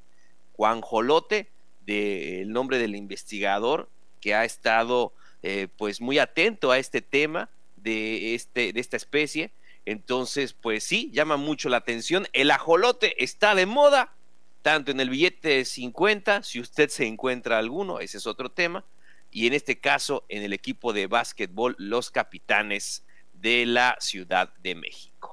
Juan 0.52 0.82
Jolote, 0.82 1.50
del 1.88 2.52
nombre 2.52 2.78
del 2.78 2.96
investigador 2.96 3.90
que 4.22 4.36
ha 4.36 4.46
estado 4.46 5.12
eh, 5.42 5.70
pues 5.76 6.02
muy 6.02 6.20
atento 6.20 6.70
a 6.70 6.78
este 6.78 7.02
tema 7.02 7.50
de, 7.78 8.36
este, 8.36 8.74
de 8.74 8.80
esta 8.80 8.96
especie 8.96 9.52
entonces, 9.86 10.54
pues 10.54 10.84
sí, 10.84 11.12
llama 11.14 11.38
mucho 11.38 11.70
la 11.70 11.78
atención. 11.78 12.28
El 12.34 12.52
ajolote 12.52 13.24
está 13.24 13.54
de 13.56 13.66
moda, 13.66 14.16
tanto 14.62 14.92
en 14.92 15.00
el 15.00 15.10
billete 15.10 15.50
de 15.50 15.66
50, 15.66 16.44
si 16.44 16.60
usted 16.60 16.90
se 16.90 17.06
encuentra 17.06 17.60
alguno, 17.60 18.00
ese 18.00 18.18
es 18.18 18.26
otro 18.26 18.50
tema, 18.50 18.84
y 19.30 19.48
en 19.48 19.54
este 19.54 19.80
caso 19.80 20.26
en 20.28 20.44
el 20.44 20.54
equipo 20.54 20.92
de 20.92 21.08
básquetbol, 21.08 21.76
los 21.78 22.10
capitanes 22.10 23.06
de 23.34 23.66
la 23.66 23.96
Ciudad 24.00 24.54
de 24.58 24.76
México. 24.76 25.25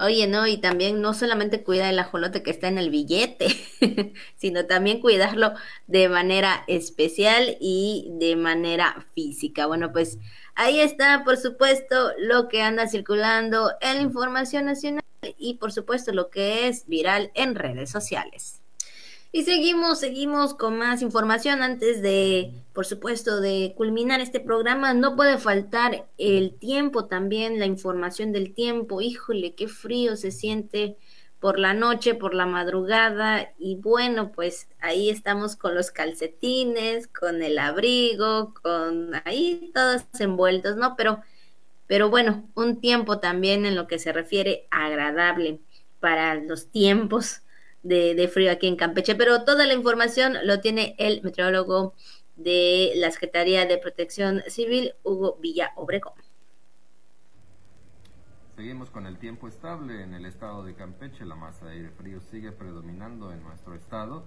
Oye, 0.00 0.26
no, 0.26 0.46
y 0.46 0.58
también 0.58 1.00
no 1.00 1.14
solamente 1.14 1.62
cuida 1.62 1.88
el 1.88 1.98
ajolote 1.98 2.42
que 2.42 2.50
está 2.50 2.68
en 2.68 2.78
el 2.78 2.90
billete, 2.90 3.46
sino 4.36 4.66
también 4.66 5.00
cuidarlo 5.00 5.52
de 5.86 6.08
manera 6.08 6.64
especial 6.66 7.56
y 7.60 8.08
de 8.18 8.34
manera 8.36 9.06
física. 9.14 9.66
Bueno, 9.66 9.92
pues 9.92 10.18
Ahí 10.56 10.80
está, 10.80 11.24
por 11.24 11.36
supuesto, 11.36 12.12
lo 12.18 12.48
que 12.48 12.62
anda 12.62 12.86
circulando 12.86 13.72
en 13.80 13.96
la 13.96 14.02
información 14.02 14.66
nacional 14.66 15.02
y, 15.36 15.54
por 15.54 15.72
supuesto, 15.72 16.12
lo 16.12 16.30
que 16.30 16.68
es 16.68 16.86
viral 16.86 17.32
en 17.34 17.56
redes 17.56 17.90
sociales. 17.90 18.63
Y 19.34 19.42
seguimos, 19.42 19.98
seguimos 19.98 20.54
con 20.54 20.78
más 20.78 21.02
información 21.02 21.64
antes 21.64 22.00
de, 22.02 22.52
por 22.72 22.86
supuesto, 22.86 23.40
de 23.40 23.74
culminar 23.76 24.20
este 24.20 24.38
programa. 24.38 24.94
No 24.94 25.16
puede 25.16 25.38
faltar 25.38 26.06
el 26.18 26.54
tiempo 26.54 27.06
también, 27.06 27.58
la 27.58 27.66
información 27.66 28.30
del 28.30 28.54
tiempo. 28.54 29.00
Híjole, 29.00 29.56
qué 29.56 29.66
frío 29.66 30.14
se 30.14 30.30
siente 30.30 30.96
por 31.40 31.58
la 31.58 31.74
noche, 31.74 32.14
por 32.14 32.32
la 32.32 32.46
madrugada 32.46 33.52
y 33.58 33.74
bueno, 33.74 34.30
pues 34.30 34.68
ahí 34.78 35.10
estamos 35.10 35.56
con 35.56 35.74
los 35.74 35.90
calcetines, 35.90 37.08
con 37.08 37.42
el 37.42 37.58
abrigo, 37.58 38.54
con 38.62 39.20
ahí 39.24 39.72
todos 39.74 40.02
envueltos, 40.20 40.76
¿no? 40.76 40.94
Pero, 40.94 41.24
pero 41.88 42.08
bueno, 42.08 42.48
un 42.54 42.80
tiempo 42.80 43.18
también 43.18 43.66
en 43.66 43.74
lo 43.74 43.88
que 43.88 43.98
se 43.98 44.12
refiere 44.12 44.68
agradable 44.70 45.58
para 45.98 46.36
los 46.36 46.68
tiempos 46.68 47.40
de, 47.84 48.28
frío 48.28 48.50
aquí 48.50 48.66
en 48.66 48.76
Campeche, 48.76 49.14
pero 49.14 49.44
toda 49.44 49.66
la 49.66 49.74
información 49.74 50.36
lo 50.44 50.60
tiene 50.60 50.96
el 50.98 51.22
meteorólogo 51.22 51.94
de 52.36 52.92
la 52.96 53.10
Secretaría 53.10 53.66
de 53.66 53.78
Protección 53.78 54.42
Civil, 54.48 54.94
Hugo 55.04 55.36
Villa 55.40 55.72
Obregón. 55.76 56.14
Seguimos 58.56 58.90
con 58.90 59.06
el 59.06 59.18
tiempo 59.18 59.48
estable 59.48 60.02
en 60.02 60.14
el 60.14 60.26
estado 60.26 60.64
de 60.64 60.74
Campeche, 60.74 61.24
la 61.24 61.34
masa 61.34 61.66
de 61.66 61.72
aire 61.72 61.90
frío 61.90 62.20
sigue 62.20 62.52
predominando 62.52 63.32
en 63.32 63.42
nuestro 63.42 63.74
estado 63.74 64.24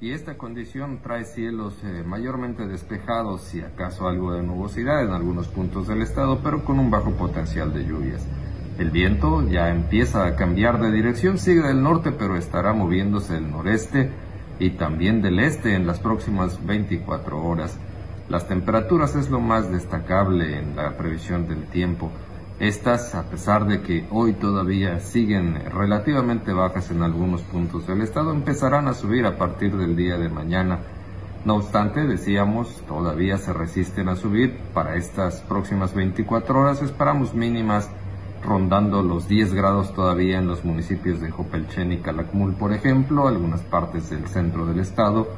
y 0.00 0.12
esta 0.12 0.38
condición 0.38 1.00
trae 1.02 1.24
cielos 1.24 1.74
eh, 1.84 2.02
mayormente 2.06 2.66
despejados 2.66 3.54
y 3.54 3.60
acaso 3.60 4.08
algo 4.08 4.32
de 4.32 4.42
nubosidad 4.42 5.04
en 5.04 5.10
algunos 5.10 5.48
puntos 5.48 5.88
del 5.88 6.00
estado, 6.00 6.40
pero 6.42 6.64
con 6.64 6.78
un 6.78 6.90
bajo 6.90 7.10
potencial 7.12 7.74
de 7.74 7.84
lluvias. 7.84 8.26
El 8.78 8.90
viento 8.90 9.46
ya 9.46 9.68
empieza 9.68 10.24
a 10.24 10.36
cambiar 10.36 10.80
de 10.80 10.90
dirección, 10.90 11.36
sigue 11.36 11.60
del 11.60 11.82
norte, 11.82 12.12
pero 12.12 12.36
estará 12.36 12.72
moviéndose 12.72 13.34
del 13.34 13.50
noreste 13.50 14.10
y 14.58 14.70
también 14.70 15.20
del 15.20 15.38
este 15.38 15.74
en 15.74 15.86
las 15.86 16.00
próximas 16.00 16.64
24 16.64 17.44
horas. 17.44 17.78
Las 18.30 18.48
temperaturas 18.48 19.16
es 19.16 19.28
lo 19.28 19.40
más 19.40 19.70
destacable 19.70 20.56
en 20.58 20.76
la 20.76 20.96
previsión 20.96 21.46
del 21.46 21.64
tiempo. 21.64 22.10
Estas, 22.60 23.14
a 23.14 23.22
pesar 23.22 23.66
de 23.66 23.80
que 23.80 24.06
hoy 24.10 24.34
todavía 24.34 25.00
siguen 25.00 25.54
relativamente 25.72 26.52
bajas 26.52 26.90
en 26.90 27.02
algunos 27.02 27.40
puntos 27.40 27.86
del 27.86 28.02
estado, 28.02 28.32
empezarán 28.32 28.86
a 28.86 28.92
subir 28.92 29.24
a 29.24 29.38
partir 29.38 29.74
del 29.78 29.96
día 29.96 30.18
de 30.18 30.28
mañana. 30.28 30.80
No 31.46 31.54
obstante, 31.56 32.06
decíamos, 32.06 32.82
todavía 32.86 33.38
se 33.38 33.54
resisten 33.54 34.10
a 34.10 34.16
subir. 34.16 34.58
Para 34.74 34.96
estas 34.96 35.40
próximas 35.40 35.94
24 35.94 36.60
horas 36.60 36.82
esperamos 36.82 37.32
mínimas 37.32 37.88
rondando 38.44 39.02
los 39.02 39.26
10 39.26 39.54
grados 39.54 39.94
todavía 39.94 40.38
en 40.38 40.46
los 40.46 40.62
municipios 40.62 41.18
de 41.22 41.30
Jopelchen 41.30 41.92
y 41.92 42.00
Calakmul, 42.00 42.52
por 42.52 42.74
ejemplo, 42.74 43.26
algunas 43.26 43.62
partes 43.62 44.10
del 44.10 44.26
centro 44.28 44.66
del 44.66 44.80
estado. 44.80 45.28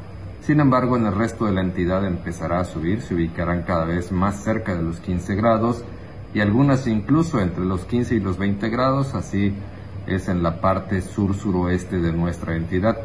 Sin 0.40 0.58
embargo, 0.58 0.96
en 0.96 1.06
el 1.06 1.14
resto 1.14 1.44
de 1.44 1.52
la 1.52 1.60
entidad 1.60 2.04
empezará 2.04 2.58
a 2.58 2.64
subir, 2.64 3.00
se 3.00 3.14
ubicarán 3.14 3.62
cada 3.62 3.84
vez 3.84 4.10
más 4.10 4.42
cerca 4.42 4.74
de 4.74 4.82
los 4.82 4.98
15 4.98 5.36
grados 5.36 5.84
y 6.34 6.40
algunas 6.40 6.86
incluso 6.86 7.40
entre 7.40 7.64
los 7.64 7.84
15 7.84 8.14
y 8.14 8.20
los 8.20 8.38
20 8.38 8.68
grados, 8.70 9.14
así 9.14 9.54
es 10.06 10.28
en 10.28 10.42
la 10.42 10.60
parte 10.60 11.00
sur-suroeste 11.00 11.98
de 11.98 12.12
nuestra 12.12 12.56
entidad. 12.56 12.98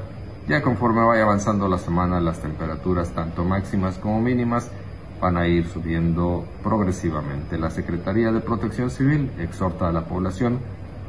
Ya 0.48 0.62
conforme 0.62 1.04
vaya 1.04 1.24
avanzando 1.24 1.68
la 1.68 1.78
semana, 1.78 2.22
las 2.22 2.42
temperaturas 2.42 3.12
tanto 3.12 3.44
máximas 3.44 3.98
como 3.98 4.22
mínimas 4.22 4.72
van 5.20 5.38
a 5.38 5.48
ir 5.48 5.68
subiendo 5.68 6.46
progresivamente. 6.64 7.58
La 7.58 7.70
Secretaría 7.70 8.32
de 8.32 8.40
Protección 8.40 8.90
Civil 8.90 9.32
exhorta 9.40 9.90
a 9.90 9.92
la 9.92 10.06
población 10.06 10.60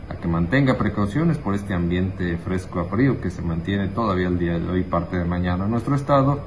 a 0.09 0.17
que 0.17 0.27
mantenga 0.27 0.79
precauciones 0.79 1.39
por 1.39 1.55
este 1.55 1.75
ambiente 1.75 2.37
fresco 2.39 2.81
a 2.81 2.85
frío 2.85 3.21
que 3.21 3.31
se 3.31 3.43
mantiene 3.43 3.89
todavía 3.89 4.29
el 4.29 4.39
día 4.39 4.59
de 4.59 4.69
hoy, 4.69 4.83
parte 4.83 5.19
de 5.19 5.25
mañana 5.25 5.67
en 5.67 5.71
nuestro 5.71 5.95
estado, 5.95 6.41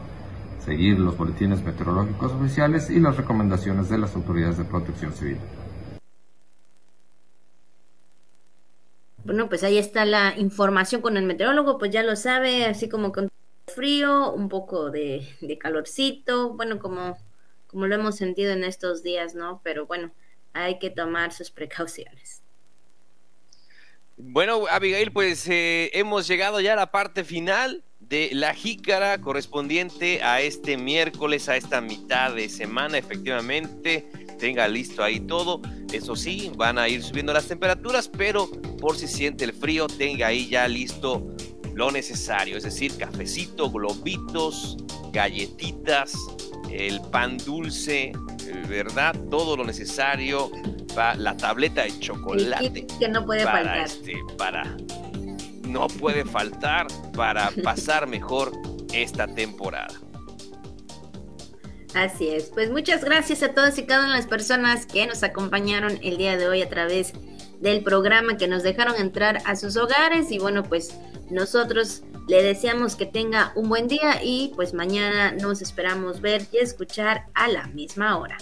seguir 0.65 0.99
los 0.99 1.15
boletines 1.17 1.63
meteorológicos 1.63 2.31
oficiales 2.33 2.89
y 2.89 2.99
las 2.99 3.17
recomendaciones 3.17 3.89
de 3.89 3.99
las 3.99 4.15
autoridades 4.15 4.57
de 4.57 4.65
protección 4.65 5.13
civil. 5.13 5.37
Bueno, 9.23 9.49
pues 9.49 9.63
ahí 9.63 9.77
está 9.77 10.05
la 10.05 10.33
información 10.37 11.01
con 11.01 11.17
el 11.17 11.23
meteorólogo, 11.23 11.77
pues 11.77 11.91
ya 11.91 12.03
lo 12.03 12.15
sabe, 12.15 12.65
así 12.65 12.89
como 12.89 13.11
con 13.11 13.29
frío, 13.67 14.31
un 14.33 14.49
poco 14.49 14.91
de, 14.91 15.27
de 15.41 15.57
calorcito, 15.57 16.53
bueno, 16.53 16.79
como 16.79 17.17
como 17.71 17.87
lo 17.87 17.95
hemos 17.95 18.17
sentido 18.17 18.51
en 18.51 18.65
estos 18.65 19.01
días, 19.01 19.33
¿no? 19.33 19.61
Pero 19.63 19.87
bueno, 19.87 20.11
hay 20.51 20.77
que 20.77 20.89
tomar 20.89 21.31
sus 21.31 21.49
precauciones. 21.49 22.41
Bueno, 24.17 24.65
Abigail, 24.69 25.11
pues 25.11 25.47
eh, 25.47 25.89
hemos 25.93 26.27
llegado 26.27 26.59
ya 26.59 26.73
a 26.73 26.75
la 26.75 26.91
parte 26.91 27.23
final 27.23 27.83
de 28.01 28.29
la 28.33 28.53
jícara 28.53 29.19
correspondiente 29.21 30.21
a 30.21 30.41
este 30.41 30.75
miércoles, 30.75 31.47
a 31.47 31.55
esta 31.55 31.79
mitad 31.79 32.35
de 32.35 32.49
semana, 32.49 32.97
efectivamente. 32.97 34.05
Tenga 34.41 34.67
listo 34.67 35.03
ahí 35.03 35.19
todo. 35.19 35.61
Eso 35.93 36.15
sí, 36.15 36.51
van 36.57 36.79
a 36.79 36.89
ir 36.89 37.03
subiendo 37.03 37.31
las 37.31 37.45
temperaturas, 37.45 38.09
pero 38.09 38.49
por 38.79 38.97
si 38.97 39.07
siente 39.07 39.45
el 39.45 39.53
frío, 39.53 39.85
tenga 39.85 40.27
ahí 40.27 40.49
ya 40.49 40.67
listo 40.67 41.27
lo 41.75 41.91
necesario, 41.91 42.57
es 42.57 42.63
decir, 42.63 42.97
cafecito, 42.97 43.69
globitos, 43.69 44.77
galletitas, 45.13 46.13
el 46.71 46.99
pan 47.11 47.37
dulce, 47.37 48.13
¿verdad? 48.67 49.15
Todo 49.29 49.55
lo 49.55 49.63
necesario 49.63 50.49
para 50.95 51.13
la 51.15 51.37
tableta 51.37 51.83
de 51.83 51.99
chocolate. 51.99 52.87
que 52.99 53.07
no 53.09 53.23
puede 53.23 53.43
faltar. 53.43 53.77
Este, 53.77 54.15
para, 54.39 54.75
no 55.67 55.85
puede 55.87 56.25
faltar 56.25 56.87
para 57.15 57.51
pasar 57.63 58.07
mejor 58.07 58.51
esta 58.91 59.27
temporada. 59.27 59.93
Así 61.93 62.29
es, 62.29 62.45
pues 62.45 62.71
muchas 62.71 63.03
gracias 63.03 63.43
a 63.43 63.53
todas 63.53 63.77
y 63.77 63.85
cada 63.85 64.03
una 64.05 64.13
de 64.13 64.17
las 64.19 64.27
personas 64.27 64.85
que 64.85 65.05
nos 65.07 65.23
acompañaron 65.23 65.99
el 66.01 66.17
día 66.17 66.37
de 66.37 66.47
hoy 66.47 66.61
a 66.61 66.69
través 66.69 67.13
del 67.59 67.83
programa, 67.83 68.37
que 68.37 68.47
nos 68.47 68.63
dejaron 68.63 68.95
entrar 68.95 69.39
a 69.45 69.55
sus 69.55 69.75
hogares 69.75 70.31
y 70.31 70.39
bueno, 70.39 70.63
pues 70.63 70.97
nosotros 71.29 72.03
le 72.27 72.43
deseamos 72.43 72.95
que 72.95 73.05
tenga 73.05 73.51
un 73.55 73.67
buen 73.67 73.87
día 73.87 74.23
y 74.23 74.53
pues 74.55 74.73
mañana 74.73 75.31
nos 75.33 75.61
esperamos 75.61 76.21
ver 76.21 76.45
y 76.51 76.57
escuchar 76.57 77.25
a 77.33 77.49
la 77.49 77.67
misma 77.67 78.17
hora. 78.17 78.37